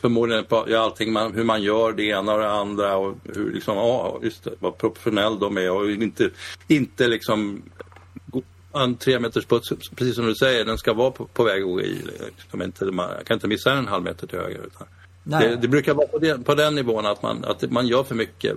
Förmodligen 0.00 0.44
på 0.44 0.64
ja, 0.68 0.78
allting 0.78 1.12
man, 1.12 1.34
hur 1.34 1.44
man 1.44 1.62
gör 1.62 1.92
det 1.92 2.02
ena 2.02 2.34
och 2.34 2.40
det 2.40 2.50
andra 2.50 2.96
och 2.96 3.14
hur 3.24 3.52
liksom, 3.52 3.76
ja, 3.76 4.18
just 4.22 4.44
det, 4.44 4.50
vad 4.58 4.78
professionell 4.78 5.38
de 5.38 5.56
är 5.58 5.70
och 5.70 5.90
inte, 5.90 6.30
inte 6.68 7.08
liksom 7.08 7.62
en 8.74 8.96
tre 8.96 9.18
meters 9.18 9.46
putt, 9.46 9.62
precis 9.96 10.14
som 10.14 10.26
du 10.26 10.34
säger, 10.34 10.64
den 10.64 10.78
ska 10.78 10.92
vara 10.92 11.10
på, 11.10 11.26
på 11.26 11.44
väg 11.44 11.62
att 11.62 11.68
gå 11.68 11.80
i. 11.80 12.02
Liksom 12.36 12.62
inte, 12.62 12.84
man 12.84 13.08
kan 13.24 13.34
inte 13.34 13.48
missa 13.48 13.72
en 13.72 13.88
halv 13.88 14.04
meter 14.04 14.26
till 14.26 14.38
höger. 14.38 14.60
Utan 14.66 14.86
det, 15.24 15.56
det, 15.56 15.68
brukar 15.68 15.94
vara 15.94 16.06
på 16.06 16.18
den, 16.18 16.44
på 16.44 16.54
den 16.54 16.74
nivån 16.74 17.06
att 17.06 17.22
man, 17.22 17.44
att 17.44 17.70
man 17.70 17.86
gör 17.86 18.02
för 18.02 18.14
mycket 18.14 18.56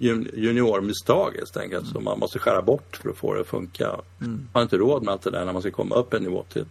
juniormisstag 0.00 1.32
helt 1.36 1.56
enkelt 1.56 1.86
som 1.86 2.04
man 2.04 2.18
måste 2.18 2.38
skära 2.38 2.62
bort 2.62 3.00
för 3.02 3.10
att 3.10 3.16
få 3.16 3.34
det 3.34 3.40
att 3.40 3.46
funka. 3.46 3.86
Mm. 4.20 4.32
Man 4.32 4.48
har 4.52 4.62
inte 4.62 4.76
råd 4.76 5.02
med 5.02 5.12
allt 5.12 5.22
det 5.22 5.30
där 5.30 5.44
när 5.44 5.52
man 5.52 5.62
ska 5.62 5.70
komma 5.70 5.94
upp 5.94 6.14
en 6.14 6.22
nivå 6.22 6.44
till. 6.52 6.64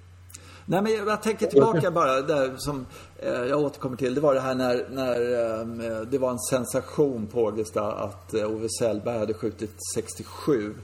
Nej 0.65 0.82
men 0.82 0.91
jag 0.91 1.21
tänker 1.23 1.47
tillbaka 1.47 1.91
bara 1.91 2.21
där 2.21 2.53
som 2.57 2.86
eh, 3.17 3.32
jag 3.32 3.59
återkommer 3.59 3.97
till. 3.97 4.15
Det 4.15 4.21
var 4.21 4.34
det 4.34 4.39
här 4.39 4.55
när, 4.55 4.88
när 4.89 5.21
eh, 5.91 6.01
det 6.01 6.17
var 6.17 6.32
en 6.32 6.39
sensation 6.39 7.27
på 7.27 7.43
Ågesta 7.43 7.91
att 7.91 8.34
eh, 8.34 8.51
Ove 8.51 8.67
Sellberg 8.80 9.17
hade 9.17 9.34
skjutit 9.34 9.75
67 9.95 10.75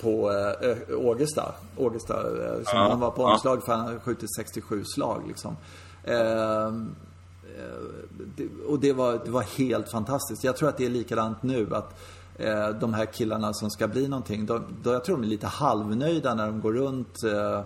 på 0.00 0.32
eh, 0.62 0.98
Ågesta. 0.98 1.54
Ågesta 1.76 2.14
eh, 2.14 2.58
liksom, 2.58 2.78
ja, 2.78 2.88
han 2.88 3.00
var 3.00 3.10
på 3.10 3.24
omslag 3.24 3.58
ja. 3.58 3.60
för 3.66 3.72
han 3.72 3.86
hade 3.86 4.00
skjutit 4.00 4.34
67 4.36 4.84
slag 4.84 5.22
liksom. 5.28 5.56
Eh, 7.58 8.66
och 8.66 8.80
det 8.80 8.92
var, 8.92 9.20
det 9.24 9.30
var 9.30 9.42
helt 9.42 9.90
fantastiskt. 9.90 10.44
Jag 10.44 10.56
tror 10.56 10.68
att 10.68 10.76
det 10.76 10.86
är 10.86 10.90
likadant 10.90 11.42
nu. 11.42 11.74
att 11.74 12.00
eh, 12.38 12.68
de 12.68 12.94
här 12.94 13.06
killarna 13.06 13.54
som 13.54 13.70
ska 13.70 13.88
bli 13.88 14.08
någonting, 14.08 14.46
de, 14.46 14.64
de, 14.82 14.92
jag 14.92 15.04
tror 15.04 15.16
de 15.16 15.24
är 15.24 15.28
lite 15.28 15.46
halvnöjda 15.46 16.34
när 16.34 16.46
de 16.46 16.60
går 16.60 16.72
runt 16.72 17.24
eh, 17.24 17.58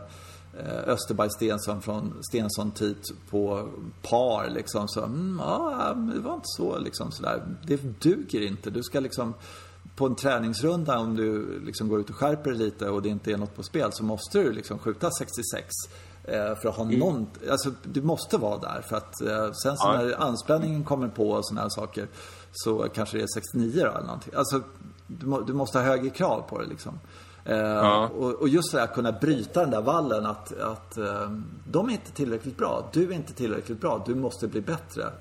eh 0.61 0.89
Österberg 0.89 1.31
Stensson 1.31 1.83
från 1.83 2.15
Stensson 2.31 2.71
tid 2.71 2.97
på 3.31 3.69
par 4.03 4.51
liksom. 4.51 4.89
Så, 4.89 5.05
mm, 5.05 5.41
ja, 5.45 5.95
det 6.15 6.21
var 6.21 6.35
inte 6.35 6.47
så 6.57 6.79
liksom 6.79 7.13
sådär. 7.13 7.43
Det 7.67 8.01
duger 8.01 8.41
inte. 8.41 8.71
Du 8.71 8.83
ska 8.83 9.01
liksom 9.01 9.35
på 9.97 10.07
en 10.07 10.15
träningsrunda 10.15 10.99
om 10.99 11.17
du 11.17 11.61
liksom 11.61 11.89
går 11.89 12.01
ut 12.01 12.11
och 12.11 12.17
skärper 12.17 12.51
dig 12.51 12.59
lite 12.59 12.91
och 12.91 13.03
det 13.03 13.09
inte 13.09 13.33
är 13.33 13.37
något 13.37 13.57
på 13.57 13.63
spel 13.63 13.93
så 13.93 14.05
måste 14.05 14.39
du 14.39 14.53
liksom 14.53 14.79
skjuta 14.79 15.11
66 15.11 15.67
för 16.33 16.69
att 16.69 16.77
ha 16.77 16.85
mm. 16.85 16.99
någon, 16.99 17.27
alltså 17.51 17.71
du 17.83 18.03
måste 18.03 18.37
vara 18.37 18.59
där 18.59 18.83
för 18.89 18.97
att 18.97 19.21
eh, 19.21 19.53
sen 19.53 19.77
så 19.77 19.89
ja. 19.89 19.93
när 19.93 20.23
anspänningen 20.23 20.85
kommer 20.85 21.09
på 21.09 21.31
och 21.31 21.47
sådana 21.47 21.63
här 21.63 21.69
saker 21.69 22.09
så 22.53 22.89
kanske 22.95 23.17
det 23.17 23.23
är 23.23 23.29
69 23.35 23.73
då 23.75 23.91
eller 23.91 24.01
någonting. 24.01 24.33
Alltså 24.37 24.63
du, 25.07 25.45
du 25.47 25.53
måste 25.53 25.79
ha 25.79 25.85
högre 25.85 26.11
krav 26.11 26.43
på 26.49 26.61
det 26.61 26.67
liksom. 26.67 26.99
Eh, 27.45 27.57
ja. 27.57 28.09
och, 28.09 28.35
och, 28.35 28.49
just 28.49 28.73
det 28.73 28.79
här 28.79 28.85
att 28.85 28.95
kunna 28.95 29.13
bryta 29.13 29.61
den 29.61 29.71
där 29.71 29.83
vallen 29.83 30.27
att, 30.27 30.61
att 30.61 30.99
eh, 30.99 31.31
de 31.71 31.89
är 31.89 31.93
inte 31.93 32.13
tillräckligt 32.13 32.57
bra. 32.57 32.89
Du 32.93 33.11
är 33.11 33.13
inte 33.13 33.33
tillräckligt 33.33 33.81
bra. 33.81 34.03
Du 34.07 34.15
måste 34.15 34.49
bli 34.49 34.61
bättre. 34.61 35.13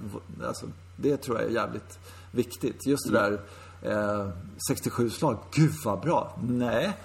Alltså, 0.48 0.66
det 0.96 1.18
tror 1.18 1.38
jag 1.38 1.48
är 1.48 1.54
jävligt 1.54 2.00
viktigt. 2.32 2.88
Just 2.88 3.12
det 3.12 3.20
mm. 3.20 3.40
där 3.82 4.20
eh, 4.22 4.30
67 4.68 5.10
slag. 5.10 5.38
Gud 5.52 5.74
vad 5.86 6.00
bra. 6.00 6.38
Nej. 6.48 6.98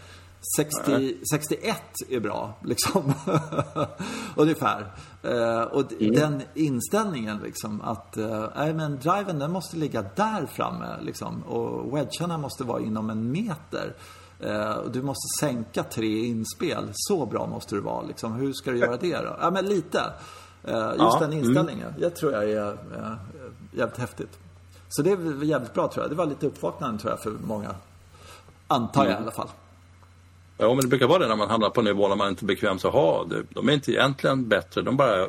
60, 0.57 1.15
61 1.31 1.77
är 2.09 2.21
bra, 2.21 2.55
liksom. 2.65 3.13
Ungefär. 4.37 4.93
Uh, 5.25 5.63
och 5.63 5.93
mm. 5.93 6.15
den 6.15 6.43
inställningen, 6.55 7.39
liksom, 7.39 7.81
att 7.81 8.17
uh, 8.19 8.75
men 8.75 8.99
driven 8.99 9.39
den 9.39 9.53
måste 9.53 9.77
ligga 9.77 10.03
där 10.03 10.47
framme, 10.47 11.01
liksom. 11.01 11.43
Och 11.43 11.97
wedgarna 11.97 12.39
måste 12.39 12.65
vara 12.65 12.81
inom 12.81 13.11
en 13.11 13.33
meter. 13.33 13.95
Uh, 14.47 14.71
och 14.71 14.91
du 14.91 15.03
måste 15.03 15.41
sänka 15.41 15.83
tre 15.83 16.27
inspel. 16.27 16.89
Så 16.93 17.27
bra 17.27 17.47
måste 17.47 17.75
du 17.75 17.81
vara, 17.81 18.03
liksom. 18.03 18.33
Hur 18.33 18.53
ska 18.53 18.71
du 18.71 18.79
göra 18.79 18.97
det 18.97 19.17
då? 19.17 19.37
Ja, 19.41 19.51
men 19.51 19.67
lite. 19.67 19.99
Uh, 20.69 20.75
just 20.75 20.99
ja. 20.99 21.17
den 21.21 21.33
mm. 21.33 21.45
inställningen. 21.45 21.89
Mm. 21.89 22.03
Jag 22.03 22.17
tror 22.17 22.33
jag 22.33 22.51
är 22.51 22.73
uh, 22.73 23.15
jävligt 23.73 23.99
häftigt. 23.99 24.39
Så 24.89 25.03
det 25.03 25.11
är 25.11 25.45
jävligt 25.45 25.75
bra, 25.75 25.89
tror 25.89 26.05
jag. 26.05 26.11
Det 26.11 26.17
var 26.17 26.27
lite 26.27 26.47
uppvaknande, 26.47 26.99
tror 26.99 27.11
jag, 27.11 27.21
för 27.21 27.31
många. 27.31 27.75
Antar 28.67 29.05
jag 29.05 29.11
mm. 29.11 29.23
i 29.23 29.27
alla 29.27 29.33
fall. 29.33 29.49
Ja, 30.63 30.75
men 30.75 30.81
det 30.81 30.89
brukar 30.89 31.07
vara 31.07 31.19
det 31.19 31.29
när 31.29 31.37
man 31.37 31.51
hamnar 31.51 31.71
på 31.71 31.83
nivå 31.83 32.09
när 32.09 32.17
man 32.17 32.29
inte 32.29 32.45
är 32.45 32.47
bekväm 32.47 32.79
så 32.79 32.91
ha. 32.91 33.27
De 33.51 33.69
är 33.69 33.73
inte 33.73 33.93
egentligen 33.93 34.49
bättre. 34.49 34.83
De 34.83 34.97
bara 34.97 35.29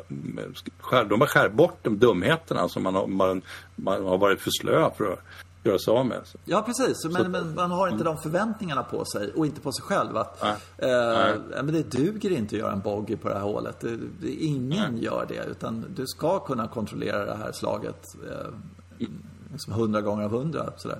skär, 0.80 1.04
de 1.04 1.18
bara 1.18 1.28
skär 1.28 1.48
bort 1.48 1.78
de 1.82 1.98
dumheterna 1.98 2.68
som 2.68 2.82
man 2.82 2.94
har, 2.94 3.06
man, 3.06 3.42
man 3.76 4.04
har 4.04 4.18
varit 4.18 4.40
för 4.40 4.50
slö 4.60 4.90
för 4.96 5.12
att 5.12 5.18
göra 5.62 5.78
sig 5.78 5.92
av 5.92 6.06
med. 6.06 6.20
Ja, 6.44 6.62
precis. 6.62 7.04
Men, 7.04 7.30
men, 7.30 7.54
man 7.54 7.70
har 7.70 7.88
inte 7.88 8.04
de 8.04 8.18
förväntningarna 8.18 8.82
på 8.82 9.04
sig 9.04 9.32
och 9.32 9.46
inte 9.46 9.60
på 9.60 9.72
sig 9.72 9.82
själv. 9.84 10.16
Att, 10.16 10.42
nej. 10.42 10.56
Eh, 10.78 10.88
nej. 10.88 11.62
Men 11.62 11.74
det 11.74 11.90
duger 11.90 12.30
inte 12.30 12.56
att 12.56 12.60
göra 12.60 12.72
en 12.72 12.80
bogey 12.80 13.16
på 13.16 13.28
det 13.28 13.34
här 13.34 13.42
hålet. 13.42 13.80
Det, 13.80 13.98
det, 14.20 14.30
ingen 14.30 14.92
nej. 14.92 15.04
gör 15.04 15.26
det. 15.28 15.44
Utan 15.50 15.84
du 15.96 16.06
ska 16.06 16.38
kunna 16.38 16.68
kontrollera 16.68 17.24
det 17.24 17.36
här 17.36 17.52
slaget 17.52 18.04
eh, 18.30 19.08
liksom 19.52 19.72
100 19.72 20.00
gånger 20.00 20.24
av 20.24 20.34
100. 20.34 20.72
Sådär. 20.76 20.98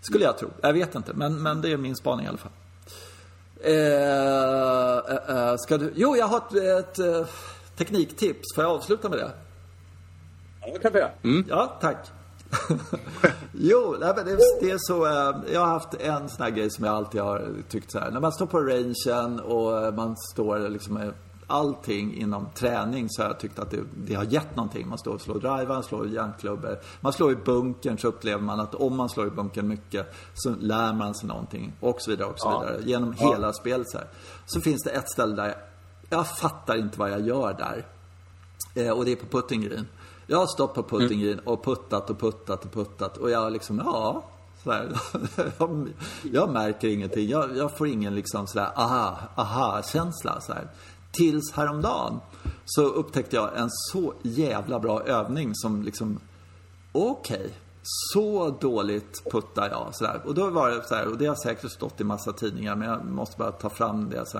Skulle 0.00 0.24
jag 0.24 0.38
tro. 0.38 0.48
Jag 0.60 0.72
vet 0.72 0.94
inte. 0.94 1.12
Men, 1.14 1.42
men 1.42 1.60
det 1.60 1.72
är 1.72 1.76
min 1.76 1.96
spaning 1.96 2.26
i 2.26 2.28
alla 2.28 2.38
fall. 2.38 2.52
Eh, 3.62 4.96
eh, 4.96 5.48
eh, 5.48 5.56
ska 5.56 5.78
du... 5.78 5.92
Jo, 5.96 6.16
jag 6.16 6.26
har 6.26 6.38
ett, 6.38 6.54
ett 6.86 6.98
eh, 6.98 7.26
tekniktips. 7.76 8.54
Får 8.54 8.64
jag 8.64 8.72
avsluta 8.72 9.08
med 9.08 9.18
det? 9.18 9.30
Ja, 10.60 10.72
det 10.72 10.78
kan 10.78 10.92
vi 10.92 10.98
göra. 10.98 11.10
Mm. 11.22 11.44
Ja, 11.48 11.78
tack. 11.80 12.10
jo, 13.52 13.96
nej, 14.00 14.12
men 14.16 14.26
det, 14.26 14.38
det, 14.60 14.70
är 14.70 14.78
så. 14.78 15.06
Eh, 15.06 15.52
jag 15.52 15.60
har 15.60 15.66
haft 15.66 15.94
en 15.94 16.28
sån 16.28 16.42
här 16.42 16.50
grej 16.50 16.70
som 16.70 16.84
jag 16.84 16.94
alltid 16.94 17.20
har 17.20 17.48
tyckt 17.68 17.92
så 17.92 17.98
här. 17.98 18.10
När 18.10 18.20
man 18.20 18.32
står 18.32 18.46
på 18.46 18.60
rangen 18.60 19.40
och 19.40 19.94
man 19.94 20.16
står 20.16 20.68
liksom 20.68 21.12
allting 21.50 22.14
inom 22.16 22.46
träning 22.54 23.06
så 23.10 23.22
har 23.22 23.28
jag 23.28 23.40
tyckt 23.40 23.58
att 23.58 23.70
det, 23.70 23.80
det 23.96 24.14
har 24.14 24.24
gett 24.24 24.56
någonting. 24.56 24.88
Man 24.88 24.98
står 24.98 25.14
och 25.14 25.20
slår 25.20 25.34
drivar, 25.40 25.82
slår 25.82 26.08
järnklubbor. 26.08 26.78
Man 27.00 27.12
slår 27.12 27.32
i 27.32 27.36
bunkern 27.36 27.98
så 27.98 28.08
upplever 28.08 28.42
man 28.42 28.60
att 28.60 28.74
om 28.74 28.96
man 28.96 29.08
slår 29.08 29.26
i 29.26 29.30
bunkern 29.30 29.68
mycket 29.68 30.14
så 30.34 30.50
lär 30.60 30.92
man 30.92 31.14
sig 31.14 31.28
någonting 31.28 31.72
och 31.80 31.96
så 31.98 32.10
vidare 32.10 32.28
och 32.28 32.40
så 32.40 32.48
Ja. 32.48 32.60
vidare. 32.60 32.82
Genom 32.84 33.14
Ja. 33.18 33.32
hela 33.32 33.52
spelet 33.52 33.90
så 33.90 33.98
här. 33.98 34.06
Så 34.46 34.60
finns 34.60 34.82
det 34.82 34.90
ett 34.90 35.10
ställe 35.10 35.36
där 35.36 35.46
jag, 35.46 35.56
jag 36.08 36.28
fattar 36.28 36.76
inte 36.76 36.98
vad 36.98 37.10
jag 37.10 37.20
gör 37.26 37.54
där. 37.54 37.86
Eh, 38.74 38.90
och 38.92 39.04
det 39.04 39.12
är 39.12 39.16
på 39.16 39.26
putting 39.26 39.60
green. 39.60 39.86
Jag 40.26 40.38
har 40.38 40.46
stått 40.46 40.74
på 40.74 40.82
putting 40.82 41.20
green 41.20 41.38
och 41.38 41.64
puttat 41.64 42.10
och 42.10 42.18
puttat 42.20 42.64
och 42.64 42.72
puttat 42.72 43.16
och 43.16 43.30
jag 43.30 43.52
liksom, 43.52 43.78
ja. 43.84 44.24
Här, 44.64 44.88
jag, 45.58 45.88
jag 46.32 46.50
märker 46.50 46.88
ingenting. 46.88 47.28
Jag, 47.28 47.56
jag 47.56 47.76
får 47.78 47.88
ingen 47.88 48.14
liksom 48.14 48.46
sådär 48.46 48.70
aha, 48.76 49.18
aha-känsla. 49.34 50.40
Så 50.40 50.52
här. 50.52 50.68
Tills 51.10 51.52
häromdagen 51.52 52.20
så 52.64 52.82
upptäckte 52.82 53.36
jag 53.36 53.56
en 53.56 53.68
så 53.70 54.14
jävla 54.22 54.80
bra 54.80 55.02
övning 55.02 55.50
som 55.54 55.82
liksom, 55.82 56.20
okej. 56.92 57.54
Så 57.82 58.50
dåligt 58.60 59.24
puttar 59.32 59.68
jag. 59.68 59.88
Sådär. 59.92 60.20
Och 60.24 60.34
då 60.34 60.50
var 60.50 60.70
det 60.70 60.88
så 60.88 60.94
här, 60.94 61.08
och 61.08 61.18
det 61.18 61.26
har 61.26 61.34
säkert 61.34 61.70
stått 61.70 62.00
i 62.00 62.04
massa 62.04 62.32
tidningar, 62.32 62.76
men 62.76 62.88
jag 62.88 63.04
måste 63.04 63.38
bara 63.38 63.52
ta 63.52 63.70
fram 63.70 64.10
det 64.10 64.26
så. 64.26 64.38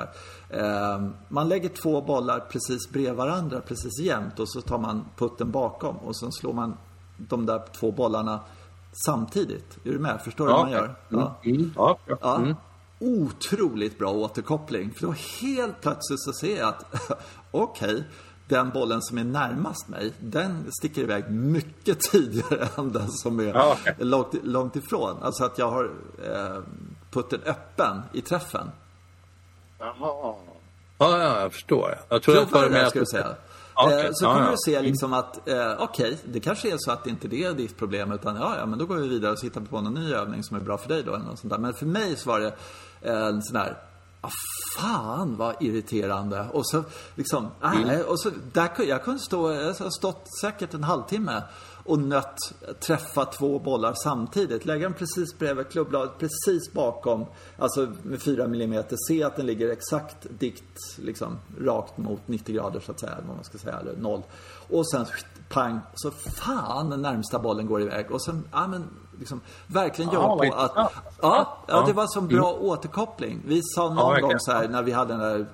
Eh, 0.50 1.04
man 1.28 1.48
lägger 1.48 1.68
två 1.68 2.00
bollar 2.00 2.40
precis 2.40 2.90
bredvid 2.90 3.14
varandra, 3.14 3.60
precis 3.60 4.00
jämnt, 4.00 4.38
och 4.40 4.48
så 4.48 4.60
tar 4.60 4.78
man 4.78 5.04
putten 5.16 5.50
bakom 5.50 5.96
och 5.96 6.16
sen 6.16 6.32
slår 6.32 6.52
man 6.52 6.76
de 7.16 7.46
där 7.46 7.62
två 7.80 7.92
bollarna 7.92 8.40
samtidigt. 9.06 9.78
Är 9.84 9.92
du 9.92 9.98
med? 9.98 10.20
Förstår 10.24 10.46
du 10.46 10.52
hur 10.52 10.60
man 10.60 10.70
gör? 10.70 10.94
Ja. 11.08 11.38
Mm. 11.44 11.72
Ja. 11.76 11.98
ja. 12.06 12.16
Ja. 12.20 12.36
Mm. 12.36 12.54
Otroligt 13.01 13.98
bra 13.98 14.11
återkoppling. 14.12 14.90
För 14.94 15.07
då 15.07 15.14
helt 15.40 15.80
plötsligt 15.80 16.20
så 16.20 16.32
ser 16.32 16.59
jag 16.59 16.68
att, 16.68 16.84
okej, 17.51 18.05
den 18.48 18.70
bollen 18.70 19.03
som 19.03 19.18
är 19.18 19.24
närmast 19.24 19.88
mig, 19.88 20.12
den 20.20 20.72
sticker 20.80 21.03
iväg 21.03 21.30
mycket 21.30 22.01
tidigare 22.12 22.68
än 22.76 22.92
den 22.92 23.09
som 23.11 23.40
är 23.40 23.44
Ja, 23.55 23.76
okej. 23.80 23.94
långt, 23.98 24.34
långt 24.42 24.76
ifrån. 24.76 25.16
Alltså 25.22 25.44
att 25.44 25.59
jag 25.59 25.70
har 25.70 25.84
eh, 26.24 26.62
putten 27.11 27.40
öppen 27.46 28.01
i 28.12 28.20
träffen. 28.20 28.70
Jaha. 29.78 30.34
Ja, 30.98 31.18
ja, 31.18 31.40
jag 31.40 31.53
förstår. 31.53 31.98
Jag 32.09 32.22
tror 32.22 32.36
jag 32.36 32.48
Prova 32.48 32.61
för 32.62 32.70
det 32.70 32.74
där 32.76 32.84
att... 32.84 32.90
ska 32.90 32.98
du 33.01 33.07
säga. 33.07 33.34
Okej. 33.74 34.05
Eh, 34.07 34.11
Så 34.12 34.26
kommer 34.26 34.44
ja. 34.44 34.51
du 34.51 34.57
se 34.72 34.80
liksom 34.82 35.12
att, 35.12 35.48
eh, 35.48 35.72
okej, 35.78 36.18
det 36.24 36.40
kanske 36.40 36.72
är 36.72 36.76
så 36.78 36.92
att 36.92 37.05
det 37.05 37.11
inte 37.11 37.28
det 37.28 37.44
är 37.44 37.53
ditt 37.55 37.76
problem 37.78 38.12
utan 38.12 38.36
ja, 38.36 38.55
ja, 38.59 38.66
men 38.66 38.78
då 38.78 38.86
går 38.86 38.96
vi 38.96 39.09
vidare 39.09 39.32
och 39.32 39.38
hittar 39.42 39.61
på 39.61 39.80
någon 39.80 39.94
ny 39.94 40.14
övning 40.14 40.42
som 40.42 40.57
är 40.57 40.61
bra 40.61 40.78
för 40.78 40.88
dig 40.88 41.03
då. 41.03 41.14
Eller 41.14 41.24
något 41.24 41.38
sånt 41.38 41.53
där. 41.53 41.59
Men 41.59 41.74
för 41.74 41.86
mig 41.86 42.16
så 42.16 42.28
var 42.30 42.40
det 42.40 42.55
en 43.03 43.42
sån 43.42 43.57
här, 43.57 43.78
ah, 44.20 44.30
fan 44.76 45.36
vad 45.36 45.62
irriterande. 45.62 46.46
Och 46.53 46.68
så 46.68 46.84
liksom, 47.14 47.48
nej, 47.62 48.03
och 48.03 48.20
så, 48.20 48.30
där, 48.53 48.70
jag 48.82 49.05
kunde 49.05 49.20
stå, 49.20 49.53
jag 49.53 49.74
har 49.74 49.98
stått 49.98 50.26
säkert 50.40 50.74
en 50.74 50.84
halvtimme 50.84 51.42
och 51.84 51.98
nött 51.98 52.36
träffa 52.80 53.24
två 53.24 53.59
bollar 53.59 53.94
samtidigt. 53.94 54.64
Lägga 54.64 54.88
den 54.88 54.98
precis 54.98 55.38
bredvid 55.38 55.68
klubbladet, 55.68 56.18
precis 56.18 56.72
bakom, 56.72 57.26
alltså 57.59 57.92
med 58.03 58.22
4 58.22 58.44
mm. 58.44 58.84
Se 59.09 59.22
att 59.22 59.36
den 59.36 59.46
ligger 59.46 59.70
exakt 59.70 60.26
dikt, 60.38 60.98
liksom 60.98 61.38
rakt 61.61 61.98
mot 61.98 62.28
90 62.28 62.55
grader 62.55 62.80
så 62.80 62.92
att 62.92 63.01
säga, 63.01 63.16
vad 63.26 63.36
man 63.36 63.44
ska 63.44 63.59
säga, 63.59 63.78
eller 63.78 63.96
noll. 63.96 64.22
Och 64.68 64.90
sen 64.90 65.07
pang, 65.48 65.80
så 65.94 66.11
fan 66.11 66.90
den 66.90 67.03
närmsta 67.03 67.38
bollen 67.38 67.66
går 67.66 67.82
iväg. 67.82 68.11
Och 68.11 68.22
sen, 68.24 68.44
ja 68.53 68.66
men, 68.66 68.84
liksom, 69.20 69.40
verkligen 69.66 70.10
Ja, 70.12 70.20
jobba 70.22 70.28
vad 70.28 70.38
på 70.38 70.54
att, 70.56 70.70
intressant. 70.70 70.92
ja, 71.22 71.58
ja, 71.66 71.80
det 71.82 71.88
Ja. 71.90 71.94
var 71.94 72.06
som 72.06 72.28
bra 72.28 72.52
återkoppling. 72.52 73.42
Vi 73.46 73.60
sa 73.62 73.88
någon 73.88 73.96
verkligen. 73.96 74.28
gång 74.28 74.38
så 74.40 74.52
här 74.52 74.68
när 74.68 74.82
vi 74.82 74.92
hade 74.92 75.12
den 75.12 75.20
där, 75.20 75.46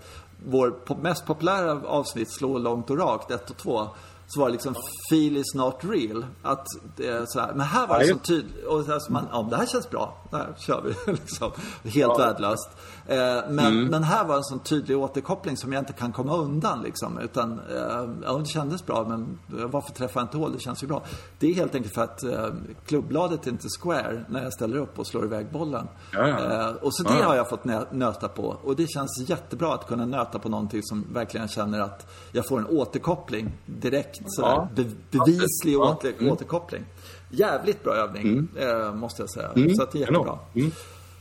vår 0.47 0.75
mest 1.03 1.27
populära 1.27 1.81
avsnitt, 1.89 2.33
Slå 2.33 2.59
långt 2.59 2.91
och 2.91 2.99
rakt, 2.99 3.31
1 3.31 3.51
och 3.51 3.57
2. 3.57 3.89
Så 4.29 4.41
var 4.41 4.47
det 4.47 4.53
liksom, 4.53 4.75
feel 5.11 5.37
is 5.37 5.55
not 5.55 5.77
real. 5.81 6.27
Att 6.43 6.67
det 6.97 7.31
så 7.31 7.41
här, 7.41 7.53
men 7.53 7.67
här 7.67 7.87
var 7.87 7.99
det 7.99 8.05
Ja, 8.07 8.15
så 8.15 8.19
tydligt. 8.21 8.65
Och 8.65 8.85
så 8.85 8.93
här, 8.93 8.99
så 8.99 9.13
man, 9.13 9.29
ja 9.33 9.47
det 9.51 9.57
här 9.57 9.67
känns 9.67 9.91
bra. 9.91 10.17
Det 10.31 10.37
här 10.37 10.55
kör 10.59 10.83
vi. 10.83 11.13
liksom. 11.13 11.51
Helt 11.85 11.95
Ja. 11.97 12.17
värdelöst. 12.19 12.71
Eh, 13.09 13.17
men, 13.51 13.85
men 13.85 14.03
här 14.03 14.25
var 14.25 14.37
en 14.37 14.45
sån 14.45 14.59
tydlig 14.61 14.99
återkoppling 14.99 15.57
som 15.57 15.73
jag 15.73 15.81
inte 15.83 15.93
kan 15.93 16.13
komma 16.13 16.37
undan 16.37 16.83
liksom. 16.83 17.19
Utan, 17.19 17.53
eh, 17.53 18.09
ja 18.25 18.39
det 18.39 18.47
kändes 18.47 18.87
bra 18.87 19.05
men 19.09 19.39
varför 19.47 19.93
träffar 19.93 20.21
jag 20.21 20.25
inte 20.25 20.37
hål? 20.37 20.53
Det 20.53 20.61
känns 20.61 20.83
ju 20.83 20.87
bra. 20.87 21.03
Det 21.39 21.47
är 21.51 21.55
helt 21.55 21.75
enkelt 21.75 21.95
för 21.95 22.03
att 22.03 22.23
eh, 22.23 22.47
klubbladet 22.87 23.47
är 23.47 23.51
inte 23.51 23.69
square 23.83 24.25
när 24.29 24.43
jag 24.43 24.53
ställer 24.53 24.77
upp 24.77 24.99
och 24.99 25.07
slår 25.07 25.25
iväg 25.25 25.47
bollen. 25.53 25.89
Ja, 26.13 26.29
ja. 26.29 26.75
Och 26.83 26.95
så 26.95 27.03
det 27.03 27.23
har 27.23 27.35
jag 27.37 27.49
fått 27.49 27.65
nö- 27.65 27.87
nöta 27.93 28.29
på. 28.29 28.57
Och 28.63 28.77
det 28.77 28.87
känns 28.91 29.25
jättebra 29.29 29.75
att 29.75 29.87
kunna 29.87 30.07
nöta 30.07 30.39
på 30.39 30.49
någonting 30.49 30.81
som 30.83 31.05
verkligen 31.13 31.49
känner 31.49 31.81
att 31.81 32.07
jag 32.33 32.47
får 32.49 32.59
en 32.59 32.67
återkoppling 32.67 33.53
direkt. 33.67 34.21
Sådär. 34.27 34.69
Be- 34.75 34.91
bevislig 35.11 35.77
åter- 35.77 36.13
Mm. 36.21 36.33
återkoppling. 36.33 36.85
Jävligt 37.31 37.85
bra 37.85 37.95
övning, 37.95 38.49
eh, 38.57 38.95
måste 38.95 39.23
jag 39.23 39.31
säga. 39.31 39.49
Mm. 39.57 39.75
Så 39.75 39.85
det 39.93 39.99
är 39.99 40.01
jättebra. 40.01 40.39
Mm. 40.55 40.71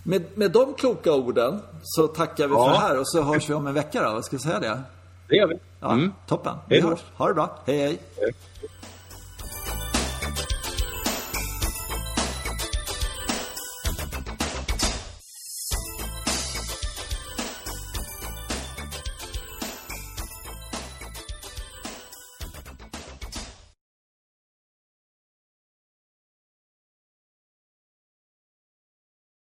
Med, 0.08 0.24
med 0.36 0.52
de 0.52 0.74
kloka 0.74 1.14
orden 1.14 1.60
så 1.84 2.08
tackar 2.08 2.48
vi 2.48 2.54
Ja. 2.54 2.66
för 2.66 2.72
det 2.72 2.78
här 2.80 3.00
och 3.00 3.08
så 3.08 3.22
hörs 3.22 3.50
vi 3.50 3.54
om 3.54 3.68
en 3.68 3.74
vecka 3.74 4.12
då. 4.12 4.22
Ska 4.22 4.36
vi 4.36 4.42
säga 4.42 4.60
det? 4.60 4.82
Det 5.30 5.36
gör 5.36 5.48
vi. 5.48 5.56
Ja, 5.80 5.92
Mm. 5.92 6.14
Toppen. 6.28 6.56
Vi 6.70 6.82
hörs. 6.82 7.00
Ha 7.18 7.28
det 7.28 7.34
bra. 7.34 7.60
Hej 7.66 7.78
hej. 7.78 8.00
Hej. 8.18 8.34